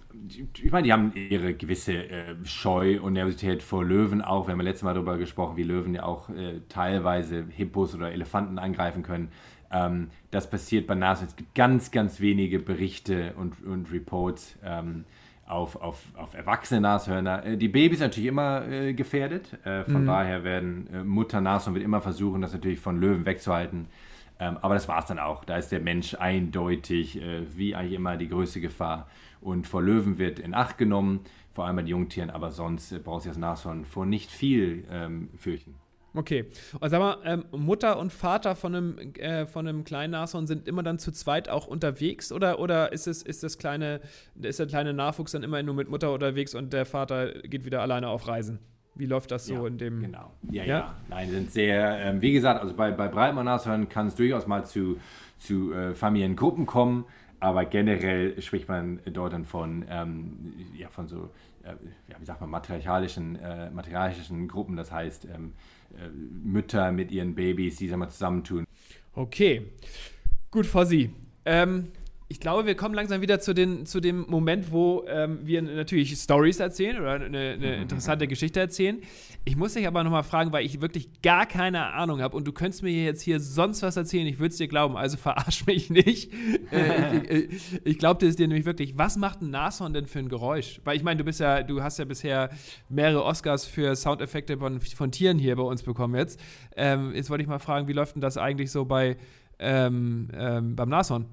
ich 0.61 0.71
meine, 0.71 0.83
die 0.85 0.93
haben 0.93 1.13
ihre 1.15 1.55
gewisse 1.55 1.93
äh, 1.93 2.35
Scheu 2.45 3.01
und 3.01 3.13
Nervosität 3.13 3.63
vor 3.63 3.83
Löwen 3.83 4.21
auch. 4.21 4.45
Wir 4.45 4.51
haben 4.51 4.59
ja 4.59 4.65
letztes 4.65 4.83
Mal 4.83 4.93
darüber 4.93 5.17
gesprochen, 5.17 5.57
wie 5.57 5.63
Löwen 5.63 5.95
ja 5.95 6.03
auch 6.03 6.29
äh, 6.29 6.61
teilweise 6.69 7.47
Hippos 7.49 7.95
oder 7.95 8.11
Elefanten 8.11 8.59
angreifen 8.59 9.01
können. 9.01 9.31
Ähm, 9.71 10.11
das 10.29 10.47
passiert 10.47 10.85
bei 10.85 10.93
Nashorn. 10.93 11.27
Es 11.27 11.35
gibt 11.35 11.55
ganz, 11.55 11.89
ganz 11.89 12.19
wenige 12.19 12.59
Berichte 12.59 13.33
und, 13.35 13.65
und 13.65 13.91
Reports. 13.91 14.55
Ähm, 14.63 15.05
auf, 15.49 15.75
auf, 15.75 16.03
auf 16.15 16.33
erwachsene 16.33 16.81
Nashörner. 16.81 17.45
Äh, 17.45 17.57
die 17.57 17.67
Babys 17.67 17.99
natürlich 17.99 18.29
immer 18.29 18.67
äh, 18.67 18.93
gefährdet. 18.93 19.57
Äh, 19.65 19.83
von 19.83 20.03
mhm. 20.03 20.07
daher 20.07 20.43
werden 20.43 20.87
äh, 20.93 21.03
Mutter 21.03 21.41
Nashorn 21.41 21.73
wird 21.73 21.83
immer 21.83 22.01
versuchen, 22.01 22.41
das 22.41 22.53
natürlich 22.53 22.79
von 22.79 22.99
Löwen 22.99 23.25
wegzuhalten. 23.25 23.87
Ähm, 24.39 24.57
aber 24.61 24.75
das 24.75 24.87
war 24.87 24.99
es 24.99 25.05
dann 25.05 25.19
auch. 25.19 25.43
Da 25.43 25.57
ist 25.57 25.71
der 25.71 25.81
Mensch 25.81 26.15
eindeutig, 26.15 27.21
äh, 27.21 27.41
wie 27.57 27.75
eigentlich 27.75 27.93
immer, 27.93 28.15
die 28.15 28.29
größte 28.29 28.61
Gefahr. 28.61 29.09
Und 29.41 29.67
vor 29.67 29.81
Löwen 29.81 30.17
wird 30.17 30.39
in 30.39 30.53
Acht 30.53 30.77
genommen, 30.77 31.21
vor 31.51 31.65
allem 31.65 31.77
bei 31.77 31.81
den 31.81 31.89
Jungtieren, 31.89 32.29
aber 32.29 32.51
sonst 32.51 32.91
äh, 32.91 32.99
braucht 32.99 33.23
sich 33.23 33.31
das 33.31 33.39
Nashorn 33.39 33.85
vor 33.85 34.05
nicht 34.05 34.31
viel 34.31 34.85
ähm, 34.91 35.29
fürchten. 35.35 35.75
Okay. 36.13 36.45
Und 36.79 36.89
sag 36.89 36.99
mal, 36.99 37.17
ähm, 37.23 37.45
Mutter 37.51 37.99
und 37.99 38.11
Vater 38.11 38.55
von 38.55 38.75
einem, 38.75 38.97
äh, 39.15 39.45
von 39.45 39.67
einem 39.67 39.83
kleinen 39.83 40.11
Nashorn 40.11 40.47
sind 40.47 40.67
immer 40.67 40.83
dann 40.83 40.99
zu 40.99 41.11
zweit 41.11 41.49
auch 41.49 41.67
unterwegs 41.67 42.31
oder, 42.31 42.59
oder 42.59 42.91
ist, 42.91 43.07
es, 43.07 43.21
ist, 43.21 43.43
das 43.43 43.57
kleine, 43.57 44.01
ist 44.41 44.59
der 44.59 44.67
kleine 44.67 44.93
Nachwuchs 44.93 45.31
dann 45.33 45.43
immer 45.43 45.61
nur 45.61 45.75
mit 45.75 45.89
Mutter 45.89 46.11
unterwegs 46.11 46.55
und 46.55 46.73
der 46.73 46.85
Vater 46.85 47.33
geht 47.43 47.65
wieder 47.65 47.81
alleine 47.81 48.07
auf 48.09 48.27
Reisen? 48.27 48.59
Wie 48.95 49.05
läuft 49.05 49.31
das 49.31 49.45
so 49.45 49.53
ja, 49.53 49.67
in 49.67 49.77
dem. 49.77 50.01
Genau. 50.01 50.33
Ja, 50.51 50.63
ja. 50.63 50.65
ja. 50.65 50.95
Nein, 51.07 51.29
sind 51.29 51.51
sehr, 51.51 51.99
ähm, 51.99 52.21
wie 52.21 52.33
gesagt, 52.33 52.61
also 52.61 52.75
bei, 52.75 52.91
bei 52.91 53.07
Breitmann-Nashörnern 53.07 53.87
kann 53.87 54.07
es 54.07 54.15
durchaus 54.15 54.45
mal 54.45 54.65
zu, 54.65 54.97
zu 55.37 55.71
äh, 55.71 55.93
Familiengruppen 55.93 56.65
kommen, 56.65 57.05
aber 57.39 57.63
generell 57.63 58.41
spricht 58.41 58.67
man 58.67 58.99
dort 59.05 59.31
dann 59.31 59.45
von, 59.45 59.85
ähm, 59.89 60.53
ja, 60.75 60.89
von 60.89 61.07
so, 61.07 61.29
äh, 61.63 61.75
ja, 62.09 62.17
wie 62.19 62.25
sagt 62.25 62.41
man, 62.41 62.49
matriarchalischen, 62.49 63.37
äh, 63.37 63.69
matriarchalischen 63.69 64.49
Gruppen, 64.49 64.75
das 64.75 64.91
heißt, 64.91 65.25
ähm, 65.33 65.53
äh, 65.53 65.78
Mütter 66.13 66.91
mit 66.91 67.11
ihren 67.11 67.35
Babys, 67.35 67.77
die 67.77 67.87
sich 67.87 67.97
mal 67.97 68.09
zusammentun. 68.09 68.65
Okay, 69.13 69.67
gut, 70.51 70.65
Fossi. 70.65 71.11
Ähm, 71.45 71.87
ich 72.31 72.39
glaube, 72.39 72.67
wir 72.67 72.75
kommen 72.75 72.93
langsam 72.93 73.21
wieder 73.21 73.39
zu, 73.39 73.55
den, 73.55 73.87
zu 73.87 73.99
dem 73.99 74.25
Moment, 74.29 74.71
wo 74.71 75.03
ähm, 75.07 75.39
wir 75.41 75.63
natürlich 75.63 76.15
Stories 76.15 76.59
erzählen 76.59 76.99
oder 76.99 77.13
eine, 77.13 77.25
eine 77.25 77.75
interessante 77.77 78.27
Geschichte 78.27 78.59
erzählen. 78.59 79.01
Ich 79.45 79.57
muss 79.57 79.73
dich 79.73 79.87
aber 79.87 80.03
nochmal 80.03 80.21
fragen, 80.21 80.51
weil 80.51 80.63
ich 80.63 80.79
wirklich 80.79 81.23
gar 81.23 81.47
keine 81.47 81.87
Ahnung 81.87 82.21
habe 82.21 82.37
und 82.37 82.45
du 82.45 82.51
könntest 82.51 82.83
mir 82.83 82.91
jetzt 82.91 83.23
hier 83.23 83.39
sonst 83.39 83.81
was 83.81 83.97
erzählen, 83.97 84.27
ich 84.27 84.37
würde 84.37 84.51
es 84.51 84.57
dir 84.57 84.67
glauben, 84.67 84.95
also 84.95 85.17
verarsch 85.17 85.65
mich 85.65 85.89
nicht. 85.89 86.31
äh, 86.71 87.17
ich, 87.17 87.55
ich, 87.55 87.85
ich 87.85 87.97
glaube 87.97 88.23
es 88.27 88.35
dir 88.35 88.47
nämlich 88.47 88.67
wirklich. 88.67 88.95
Was 88.95 89.17
macht 89.17 89.41
ein 89.41 89.49
Nashorn 89.49 89.93
denn 89.95 90.05
für 90.05 90.19
ein 90.19 90.29
Geräusch? 90.29 90.81
Weil 90.83 90.97
ich 90.97 91.03
meine, 91.03 91.17
du 91.17 91.23
bist 91.23 91.39
ja, 91.39 91.63
du 91.63 91.81
hast 91.81 91.97
ja 91.97 92.05
bisher 92.05 92.51
mehrere 92.89 93.23
Oscars 93.23 93.65
für 93.65 93.95
Soundeffekte 93.95 94.59
von, 94.59 94.79
von 94.81 95.11
Tieren 95.11 95.39
hier 95.39 95.55
bei 95.55 95.63
uns 95.63 95.81
bekommen 95.81 96.13
jetzt. 96.13 96.39
Ähm, 96.75 97.11
jetzt 97.15 97.31
wollte 97.31 97.41
ich 97.41 97.49
mal 97.49 97.57
fragen, 97.57 97.87
wie 97.87 97.93
läuft 97.93 98.13
denn 98.13 98.21
das 98.21 98.37
eigentlich 98.37 98.69
so 98.69 98.85
bei 98.85 99.17
ähm, 99.57 100.27
ähm 100.37 100.75
beim 100.75 100.89
Nashorn? 100.89 101.25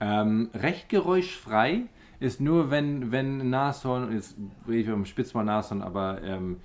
Ähm, 0.00 0.50
recht 0.54 0.88
geräuschfrei 0.88 1.82
ist 2.20 2.40
nur, 2.40 2.70
wenn, 2.70 3.12
wenn 3.12 3.50
Nashorn, 3.50 4.12
jetzt 4.12 4.36
rede 4.66 4.80
ich 4.80 4.88
vom 4.88 5.04
Spitzmann-Nashorn, 5.04 5.82
aber 5.82 6.22
ähm, 6.22 6.56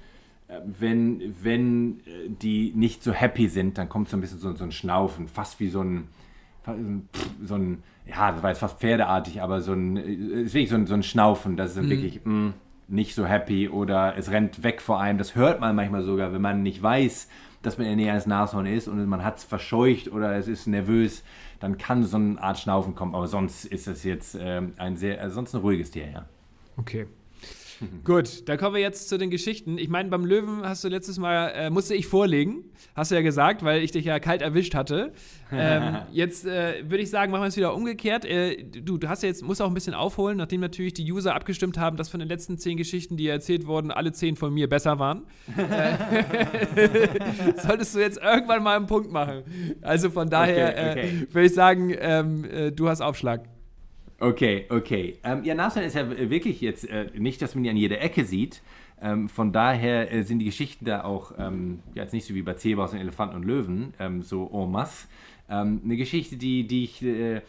äh, 0.47 0.59
wenn, 0.65 1.35
wenn 1.43 1.99
äh, 2.05 2.29
die 2.29 2.73
nicht 2.75 3.03
so 3.03 3.11
happy 3.11 3.47
sind, 3.47 3.77
dann 3.77 3.89
kommt 3.89 4.09
so 4.09 4.17
ein 4.17 4.21
bisschen 4.21 4.39
so, 4.39 4.53
so 4.53 4.63
ein 4.63 4.71
Schnaufen, 4.71 5.27
fast 5.27 5.59
wie 5.59 5.69
so 5.69 5.81
ein, 5.81 6.07
so 7.43 7.55
ein, 7.55 7.83
ja, 8.05 8.31
das 8.31 8.43
war 8.43 8.49
jetzt 8.49 8.59
fast 8.59 8.79
pferdeartig, 8.79 9.41
aber 9.41 9.61
so 9.61 9.73
ein, 9.73 9.97
äh, 9.97 10.41
ist 10.43 10.53
wirklich 10.53 10.69
so 10.69 10.75
ein, 10.75 10.87
so 10.87 10.93
ein 10.93 11.03
Schnaufen, 11.03 11.57
das 11.57 11.75
ist 11.75 11.83
mhm. 11.83 11.89
wirklich 11.89 12.21
mh, 12.23 12.33
mm, 12.33 12.53
nicht 12.87 13.15
so 13.15 13.25
happy 13.25 13.69
oder 13.69 14.15
es 14.17 14.31
rennt 14.31 14.63
weg 14.63 14.81
vor 14.81 14.99
einem. 14.99 15.17
Das 15.17 15.35
hört 15.35 15.59
man 15.59 15.75
manchmal 15.75 16.03
sogar, 16.03 16.33
wenn 16.33 16.41
man 16.41 16.63
nicht 16.63 16.81
weiß, 16.81 17.29
dass 17.61 17.77
man 17.77 17.87
in 17.87 17.97
der 17.97 18.05
Nähe 18.05 18.11
eines 18.11 18.25
Nashorn 18.25 18.65
ist 18.65 18.87
und 18.87 19.05
man 19.05 19.23
hat 19.23 19.37
es 19.37 19.43
verscheucht 19.43 20.11
oder 20.11 20.35
es 20.35 20.47
ist 20.47 20.67
nervös 20.67 21.23
dann 21.59 21.77
kann 21.77 22.03
so 22.03 22.17
eine 22.17 22.41
Art 22.41 22.59
Schnaufen 22.59 22.95
kommen, 22.95 23.15
aber 23.15 23.27
sonst 23.27 23.65
ist 23.65 23.87
es 23.87 24.03
jetzt 24.03 24.37
ähm, 24.39 24.73
ein 24.77 24.97
sehr, 24.97 25.21
also 25.21 25.35
sonst 25.35 25.53
ein 25.53 25.61
ruhiges 25.61 25.91
Tier, 25.91 26.09
ja. 26.09 26.25
Okay. 26.77 27.07
Gut, 28.03 28.47
dann 28.47 28.57
kommen 28.57 28.75
wir 28.75 28.81
jetzt 28.81 29.09
zu 29.09 29.17
den 29.17 29.29
Geschichten. 29.29 29.77
Ich 29.77 29.89
meine, 29.89 30.09
beim 30.09 30.25
Löwen 30.25 30.61
hast 30.63 30.83
du 30.83 30.89
letztes 30.89 31.17
Mal, 31.17 31.49
äh, 31.49 31.69
musste 31.69 31.95
ich 31.95 32.07
vorlegen, 32.07 32.65
hast 32.95 33.11
du 33.11 33.15
ja 33.15 33.21
gesagt, 33.21 33.63
weil 33.63 33.81
ich 33.81 33.91
dich 33.91 34.05
ja 34.05 34.19
kalt 34.19 34.41
erwischt 34.41 34.75
hatte. 34.75 35.13
Ähm, 35.51 35.97
jetzt 36.11 36.45
äh, 36.45 36.83
würde 36.83 37.03
ich 37.03 37.09
sagen, 37.09 37.31
machen 37.31 37.43
wir 37.43 37.47
es 37.47 37.57
wieder 37.57 37.73
umgekehrt. 37.73 38.25
Äh, 38.25 38.63
du, 38.63 38.97
du 38.97 39.07
hast 39.07 39.23
ja 39.23 39.29
jetzt, 39.29 39.43
musst 39.43 39.61
auch 39.61 39.67
ein 39.67 39.73
bisschen 39.73 39.93
aufholen, 39.93 40.37
nachdem 40.37 40.61
natürlich 40.61 40.93
die 40.93 41.09
User 41.11 41.35
abgestimmt 41.35 41.77
haben, 41.77 41.97
dass 41.97 42.09
von 42.09 42.19
den 42.19 42.29
letzten 42.29 42.57
zehn 42.57 42.77
Geschichten, 42.77 43.17
die 43.17 43.27
erzählt 43.27 43.65
wurden, 43.65 43.91
alle 43.91 44.11
zehn 44.11 44.35
von 44.35 44.53
mir 44.53 44.67
besser 44.69 44.99
waren. 44.99 45.23
Äh, 46.75 47.53
solltest 47.61 47.95
du 47.95 47.99
jetzt 47.99 48.19
irgendwann 48.21 48.63
mal 48.63 48.77
einen 48.77 48.87
Punkt 48.87 49.11
machen. 49.11 49.43
Also 49.81 50.09
von 50.09 50.29
daher 50.29 50.69
okay, 50.69 50.89
okay. 50.89 51.25
Äh, 51.29 51.33
würde 51.33 51.45
ich 51.45 51.53
sagen, 51.53 51.95
ähm, 51.99 52.45
äh, 52.45 52.71
du 52.71 52.89
hast 52.89 53.01
Aufschlag. 53.01 53.47
Okay, 54.19 54.65
okay. 54.69 55.17
Ähm, 55.23 55.43
ja, 55.43 55.55
Nashorn 55.55 55.85
ist 55.85 55.95
ja 55.95 56.09
wirklich 56.29 56.61
jetzt 56.61 56.87
äh, 56.89 57.09
nicht, 57.17 57.41
dass 57.41 57.55
man 57.55 57.63
die 57.63 57.69
an 57.69 57.77
jeder 57.77 58.01
Ecke 58.01 58.25
sieht. 58.25 58.61
Ähm, 59.01 59.29
von 59.29 59.53
daher 59.53 60.11
äh, 60.11 60.23
sind 60.23 60.39
die 60.39 60.45
Geschichten 60.45 60.83
da 60.83 61.03
auch 61.05 61.31
ähm, 61.37 61.79
ja, 61.93 62.03
jetzt 62.03 62.11
nicht 62.11 62.27
so 62.27 62.35
wie 62.35 62.41
bei 62.41 62.55
Zebras 62.55 62.91
und 62.91 62.99
Elefanten 62.99 63.35
und 63.37 63.45
Löwen, 63.45 63.93
ähm, 63.97 64.23
so 64.23 64.49
en 64.51 64.71
masse. 64.71 65.07
Ähm, 65.49 65.81
eine 65.85 65.95
Geschichte, 65.95 66.35
die, 66.35 66.67
die 66.67 66.83
ich, 66.83 67.01
äh, 67.01 67.41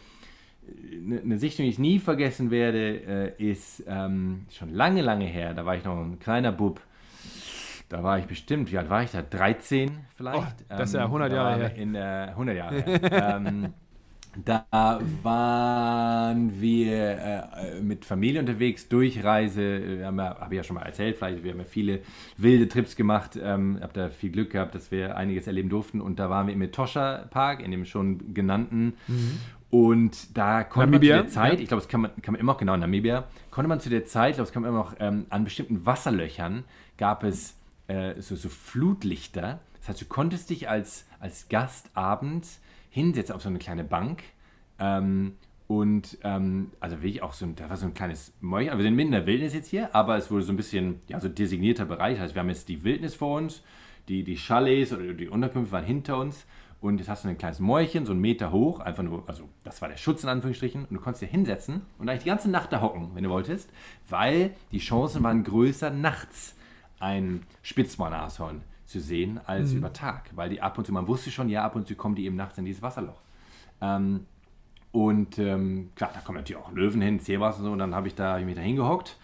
eine, 1.05 1.21
eine 1.21 1.37
Sichtung, 1.37 1.65
die 1.65 1.71
ich 1.71 1.79
nie 1.79 1.99
vergessen 1.99 2.51
werde, 2.51 3.33
äh, 3.37 3.51
ist 3.51 3.83
ähm, 3.85 4.45
schon 4.49 4.73
lange, 4.73 5.01
lange 5.01 5.25
her. 5.25 5.53
Da 5.53 5.65
war 5.65 5.75
ich 5.75 5.83
noch 5.83 5.97
ein 5.97 6.19
kleiner 6.19 6.53
Bub. 6.53 6.79
Da 7.89 8.01
war 8.01 8.17
ich 8.17 8.25
bestimmt, 8.25 8.71
wie 8.71 8.77
alt 8.77 8.89
war 8.89 9.03
ich 9.03 9.11
da? 9.11 9.21
13 9.21 9.91
vielleicht? 10.15 10.39
Oh, 10.39 10.65
das 10.69 10.89
ist 10.89 10.95
ja 10.95 11.03
100 11.03 11.33
Jahre 11.33 11.67
her. 11.67 11.75
In, 11.75 11.97
100 11.97 12.55
Jahre 12.55 12.81
her. 12.81 13.71
Da 14.45 14.65
waren 15.23 16.61
wir 16.61 16.93
äh, 16.93 17.81
mit 17.81 18.05
Familie 18.05 18.39
unterwegs, 18.39 18.87
Durchreise. 18.87 20.01
Habe 20.05 20.23
hab 20.23 20.51
ich 20.51 20.57
ja 20.57 20.63
schon 20.63 20.75
mal 20.75 20.83
erzählt, 20.83 21.17
vielleicht. 21.17 21.43
Wir 21.43 21.51
haben 21.51 21.59
ja 21.59 21.65
viele 21.65 21.99
wilde 22.37 22.69
Trips 22.69 22.95
gemacht. 22.95 23.37
Ähm, 23.41 23.79
habe 23.81 23.93
da 23.93 24.09
viel 24.09 24.31
Glück 24.31 24.51
gehabt, 24.51 24.73
dass 24.73 24.89
wir 24.89 25.17
einiges 25.17 25.47
erleben 25.47 25.69
durften. 25.69 25.99
Und 25.99 26.19
da 26.19 26.29
waren 26.29 26.47
wir 26.47 26.53
im 26.53 26.61
Etosha 26.61 27.25
Park, 27.29 27.61
in 27.61 27.71
dem 27.71 27.83
schon 27.83 28.33
genannten. 28.33 28.93
Mhm. 29.07 29.39
Und 29.69 30.37
da 30.37 30.63
konnte 30.63 30.91
Namibia? 30.91 31.17
man 31.17 31.27
zu 31.27 31.33
der 31.35 31.43
Zeit, 31.43 31.53
ja. 31.53 31.59
ich 31.59 31.67
glaube, 31.67 31.81
es 31.81 31.87
kann 31.87 32.01
man, 32.01 32.11
kann 32.21 32.33
man 32.33 32.41
immer 32.41 32.53
noch, 32.53 32.59
genau, 32.59 32.75
Namibia, 32.75 33.25
konnte 33.51 33.69
man 33.69 33.79
zu 33.79 33.89
der 33.89 34.05
Zeit, 34.05 34.31
ich 34.31 34.35
glaube, 34.35 34.47
es 34.47 34.51
kann 34.51 34.63
man 34.63 34.71
immer 34.71 34.79
noch, 34.79 34.95
ähm, 34.99 35.25
an 35.29 35.45
bestimmten 35.45 35.85
Wasserlöchern 35.85 36.65
gab 36.97 37.23
es 37.23 37.55
äh, 37.91 38.21
so, 38.21 38.35
so 38.35 38.49
Flutlichter. 38.49 39.59
Das 39.79 39.89
heißt, 39.89 40.01
du 40.01 40.05
konntest 40.05 40.49
dich 40.49 40.69
als, 40.69 41.05
als 41.19 41.49
Gast 41.49 41.89
abends 41.93 42.59
hinsetze 42.89 43.35
auf 43.35 43.41
so 43.41 43.49
eine 43.49 43.59
kleine 43.59 43.83
Bank. 43.83 44.23
Ähm, 44.79 45.33
und 45.67 46.17
ähm, 46.23 46.71
also 46.79 46.97
wirklich 46.97 47.21
auch 47.23 47.33
so 47.33 47.45
ein, 47.45 47.55
da 47.55 47.69
war 47.69 47.77
so 47.77 47.85
ein 47.85 47.93
kleines 47.93 48.33
Mäuschen. 48.41 48.71
Also 48.71 48.79
wir 48.79 48.83
sind 48.83 48.95
mitten 48.95 49.13
in 49.13 49.19
der 49.19 49.25
Wildnis 49.25 49.53
jetzt 49.53 49.69
hier, 49.69 49.95
aber 49.95 50.17
es 50.17 50.29
wurde 50.29 50.43
so 50.43 50.51
ein 50.51 50.57
bisschen, 50.57 51.01
ja, 51.07 51.19
so 51.19 51.29
designierter 51.29 51.85
Bereich. 51.85 52.15
Das 52.15 52.23
heißt, 52.23 52.35
wir 52.35 52.41
haben 52.41 52.49
jetzt 52.49 52.67
die 52.67 52.83
Wildnis 52.83 53.15
vor 53.15 53.37
uns, 53.37 53.61
die, 54.07 54.23
die 54.23 54.35
Chalets 54.35 54.91
oder 54.91 55.13
die 55.13 55.29
Unterkünfte 55.29 55.71
waren 55.71 55.85
hinter 55.85 56.17
uns. 56.17 56.45
Und 56.81 56.97
jetzt 56.97 57.09
hast 57.09 57.23
du 57.23 57.29
ein 57.29 57.37
kleines 57.37 57.59
Mäuerchen, 57.59 58.05
so 58.05 58.11
einen 58.11 58.21
Meter 58.21 58.51
hoch, 58.51 58.79
einfach 58.79 59.03
nur, 59.03 59.23
also 59.27 59.47
das 59.63 59.81
war 59.81 59.87
der 59.87 59.97
Schutz 59.97 60.23
in 60.23 60.29
Anführungsstrichen. 60.29 60.85
Und 60.85 60.93
du 60.93 60.99
konntest 60.99 61.21
dir 61.21 61.27
hinsetzen 61.27 61.83
und 61.99 62.09
eigentlich 62.09 62.23
die 62.23 62.29
ganze 62.29 62.49
Nacht 62.49 62.73
da 62.73 62.81
hocken, 62.81 63.11
wenn 63.13 63.23
du 63.23 63.29
wolltest, 63.29 63.69
weil 64.09 64.55
die 64.71 64.79
Chancen 64.79 65.23
waren 65.23 65.43
größer, 65.43 65.91
nachts 65.91 66.55
ein 67.01 67.43
Spitzmann-Nashorn 67.63 68.61
zu 68.85 68.99
sehen 68.99 69.39
als 69.45 69.71
mhm. 69.71 69.77
über 69.77 69.93
Tag, 69.93 70.29
weil 70.35 70.49
die 70.49 70.61
ab 70.61 70.77
und 70.77 70.85
zu, 70.85 70.93
man 70.93 71.07
wusste 71.07 71.31
schon, 71.31 71.49
ja, 71.49 71.63
ab 71.63 71.75
und 71.75 71.87
zu 71.87 71.95
kommen 71.95 72.15
die 72.15 72.25
eben 72.25 72.35
nachts 72.35 72.57
in 72.57 72.65
dieses 72.65 72.81
Wasserloch. 72.81 73.21
Ähm, 73.81 74.25
und 74.91 75.39
ähm, 75.39 75.91
klar, 75.95 76.11
da 76.13 76.19
kommen 76.19 76.37
natürlich 76.37 76.61
auch 76.61 76.71
Löwen 76.73 77.01
hin, 77.01 77.19
Zebras 77.19 77.57
und 77.57 77.65
so, 77.65 77.71
und 77.71 77.79
dann 77.79 77.95
habe 77.95 78.07
ich, 78.07 78.15
da, 78.15 78.33
hab 78.33 78.39
ich 78.39 78.45
mich 78.45 78.55
da 78.55 78.61
hingehockt 78.61 79.17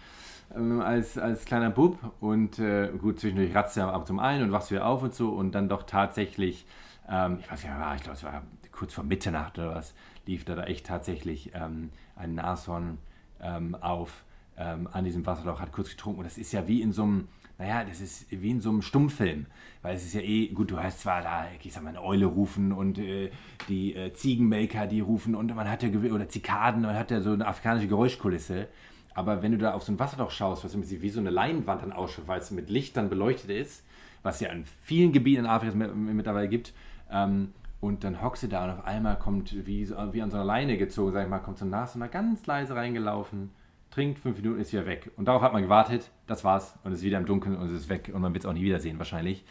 ähm, 0.56 0.80
als, 0.82 1.18
als 1.18 1.44
kleiner 1.44 1.70
Bub 1.70 1.98
und 2.22 2.58
äh, 2.60 2.90
gut, 2.98 3.20
zwischendurch 3.20 3.54
ratzt 3.54 3.76
ja 3.76 3.90
ab 3.90 4.02
und 4.02 4.08
zu 4.08 4.20
ein 4.20 4.42
und 4.42 4.52
wachst 4.52 4.72
wieder 4.72 4.86
auf 4.86 5.04
und 5.04 5.14
so 5.14 5.30
und 5.30 5.54
dann 5.54 5.68
doch 5.68 5.84
tatsächlich, 5.84 6.66
ähm, 7.10 7.40
ich 7.42 7.52
weiß 7.52 7.64
nicht, 7.64 7.74
ich 7.98 8.04
glaube, 8.04 8.18
es 8.18 8.24
war 8.24 8.44
kurz 8.72 8.94
vor 8.94 9.04
Mitternacht 9.04 9.58
oder 9.58 9.76
was, 9.76 9.94
lief 10.26 10.46
da, 10.46 10.56
da 10.56 10.64
echt 10.64 10.86
tatsächlich 10.86 11.52
ähm, 11.54 11.90
ein 12.16 12.36
Nashorn 12.36 12.98
ähm, 13.42 13.76
auf 13.76 14.24
an 14.60 15.04
diesem 15.04 15.24
Wasserloch, 15.24 15.60
hat 15.60 15.72
kurz 15.72 15.92
getrunken 15.92 16.18
und 16.18 16.26
das 16.26 16.40
ist 16.40 16.52
ja 16.52 16.68
wie 16.68 16.82
in 16.82 16.92
so 16.92 17.04
einem 17.04 17.28
naja, 17.60 17.84
das 17.84 18.02
ist 18.02 18.28
wie 18.30 18.52
in 18.52 18.62
so 18.62 18.70
einem 18.70 18.82
Stummfilm. 18.82 19.48
Weil 19.82 19.96
es 19.96 20.06
ist 20.06 20.14
ja 20.14 20.22
eh, 20.22 20.48
gut, 20.48 20.72
du 20.72 20.78
hast 20.78 21.00
zwar 21.00 21.22
da, 21.22 21.46
ich 21.62 21.74
sag 21.74 21.84
mal, 21.84 21.90
eine 21.90 22.04
Eule 22.04 22.26
rufen 22.26 22.72
und 22.72 23.00
äh, 23.00 23.32
die 23.68 23.96
äh, 23.96 24.14
Ziegenmelker, 24.14 24.86
die 24.88 25.00
rufen 25.00 25.36
und 25.36 25.56
man 25.56 25.70
hat 25.70 25.84
ja, 25.84 25.90
oder 25.90 26.30
Zikaden, 26.30 26.82
man 26.82 26.96
hat 26.96 27.12
ja 27.12 27.22
so 27.22 27.34
eine 27.34 27.48
afrikanische 27.48 27.88
Geräuschkulisse. 27.88 28.68
Aber 29.14 29.42
wenn 29.42 29.52
du 29.52 29.58
da 29.58 29.74
auf 29.74 29.84
so 29.84 29.92
ein 29.92 30.00
Wasserloch 30.00 30.30
schaust, 30.30 30.64
was 30.64 30.76
wie 31.02 31.10
so 31.10 31.20
eine 31.20 31.32
Leinwand 31.32 31.82
dann 31.82 31.92
ausschaut, 31.92 32.28
weil 32.28 32.40
es 32.40 32.52
mit 32.52 32.70
Licht 32.70 32.96
dann 32.98 33.10
beleuchtet 33.10 33.50
ist, 33.50 33.84
was 34.22 34.40
ja 34.40 34.50
in 34.50 34.66
vielen 34.84 35.12
Gebieten 35.12 35.46
in 35.46 35.46
Afrika 35.48 35.76
mittlerweile 35.76 36.48
gibt, 36.48 36.74
ähm, 37.12 37.54
und 37.80 38.04
dann 38.04 38.22
hockst 38.22 38.44
du 38.44 38.48
da 38.48 38.64
und 38.66 38.72
auf 38.72 38.86
einmal 38.86 39.18
kommt, 39.18 39.66
wie, 39.66 39.88
wie 39.88 40.22
an 40.22 40.32
so 40.32 40.38
einer 40.38 40.46
Leine 40.46 40.78
gezogen, 40.78 41.14
sag 41.14 41.24
ich 41.24 41.30
mal, 41.30 41.40
kommt 41.40 41.60
so 41.60 41.66
ein 41.66 41.70
Nashorn 41.70 42.10
ganz 42.12 42.46
leise 42.46 42.76
reingelaufen 42.76 43.52
trinkt, 43.98 44.20
fünf 44.20 44.38
Minuten 44.38 44.62
ist 44.62 44.72
wieder 44.72 44.86
weg. 44.86 45.10
Und 45.18 45.28
darauf 45.28 45.42
hat 45.42 45.54
man 45.54 45.64
gewartet, 45.64 46.12
das 46.28 46.44
war's 46.44 46.78
und 46.84 46.92
es 46.92 47.00
ist 47.00 47.06
wieder 47.06 47.18
im 47.18 47.26
Dunkeln 47.26 47.58
und 47.58 47.68
es 47.68 47.74
ist 47.74 47.90
weg 47.90 48.12
und 48.14 48.22
man 48.22 48.32
wird 48.32 48.44
es 48.44 48.50
auch 48.50 48.54
nie 48.54 48.62
wiedersehen 48.62 49.00
wahrscheinlich. 49.00 49.44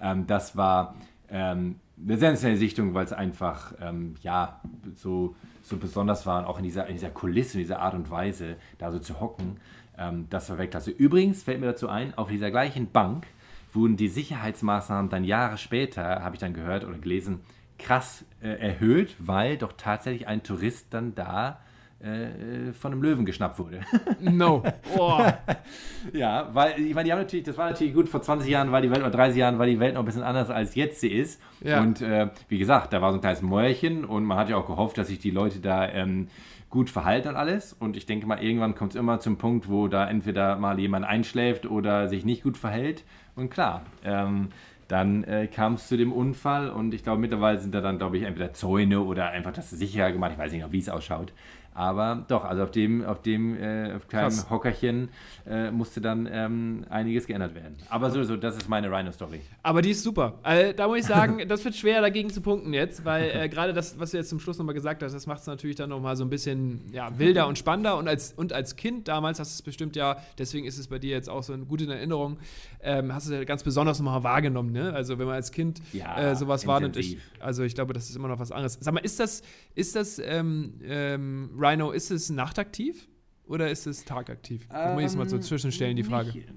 Ähm, 0.00 0.26
das 0.26 0.56
war 0.56 0.96
ähm, 1.28 1.76
eine 1.96 2.18
sensationelle 2.18 2.58
Sichtung, 2.58 2.94
weil 2.94 3.04
es 3.04 3.12
einfach, 3.12 3.74
ähm, 3.80 4.16
ja, 4.22 4.60
so, 4.96 5.36
so 5.62 5.76
besonders 5.76 6.26
war 6.26 6.40
und 6.40 6.46
auch 6.46 6.58
in 6.58 6.64
dieser, 6.64 6.88
in 6.88 6.94
dieser 6.94 7.10
Kulisse, 7.10 7.58
in 7.58 7.62
dieser 7.62 7.78
Art 7.78 7.94
und 7.94 8.10
Weise, 8.10 8.56
da 8.78 8.90
so 8.90 8.98
zu 8.98 9.20
hocken, 9.20 9.58
ähm, 9.96 10.26
das 10.30 10.50
war 10.50 10.58
Weltklasse. 10.58 10.90
Übrigens 10.90 11.44
fällt 11.44 11.60
mir 11.60 11.66
dazu 11.66 11.88
ein, 11.88 12.12
auf 12.18 12.28
dieser 12.28 12.50
gleichen 12.50 12.90
Bank 12.90 13.28
wurden 13.72 13.96
die 13.96 14.08
Sicherheitsmaßnahmen 14.08 15.10
dann 15.10 15.22
Jahre 15.22 15.58
später, 15.58 16.24
habe 16.24 16.34
ich 16.34 16.40
dann 16.40 16.54
gehört 16.54 16.84
oder 16.84 16.98
gelesen, 16.98 17.40
krass 17.78 18.24
äh, 18.42 18.48
erhöht, 18.48 19.14
weil 19.20 19.56
doch 19.58 19.72
tatsächlich 19.76 20.26
ein 20.26 20.42
Tourist 20.42 20.88
dann 20.90 21.14
da 21.14 21.60
äh, 22.02 22.72
von 22.72 22.92
einem 22.92 23.02
Löwen 23.02 23.24
geschnappt 23.24 23.58
wurde. 23.58 23.80
No. 24.20 24.62
Oh. 24.96 25.20
ja, 26.12 26.48
weil, 26.52 26.80
ich 26.80 26.94
meine, 26.94 27.06
die 27.06 27.12
haben 27.12 27.20
natürlich, 27.20 27.44
das 27.44 27.56
war 27.56 27.70
natürlich 27.70 27.94
gut, 27.94 28.08
vor 28.08 28.22
20 28.22 28.48
Jahren 28.48 28.72
war 28.72 28.80
die 28.80 28.90
Welt, 28.90 29.00
oder 29.00 29.10
30 29.10 29.38
Jahren 29.38 29.58
war 29.58 29.66
die 29.66 29.80
Welt 29.80 29.94
noch 29.94 30.02
ein 30.02 30.06
bisschen 30.06 30.22
anders, 30.22 30.50
als 30.50 30.74
jetzt 30.74 31.00
sie 31.00 31.12
ist. 31.12 31.40
Ja. 31.60 31.80
Und 31.80 32.00
äh, 32.00 32.28
wie 32.48 32.58
gesagt, 32.58 32.92
da 32.92 33.00
war 33.02 33.10
so 33.10 33.18
ein 33.18 33.20
kleines 33.20 33.42
Mäuerchen 33.42 34.04
und 34.04 34.24
man 34.24 34.38
hat 34.38 34.48
ja 34.48 34.56
auch 34.56 34.66
gehofft, 34.66 34.98
dass 34.98 35.08
sich 35.08 35.18
die 35.18 35.30
Leute 35.30 35.60
da 35.60 35.88
ähm, 35.88 36.28
gut 36.70 36.90
verhalten 36.90 37.28
und 37.28 37.36
alles. 37.36 37.72
Und 37.72 37.96
ich 37.96 38.06
denke 38.06 38.26
mal, 38.26 38.42
irgendwann 38.42 38.74
kommt 38.74 38.92
es 38.92 38.96
immer 38.96 39.20
zum 39.20 39.36
Punkt, 39.36 39.68
wo 39.68 39.88
da 39.88 40.08
entweder 40.08 40.56
mal 40.56 40.78
jemand 40.80 41.04
einschläft 41.04 41.66
oder 41.66 42.08
sich 42.08 42.24
nicht 42.24 42.42
gut 42.42 42.56
verhält. 42.56 43.04
Und 43.36 43.50
klar, 43.50 43.82
ähm, 44.04 44.48
dann 44.88 45.24
äh, 45.24 45.46
kam 45.46 45.74
es 45.74 45.88
zu 45.88 45.96
dem 45.96 46.12
Unfall 46.12 46.68
und 46.68 46.92
ich 46.92 47.02
glaube, 47.02 47.20
mittlerweile 47.20 47.58
sind 47.58 47.74
da 47.74 47.80
dann, 47.80 47.98
glaube 47.98 48.18
ich, 48.18 48.24
entweder 48.24 48.52
Zäune 48.52 49.00
oder 49.00 49.30
einfach 49.30 49.52
das 49.52 49.70
sicherer 49.70 50.12
gemacht. 50.12 50.32
Ich 50.32 50.38
weiß 50.38 50.52
nicht, 50.52 50.70
wie 50.70 50.78
es 50.78 50.88
ausschaut. 50.88 51.32
Aber 51.74 52.24
doch, 52.28 52.44
also 52.44 52.64
auf 52.64 52.70
dem, 52.70 53.04
auf 53.04 53.22
dem 53.22 53.54
äh, 53.54 53.98
kleinen 54.08 54.28
Krass. 54.28 54.50
Hockerchen 54.50 55.08
äh, 55.46 55.70
musste 55.70 56.02
dann 56.02 56.28
ähm, 56.30 56.84
einiges 56.90 57.26
geändert 57.26 57.54
werden. 57.54 57.76
Aber 57.88 58.10
sowieso, 58.10 58.36
das 58.36 58.56
ist 58.56 58.68
meine 58.68 58.90
Rhino-Story. 58.90 59.40
Aber 59.62 59.80
die 59.80 59.90
ist 59.90 60.02
super. 60.02 60.38
Also, 60.42 60.72
da 60.74 60.86
muss 60.86 60.98
ich 60.98 61.06
sagen, 61.06 61.48
das 61.48 61.64
wird 61.64 61.74
schwer 61.74 62.02
dagegen 62.02 62.28
zu 62.28 62.42
punkten 62.42 62.74
jetzt, 62.74 63.04
weil 63.06 63.30
äh, 63.30 63.48
gerade 63.50 63.72
das, 63.72 63.98
was 63.98 64.10
du 64.10 64.18
jetzt 64.18 64.28
zum 64.28 64.38
Schluss 64.38 64.58
nochmal 64.58 64.74
gesagt 64.74 65.02
hast, 65.02 65.14
das 65.14 65.26
macht 65.26 65.40
es 65.40 65.46
natürlich 65.46 65.76
dann 65.76 65.88
nochmal 65.88 66.14
so 66.14 66.24
ein 66.24 66.30
bisschen 66.30 66.82
ja, 66.92 67.18
wilder 67.18 67.46
und 67.46 67.56
spannender. 67.56 67.96
Und 67.96 68.06
als, 68.06 68.32
und 68.34 68.52
als 68.52 68.76
Kind 68.76 69.08
damals 69.08 69.40
hast 69.40 69.52
du 69.52 69.54
es 69.54 69.62
bestimmt 69.62 69.96
ja, 69.96 70.18
deswegen 70.38 70.66
ist 70.66 70.78
es 70.78 70.88
bei 70.88 70.98
dir 70.98 71.12
jetzt 71.12 71.30
auch 71.30 71.42
so 71.42 71.54
eine 71.54 71.64
gute 71.64 71.92
Erinnerung, 71.92 72.38
ähm, 72.82 73.14
hast 73.14 73.28
du 73.28 73.32
es 73.32 73.38
ja 73.38 73.44
ganz 73.44 73.62
besonders 73.62 73.98
nochmal 73.98 74.22
wahrgenommen. 74.22 74.72
Ne? 74.72 74.92
Also 74.92 75.18
wenn 75.18 75.26
man 75.26 75.36
als 75.36 75.52
Kind 75.52 75.80
ja, 75.94 76.32
äh, 76.32 76.36
sowas 76.36 76.66
wahrnimmt, 76.66 76.98
ich, 76.98 77.16
also 77.40 77.62
ich 77.62 77.74
glaube, 77.74 77.94
das 77.94 78.10
ist 78.10 78.16
immer 78.16 78.28
noch 78.28 78.38
was 78.38 78.52
anderes. 78.52 78.76
Sag 78.78 78.92
mal, 78.92 79.00
ist 79.00 79.18
das, 79.18 79.42
ist 79.74 79.96
das 79.96 80.18
ähm, 80.18 80.74
ähm 80.82 81.61
Rhino, 81.62 81.90
ist 81.90 82.10
es 82.10 82.30
nachtaktiv 82.30 83.08
oder 83.46 83.70
ist 83.70 83.86
es 83.86 84.04
tagaktiv? 84.04 84.66
Ähm, 84.72 84.92
muss 84.92 85.00
ich 85.00 85.08
jetzt 85.08 85.16
mal 85.16 85.28
so 85.28 85.36
ähm, 85.36 85.42
zwischenstellen, 85.42 85.96
die 85.96 86.04
Frage. 86.04 86.32
Nicht, 86.32 86.48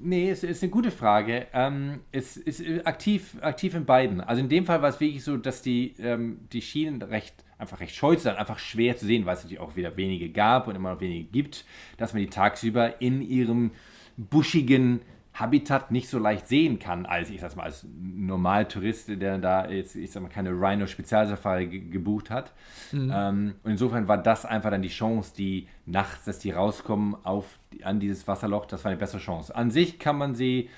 nee, 0.00 0.30
es 0.30 0.44
ist 0.44 0.62
eine 0.62 0.70
gute 0.70 0.90
Frage. 0.90 1.46
Ähm, 1.52 2.00
es 2.12 2.36
ist 2.36 2.62
aktiv, 2.86 3.36
aktiv 3.40 3.74
in 3.74 3.84
beiden. 3.84 4.20
Also 4.20 4.40
in 4.40 4.48
dem 4.48 4.66
Fall 4.66 4.82
war 4.82 4.90
es 4.90 5.00
wirklich 5.00 5.24
so, 5.24 5.36
dass 5.36 5.62
die, 5.62 5.94
ähm, 5.98 6.40
die 6.52 6.62
Schienen 6.62 7.02
recht 7.02 7.44
einfach 7.58 7.80
recht 7.80 7.94
scheu 7.94 8.16
sind, 8.16 8.36
einfach 8.36 8.58
schwer 8.58 8.96
zu 8.96 9.04
sehen, 9.04 9.26
weil 9.26 9.34
es 9.34 9.42
natürlich 9.42 9.60
auch 9.60 9.76
wieder 9.76 9.96
wenige 9.96 10.30
gab 10.30 10.68
und 10.68 10.76
immer 10.76 10.92
noch 10.94 11.00
wenige 11.00 11.24
gibt, 11.24 11.64
dass 11.96 12.12
man 12.12 12.22
die 12.22 12.30
tagsüber 12.30 13.00
in 13.00 13.20
ihrem 13.20 13.72
buschigen 14.16 15.00
Habitat 15.38 15.90
nicht 15.90 16.08
so 16.08 16.18
leicht 16.18 16.48
sehen 16.48 16.78
kann, 16.78 17.06
als 17.06 17.30
ich 17.30 17.40
sag 17.40 17.54
mal, 17.56 17.64
als 17.64 17.86
Normaltourist, 17.88 19.08
der 19.08 19.38
da 19.38 19.68
jetzt, 19.68 19.94
ich 19.94 20.10
sag 20.10 20.22
mal, 20.22 20.28
keine 20.28 20.50
Rhino-Spezialsafari 20.50 21.66
gebucht 21.66 22.30
hat. 22.30 22.52
Mhm. 22.92 23.12
Ähm, 23.14 23.54
und 23.62 23.70
insofern 23.70 24.08
war 24.08 24.18
das 24.18 24.44
einfach 24.44 24.70
dann 24.70 24.82
die 24.82 24.88
Chance, 24.88 25.32
die 25.36 25.68
nachts, 25.86 26.24
dass 26.24 26.38
die 26.38 26.50
rauskommen 26.50 27.16
auf, 27.24 27.58
an 27.82 28.00
dieses 28.00 28.26
Wasserloch, 28.26 28.66
das 28.66 28.84
war 28.84 28.90
eine 28.90 28.98
bessere 28.98 29.20
Chance. 29.20 29.54
An 29.54 29.70
sich 29.70 29.98
kann 29.98 30.16
man 30.16 30.34
sie 30.34 30.68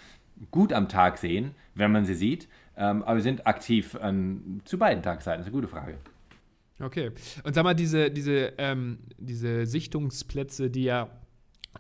gut 0.51 0.73
am 0.73 0.89
Tag 0.89 1.19
sehen, 1.19 1.55
wenn 1.75 1.93
man 1.93 2.05
sie 2.05 2.15
sieht, 2.15 2.49
ähm, 2.77 3.03
aber 3.03 3.17
wir 3.17 3.23
sind 3.23 3.47
aktiv 3.47 3.95
an, 3.97 4.61
zu 4.65 4.79
beiden 4.79 5.03
Tageszeiten, 5.03 5.41
das 5.41 5.47
ist 5.47 5.55
eine 5.55 5.61
gute 5.61 5.69
Frage. 5.69 5.99
Okay. 6.81 7.11
Und 7.45 7.55
sag 7.55 7.65
mal, 7.65 7.75
diese, 7.75 8.11
diese, 8.11 8.55
ähm, 8.57 8.99
diese 9.19 9.67
Sichtungsplätze, 9.67 10.71
die 10.71 10.85
ja 10.85 11.11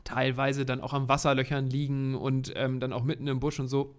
teilweise 0.04 0.64
dann 0.64 0.80
auch 0.80 0.92
am 0.92 1.08
Wasserlöchern 1.08 1.68
liegen 1.68 2.14
und 2.14 2.52
ähm, 2.56 2.80
dann 2.80 2.92
auch 2.92 3.04
mitten 3.04 3.26
im 3.26 3.40
Busch 3.40 3.60
und 3.60 3.68
so. 3.68 3.94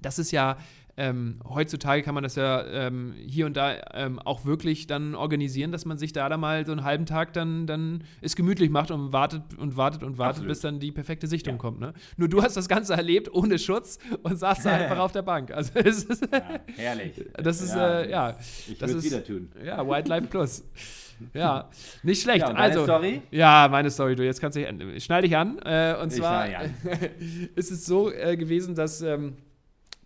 Das 0.00 0.18
ist 0.18 0.30
ja 0.30 0.56
ähm, 0.98 1.38
heutzutage 1.48 2.02
kann 2.02 2.14
man 2.14 2.24
das 2.24 2.34
ja 2.34 2.66
ähm, 2.66 3.14
hier 3.24 3.46
und 3.46 3.56
da 3.56 3.76
ähm, 3.94 4.18
auch 4.18 4.44
wirklich 4.44 4.88
dann 4.88 5.14
organisieren, 5.14 5.70
dass 5.70 5.84
man 5.84 5.96
sich 5.96 6.12
da, 6.12 6.28
da 6.28 6.36
mal 6.36 6.66
so 6.66 6.72
einen 6.72 6.82
halben 6.82 7.06
Tag 7.06 7.32
dann, 7.34 7.68
dann 7.68 8.02
es 8.20 8.34
gemütlich 8.34 8.68
macht 8.68 8.90
und 8.90 9.12
wartet 9.12 9.42
und 9.56 9.76
wartet 9.76 10.02
und 10.02 10.18
wartet, 10.18 10.38
Absolut. 10.38 10.48
bis 10.48 10.60
dann 10.60 10.80
die 10.80 10.90
perfekte 10.90 11.28
Sichtung 11.28 11.54
ja. 11.54 11.58
kommt. 11.58 11.78
Ne? 11.78 11.92
Nur 12.16 12.28
du 12.28 12.42
hast 12.42 12.56
das 12.56 12.66
Ganze 12.66 12.94
erlebt 12.94 13.32
ohne 13.32 13.60
Schutz 13.60 14.00
und 14.24 14.40
saßt 14.40 14.66
da 14.66 14.72
einfach 14.72 14.98
auf 15.04 15.12
der 15.12 15.22
Bank. 15.22 15.52
Also 15.52 15.70
es 15.74 16.02
ist 16.02 16.28
ja, 16.32 16.42
herrlich. 16.76 17.24
Das 17.34 17.62
ist 17.62 17.76
ja, 17.76 18.00
äh, 18.00 18.10
ja 18.10 18.36
ich 18.68 18.80
würde 18.80 18.94
es 18.94 19.04
wieder 19.04 19.22
tun. 19.22 19.52
Ja, 19.64 19.86
Wildlife 19.86 20.26
Plus. 20.26 20.64
Ja, 21.34 21.68
nicht 22.02 22.22
schlecht. 22.22 22.40
Ja, 22.40 22.52
also, 22.52 22.84
Story? 22.84 23.22
Ja, 23.30 23.68
meine 23.70 23.90
Story, 23.90 24.16
du, 24.16 24.24
jetzt 24.24 24.40
kannst 24.40 24.56
du, 24.56 25.00
schnall 25.00 25.22
dich 25.22 25.36
an. 25.36 25.58
Äh, 25.64 25.96
und 26.00 26.12
ich 26.12 26.18
zwar 26.18 26.48
ist 27.54 27.70
es 27.70 27.86
so 27.86 28.12
äh, 28.12 28.36
gewesen, 28.36 28.74
dass 28.74 29.02
ähm, 29.02 29.36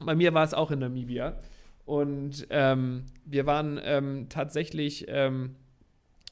bei 0.00 0.14
mir 0.14 0.34
war 0.34 0.44
es 0.44 0.54
auch 0.54 0.70
in 0.70 0.80
Namibia. 0.80 1.36
Und 1.84 2.46
ähm, 2.50 3.04
wir 3.24 3.46
waren 3.46 3.80
ähm, 3.82 4.26
tatsächlich 4.28 5.06
ähm, 5.08 5.56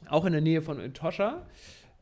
auch 0.08 0.24
in 0.24 0.32
der 0.32 0.40
Nähe 0.40 0.62
von 0.62 0.80
Etosha. 0.80 1.46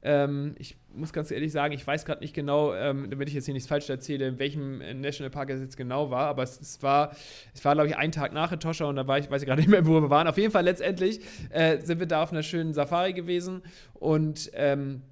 Ähm, 0.02 0.54
ich 0.58 0.76
muss 0.92 1.12
ganz 1.12 1.30
ehrlich 1.30 1.52
sagen, 1.52 1.74
ich 1.74 1.86
weiß 1.86 2.04
gerade 2.04 2.20
nicht 2.20 2.34
genau, 2.34 2.74
ähm, 2.74 3.10
damit 3.10 3.28
ich 3.28 3.34
jetzt 3.34 3.46
hier 3.46 3.54
nichts 3.54 3.68
falsch 3.68 3.88
erzähle, 3.90 4.28
in 4.28 4.38
welchem 4.38 4.78
Nationalpark 5.00 5.50
es 5.50 5.60
jetzt 5.60 5.76
genau 5.76 6.10
war, 6.10 6.26
aber 6.28 6.42
es, 6.42 6.60
es 6.60 6.82
war, 6.82 7.16
es 7.54 7.64
war 7.64 7.74
glaube 7.74 7.88
ich, 7.88 7.96
ein 7.96 8.12
Tag 8.12 8.32
nach 8.32 8.52
Etosha 8.52 8.84
und 8.84 8.96
da 8.96 9.06
war 9.06 9.18
ich, 9.18 9.30
weiß 9.30 9.42
ich 9.42 9.46
gerade 9.46 9.60
nicht 9.62 9.70
mehr, 9.70 9.86
wo 9.86 10.00
wir 10.00 10.10
waren. 10.10 10.28
Auf 10.28 10.38
jeden 10.38 10.52
Fall 10.52 10.64
letztendlich 10.64 11.20
äh, 11.50 11.80
sind 11.80 11.98
wir 11.98 12.06
da 12.06 12.22
auf 12.22 12.32
einer 12.32 12.42
schönen 12.42 12.74
Safari 12.74 13.12
gewesen 13.12 13.62
und 13.94 14.50
ähm, 14.54 15.02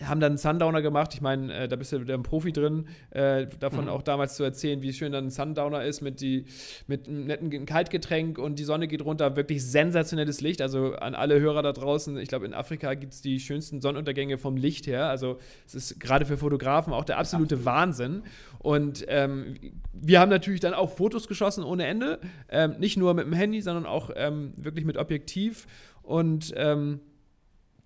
haben 0.00 0.20
dann 0.20 0.32
einen 0.32 0.38
Sundowner 0.38 0.80
gemacht. 0.80 1.12
Ich 1.12 1.20
meine, 1.20 1.52
äh, 1.52 1.68
da 1.68 1.76
bist 1.76 1.92
du 1.92 2.00
wieder 2.00 2.14
ein 2.14 2.22
Profi 2.22 2.52
drin, 2.52 2.86
äh, 3.10 3.46
davon 3.60 3.84
mhm. 3.84 3.90
auch 3.90 4.02
damals 4.02 4.36
zu 4.36 4.42
erzählen, 4.42 4.80
wie 4.80 4.92
schön 4.92 5.12
dann 5.12 5.26
ein 5.26 5.30
Sundowner 5.30 5.84
ist 5.84 6.00
mit, 6.00 6.22
die, 6.22 6.46
mit 6.86 7.08
einem 7.08 7.26
netten 7.26 7.66
Kaltgetränk 7.66 8.38
und 8.38 8.58
die 8.58 8.64
Sonne 8.64 8.88
geht 8.88 9.04
runter. 9.04 9.36
Wirklich 9.36 9.64
sensationelles 9.64 10.40
Licht. 10.40 10.62
Also 10.62 10.94
an 10.94 11.14
alle 11.14 11.38
Hörer 11.40 11.62
da 11.62 11.72
draußen, 11.72 12.16
ich 12.16 12.28
glaube, 12.28 12.46
in 12.46 12.54
Afrika 12.54 12.94
gibt 12.94 13.12
es 13.12 13.20
die 13.20 13.38
schönsten 13.38 13.82
Sonnenuntergänge 13.82 14.38
vom 14.38 14.56
Licht 14.56 14.86
her. 14.86 15.08
Also 15.08 15.38
es 15.66 15.74
ist 15.74 16.00
gerade 16.00 16.24
für 16.24 16.38
Fotografen 16.38 16.94
auch 16.94 17.04
der 17.04 17.18
absolute 17.18 17.56
Absolut. 17.56 17.66
Wahnsinn. 17.66 18.22
Und 18.60 19.04
ähm, 19.08 19.56
wir 19.92 20.20
haben 20.20 20.30
natürlich 20.30 20.60
dann 20.60 20.72
auch 20.72 20.90
Fotos 20.90 21.28
geschossen 21.28 21.64
ohne 21.64 21.84
Ende. 21.84 22.18
Ähm, 22.48 22.76
nicht 22.78 22.96
nur 22.96 23.12
mit 23.12 23.26
dem 23.26 23.34
Handy, 23.34 23.60
sondern 23.60 23.84
auch 23.84 24.10
ähm, 24.16 24.54
wirklich 24.56 24.86
mit 24.86 24.96
Objektiv. 24.96 25.66
Und 26.02 26.54
ähm, 26.56 27.00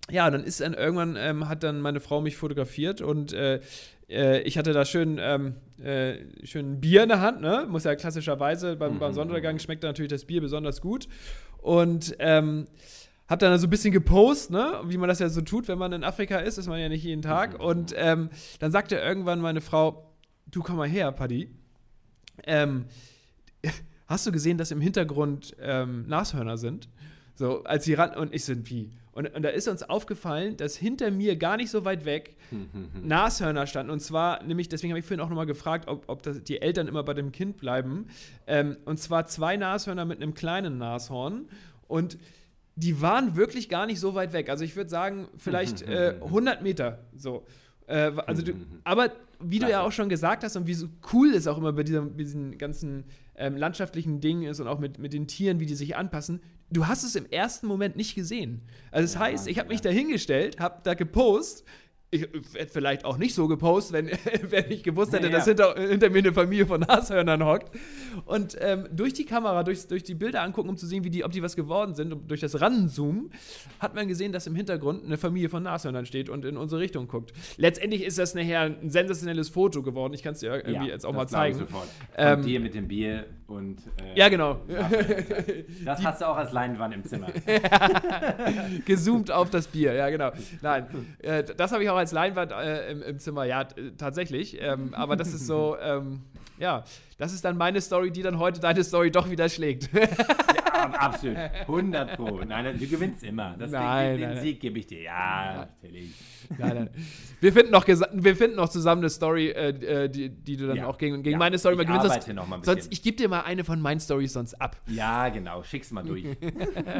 ja, 0.09 0.29
dann 0.29 0.43
ist 0.43 0.61
dann 0.61 0.73
irgendwann, 0.73 1.15
ähm, 1.17 1.49
hat 1.49 1.63
dann 1.63 1.81
meine 1.81 1.99
Frau 1.99 2.21
mich 2.21 2.37
fotografiert 2.37 3.01
und 3.01 3.33
äh, 3.33 3.59
äh, 4.09 4.41
ich 4.41 4.57
hatte 4.57 4.73
da 4.73 4.85
schön, 4.85 5.17
ähm, 5.19 5.55
äh, 5.83 6.17
schön 6.45 6.79
Bier 6.79 7.03
in 7.03 7.09
der 7.09 7.21
Hand, 7.21 7.41
ne? 7.41 7.65
Muss 7.69 7.83
ja 7.83 7.95
klassischerweise 7.95 8.75
beim, 8.75 8.95
mhm. 8.95 8.99
beim 8.99 9.13
Sonnenuntergang 9.13 9.59
schmeckt 9.59 9.83
natürlich 9.83 10.11
das 10.11 10.25
Bier 10.25 10.41
besonders 10.41 10.81
gut. 10.81 11.07
Und 11.57 12.15
ähm, 12.19 12.67
hab 13.27 13.39
dann 13.39 13.57
so 13.59 13.67
ein 13.67 13.69
bisschen 13.69 13.91
gepostet, 13.91 14.51
ne? 14.51 14.81
Wie 14.85 14.97
man 14.97 15.09
das 15.09 15.19
ja 15.19 15.29
so 15.29 15.41
tut, 15.41 15.67
wenn 15.67 15.77
man 15.77 15.91
in 15.91 16.03
Afrika 16.03 16.37
ist, 16.37 16.57
ist 16.57 16.67
man 16.67 16.79
ja 16.79 16.87
nicht 16.87 17.03
jeden 17.03 17.21
Tag. 17.21 17.55
Mhm. 17.55 17.65
Und 17.65 17.93
ähm, 17.97 18.29
dann 18.59 18.71
sagte 18.71 18.95
irgendwann 18.95 19.41
meine 19.41 19.61
Frau, 19.61 20.13
du 20.49 20.61
komm 20.63 20.77
mal 20.77 20.87
her, 20.87 21.11
Paddy. 21.11 21.49
Ähm, 22.45 22.85
hast 24.07 24.25
du 24.25 24.31
gesehen, 24.31 24.57
dass 24.57 24.71
im 24.71 24.79
Hintergrund 24.79 25.55
ähm, 25.59 26.05
Nashörner 26.07 26.57
sind? 26.57 26.87
So, 27.35 27.63
als 27.65 27.83
sie 27.83 27.93
ran 27.93 28.15
und 28.15 28.33
ich 28.33 28.45
sind 28.45 28.69
wie. 28.69 28.91
Und, 29.17 29.33
und, 29.33 29.41
da 29.41 29.49
ist 29.49 29.67
uns 29.67 29.81
aufgefallen, 29.81 30.57
dass 30.57 30.75
hinter 30.75 31.09
mir 31.09 31.37
gar 31.37 31.57
nicht 31.57 31.71
so 31.71 31.85
weit 31.85 32.05
weg 32.05 32.35
Nashörner 33.03 33.65
standen. 33.65 33.91
Und 33.91 33.99
zwar, 33.99 34.43
nämlich, 34.43 34.69
deswegen 34.69 34.93
habe 34.93 34.99
ich 34.99 35.05
vorhin 35.05 35.21
auch 35.21 35.29
nochmal 35.29 35.47
gefragt, 35.47 35.87
ob, 35.87 36.03
ob 36.07 36.21
das, 36.21 36.43
die 36.43 36.61
Eltern 36.61 36.87
immer 36.87 37.01
bei 37.01 37.15
dem 37.15 37.31
Kind 37.31 37.57
bleiben. 37.57 38.09
Ähm, 38.45 38.77
und 38.85 38.99
zwar 38.99 39.25
zwei 39.25 39.57
Nashörner 39.57 40.05
mit 40.05 40.21
einem 40.21 40.35
kleinen 40.35 40.77
Nashorn. 40.77 41.47
Und 41.87 42.19
die 42.75 43.01
waren 43.01 43.35
wirklich 43.35 43.69
gar 43.69 43.87
nicht 43.87 43.99
so 43.99 44.13
weit 44.13 44.33
weg. 44.33 44.49
Also 44.51 44.63
ich 44.63 44.75
würde 44.75 44.91
sagen, 44.91 45.29
vielleicht 45.37 45.81
äh, 45.87 46.17
100 46.21 46.61
Meter 46.61 46.99
so. 47.15 47.43
Äh, 47.87 48.11
also 48.27 48.43
du, 48.43 48.53
aber 48.83 49.13
wie 49.39 49.57
du 49.57 49.67
ja 49.67 49.81
auch 49.81 49.91
schon 49.91 50.09
gesagt 50.09 50.43
hast 50.43 50.55
und 50.57 50.67
wie 50.67 50.75
so 50.75 50.89
cool 51.11 51.33
es 51.33 51.47
auch 51.47 51.57
immer 51.57 51.73
bei, 51.73 51.81
dieser, 51.81 52.01
bei 52.01 52.23
diesen 52.23 52.59
ganzen 52.59 53.05
ähm, 53.35 53.57
landschaftlichen 53.57 54.19
Dingen 54.19 54.43
ist 54.43 54.59
und 54.59 54.67
auch 54.67 54.77
mit, 54.77 54.99
mit 54.99 55.13
den 55.13 55.25
Tieren, 55.25 55.59
wie 55.59 55.65
die 55.65 55.73
sich 55.73 55.95
anpassen, 55.95 56.39
du 56.69 56.87
hast 56.87 57.03
es 57.03 57.15
im 57.15 57.29
ersten 57.29 57.67
Moment 57.67 57.95
nicht 57.95 58.15
gesehen. 58.15 58.61
Also 58.91 59.05
das 59.05 59.13
ja, 59.13 59.19
heißt, 59.19 59.47
ich 59.47 59.59
habe 59.59 59.69
mich 59.69 59.81
da 59.81 59.89
hingestellt, 59.89 60.59
habe 60.59 60.81
da 60.83 60.93
gepostet, 60.93 61.65
ich 62.09 62.21
hätte 62.21 62.71
vielleicht 62.71 63.03
auch 63.03 63.17
nicht 63.17 63.33
so 63.33 63.49
gepostet, 63.49 63.93
wenn, 63.93 64.07
wenn 64.51 64.71
ich 64.71 64.81
gewusst 64.81 65.11
hätte, 65.11 65.25
ja, 65.25 65.31
dass 65.31 65.45
hinter, 65.45 65.75
hinter, 65.75 66.09
mir 66.09 66.19
eine 66.19 66.31
Familie 66.31 66.65
von 66.65 66.79
Nashörnern 66.87 67.43
hockt. 67.43 67.75
Und 68.25 68.57
ähm, 68.61 68.87
durch 68.93 69.13
die 69.13 69.25
Kamera, 69.25 69.63
durch, 69.63 69.87
durch 69.87 70.03
die 70.03 70.15
Bilder 70.15 70.41
angucken, 70.41 70.69
um 70.69 70.77
zu 70.77 70.87
sehen, 70.87 71.03
wie 71.03 71.09
die, 71.09 71.25
ob 71.25 71.33
die 71.33 71.43
was 71.43 71.57
geworden 71.57 71.95
sind, 71.95 72.13
und 72.13 72.29
durch 72.29 72.39
das 72.39 72.61
Ranzoomen, 72.61 73.31
hat 73.79 73.93
man 73.93 74.07
gesehen, 74.07 74.31
dass 74.31 74.47
im 74.47 74.55
Hintergrund 74.55 75.03
eine 75.03 75.17
Familie 75.17 75.49
von 75.49 75.63
Nashörnern 75.63 76.05
steht 76.05 76.29
und 76.29 76.45
in 76.45 76.55
unsere 76.55 76.79
Richtung 76.79 77.07
guckt. 77.07 77.33
Letztendlich 77.57 78.03
ist 78.03 78.17
das 78.17 78.35
nachher 78.35 78.61
ein 78.61 78.89
sensationelles 78.89 79.49
Foto 79.49 79.83
geworden. 79.83 80.13
Ich 80.13 80.23
kann 80.23 80.33
es 80.33 80.39
dir 80.39 80.65
irgendwie 80.65 80.87
jetzt 80.87 81.05
auch 81.05 81.13
mal 81.13 81.27
zeigen. 81.27 81.59
Sofort. 81.59 81.89
Ähm, 82.15 82.41
dir 82.41 82.61
mit 82.61 82.73
dem 82.73 82.87
Bier 82.87 83.25
und. 83.47 83.79
Äh, 84.01 84.17
ja, 84.17 84.29
genau. 84.29 84.61
Das 85.85 86.03
hast 86.03 86.21
du 86.21 86.27
auch 86.27 86.37
als 86.37 86.51
Leinwand 86.51 86.93
im 86.93 87.05
Zimmer. 87.05 87.27
Gezoomt 88.85 89.31
auf 89.31 89.49
das 89.49 89.67
Bier, 89.67 89.93
ja, 89.93 90.09
genau. 90.09 90.31
Nein, 90.61 90.87
äh, 91.19 91.43
das 91.43 91.71
habe 91.71 91.83
ich 91.83 91.89
auch 91.89 91.97
als 91.97 92.11
Leinwand 92.11 92.51
äh, 92.51 92.91
im, 92.91 93.01
im, 93.01 93.19
Zimmer, 93.19 93.45
ja, 93.45 93.63
tatsächlich. 93.97 94.61
Ähm, 94.61 94.93
aber 94.93 95.15
das 95.15 95.33
ist 95.33 95.47
so, 95.47 95.77
ähm, 95.81 96.21
ja, 96.59 96.83
das 97.17 97.33
ist 97.33 97.43
dann 97.43 97.57
meine 97.57 97.81
Story, 97.81 98.11
die 98.11 98.21
dann 98.21 98.37
heute 98.39 98.59
deine 98.59 98.83
Story 98.83 99.11
doch 99.11 99.29
wieder 99.29 99.49
schlägt. 99.49 99.89
ja, 99.93 100.91
absolut. 100.91 101.37
100 101.37 102.15
Pro. 102.15 102.41
Nein, 102.45 102.77
du 102.77 102.87
gewinnst 102.87 103.23
immer. 103.23 103.55
Das 103.57 103.71
nein, 103.71 104.19
den, 104.19 104.29
den 104.29 104.41
Sieg 104.41 104.59
gebe 104.59 104.79
ich 104.79 104.87
dir. 104.87 105.01
Ja, 105.01 105.67
natürlich. 105.81 106.13
Nein, 106.57 106.75
nein. 106.75 106.89
Wir 107.39 107.53
finden 107.53 107.71
noch, 107.71 107.87
wir 107.87 108.35
finden 108.35 108.55
noch 108.55 108.69
zusammen 108.69 109.01
eine 109.01 109.09
Story, 109.09 109.49
äh, 109.49 109.69
äh, 109.69 110.09
die, 110.09 110.29
die 110.29 110.57
du 110.57 110.67
dann 110.67 110.77
ja. 110.77 110.87
auch 110.87 110.97
gegen, 110.97 111.23
gegen 111.23 111.33
ja. 111.33 111.37
meine 111.37 111.57
Story 111.57 111.75
mal 111.75 111.85
gewinnst. 111.85 112.05
Ich 112.05 112.11
arbeite 112.11 112.33
noch 112.33 112.47
mal 112.47 112.57
ein 112.57 112.61
bisschen. 112.61 112.81
Sonst, 112.81 112.93
ich 112.93 113.01
gebe 113.01 113.17
dir 113.17 113.29
mal 113.29 113.41
eine 113.41 113.63
von 113.63 113.81
meinen 113.81 113.99
Stories 113.99 114.33
sonst 114.33 114.53
ab. 114.55 114.77
Ja, 114.87 115.29
genau. 115.29 115.63
Schick's 115.63 115.91
mal 115.91 116.03
durch. 116.03 116.25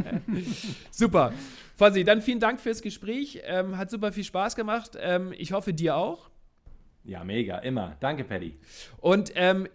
Super. 0.92 1.34
Fossi, 1.76 2.04
dann 2.04 2.22
vielen 2.22 2.40
Dank 2.40 2.60
fürs 2.60 2.82
Gespräch. 2.82 3.42
Ähm, 3.46 3.78
hat 3.78 3.92
super 3.92 4.12
viel 4.12 4.24
Spaß 4.24 4.56
gemacht. 4.56 4.98
Ähm, 5.00 5.34
ich 5.38 5.52
hoffe, 5.52 5.74
dir 5.74 5.96
auch. 5.96 6.30
Ja, 7.08 7.24
mega, 7.24 7.60
immer. 7.60 7.96
Danke, 8.02 8.26
Paddy. 8.26 8.58
Und 8.98 9.32
ähm, 9.36 9.70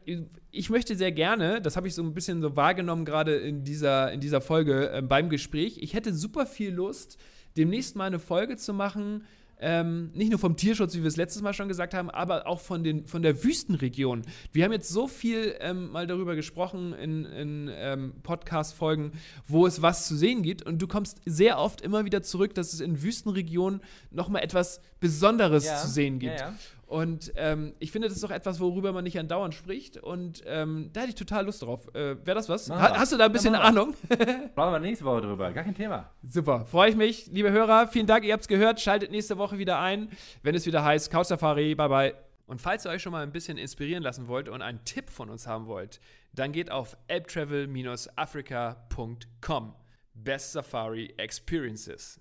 ich 0.50 0.68
möchte 0.68 0.94
sehr 0.96 1.12
gerne, 1.12 1.62
das 1.62 1.76
habe 1.76 1.88
ich 1.88 1.94
so 1.94 2.02
ein 2.02 2.12
bisschen 2.12 2.42
so 2.42 2.56
wahrgenommen 2.56 3.06
gerade 3.06 3.36
in 3.36 3.64
dieser, 3.64 4.12
in 4.12 4.20
dieser 4.20 4.42
Folge 4.42 4.90
äh, 4.92 5.00
beim 5.00 5.30
Gespräch, 5.30 5.78
ich 5.80 5.94
hätte 5.94 6.12
super 6.12 6.44
viel 6.44 6.74
Lust, 6.74 7.16
demnächst 7.56 7.96
mal 7.96 8.04
eine 8.04 8.18
Folge 8.18 8.56
zu 8.58 8.74
machen, 8.74 9.24
ähm, 9.64 10.10
nicht 10.12 10.28
nur 10.28 10.40
vom 10.40 10.56
Tierschutz, 10.56 10.94
wie 10.94 11.02
wir 11.02 11.06
es 11.06 11.16
letztes 11.16 11.40
Mal 11.40 11.54
schon 11.54 11.68
gesagt 11.68 11.94
haben, 11.94 12.10
aber 12.10 12.48
auch 12.48 12.60
von, 12.60 12.82
den, 12.82 13.06
von 13.06 13.22
der 13.22 13.44
Wüstenregion. 13.44 14.22
Wir 14.52 14.64
haben 14.64 14.72
jetzt 14.72 14.88
so 14.88 15.06
viel 15.06 15.54
ähm, 15.60 15.92
mal 15.92 16.08
darüber 16.08 16.34
gesprochen 16.34 16.92
in, 16.94 17.24
in 17.24 17.70
ähm, 17.72 18.12
Podcast-Folgen, 18.24 19.12
wo 19.46 19.64
es 19.64 19.80
was 19.80 20.08
zu 20.08 20.16
sehen 20.16 20.42
gibt. 20.42 20.62
Und 20.62 20.82
du 20.82 20.88
kommst 20.88 21.20
sehr 21.24 21.58
oft 21.58 21.80
immer 21.80 22.04
wieder 22.04 22.22
zurück, 22.22 22.54
dass 22.56 22.72
es 22.72 22.80
in 22.80 23.02
Wüstenregionen 23.02 23.80
nochmal 24.10 24.42
etwas 24.42 24.80
Besonderes 24.98 25.64
ja, 25.64 25.76
zu 25.76 25.86
sehen 25.86 26.18
gibt. 26.18 26.40
Ja, 26.40 26.48
ja. 26.48 26.54
Und 26.92 27.32
ähm, 27.36 27.72
ich 27.78 27.90
finde, 27.90 28.08
das 28.08 28.16
ist 28.16 28.22
doch 28.22 28.30
etwas, 28.30 28.60
worüber 28.60 28.92
man 28.92 29.04
nicht 29.04 29.18
andauernd 29.18 29.54
spricht. 29.54 29.96
Und 29.96 30.42
ähm, 30.44 30.90
da 30.92 31.00
hätte 31.00 31.08
ich 31.08 31.14
total 31.14 31.46
Lust 31.46 31.62
drauf. 31.62 31.88
Äh, 31.94 32.18
Wäre 32.26 32.34
das 32.34 32.50
was? 32.50 32.68
Ha 32.68 32.98
hast 32.98 33.12
du 33.12 33.16
da 33.16 33.24
ein 33.24 33.32
bisschen 33.32 33.54
ja, 33.54 33.60
Ahnung? 33.60 33.94
Brauchen 34.54 34.74
wir 34.74 34.78
nächste 34.78 35.06
Woche 35.06 35.22
drüber. 35.22 35.50
Gar 35.52 35.64
kein 35.64 35.74
Thema. 35.74 36.10
Super. 36.28 36.66
Freue 36.66 36.90
ich 36.90 36.96
mich. 36.96 37.28
Liebe 37.28 37.50
Hörer, 37.50 37.88
vielen 37.88 38.06
Dank. 38.06 38.26
Ihr 38.26 38.34
habt 38.34 38.42
es 38.42 38.48
gehört. 38.48 38.78
Schaltet 38.78 39.10
nächste 39.10 39.38
Woche 39.38 39.56
wieder 39.56 39.78
ein, 39.78 40.10
wenn 40.42 40.54
es 40.54 40.66
wieder 40.66 40.84
heißt 40.84 41.10
Couch 41.10 41.28
Safari. 41.28 41.74
Bye, 41.74 41.88
bye. 41.88 42.14
Und 42.44 42.60
falls 42.60 42.84
ihr 42.84 42.90
euch 42.90 43.00
schon 43.00 43.12
mal 43.12 43.22
ein 43.22 43.32
bisschen 43.32 43.56
inspirieren 43.56 44.02
lassen 44.02 44.28
wollt 44.28 44.50
und 44.50 44.60
einen 44.60 44.84
Tipp 44.84 45.08
von 45.08 45.30
uns 45.30 45.46
haben 45.46 45.68
wollt, 45.68 45.98
dann 46.34 46.52
geht 46.52 46.70
auf 46.70 46.98
elbtravel-africa.com. 47.08 49.74
Best 50.12 50.52
Safari 50.52 51.14
Experiences. 51.16 52.20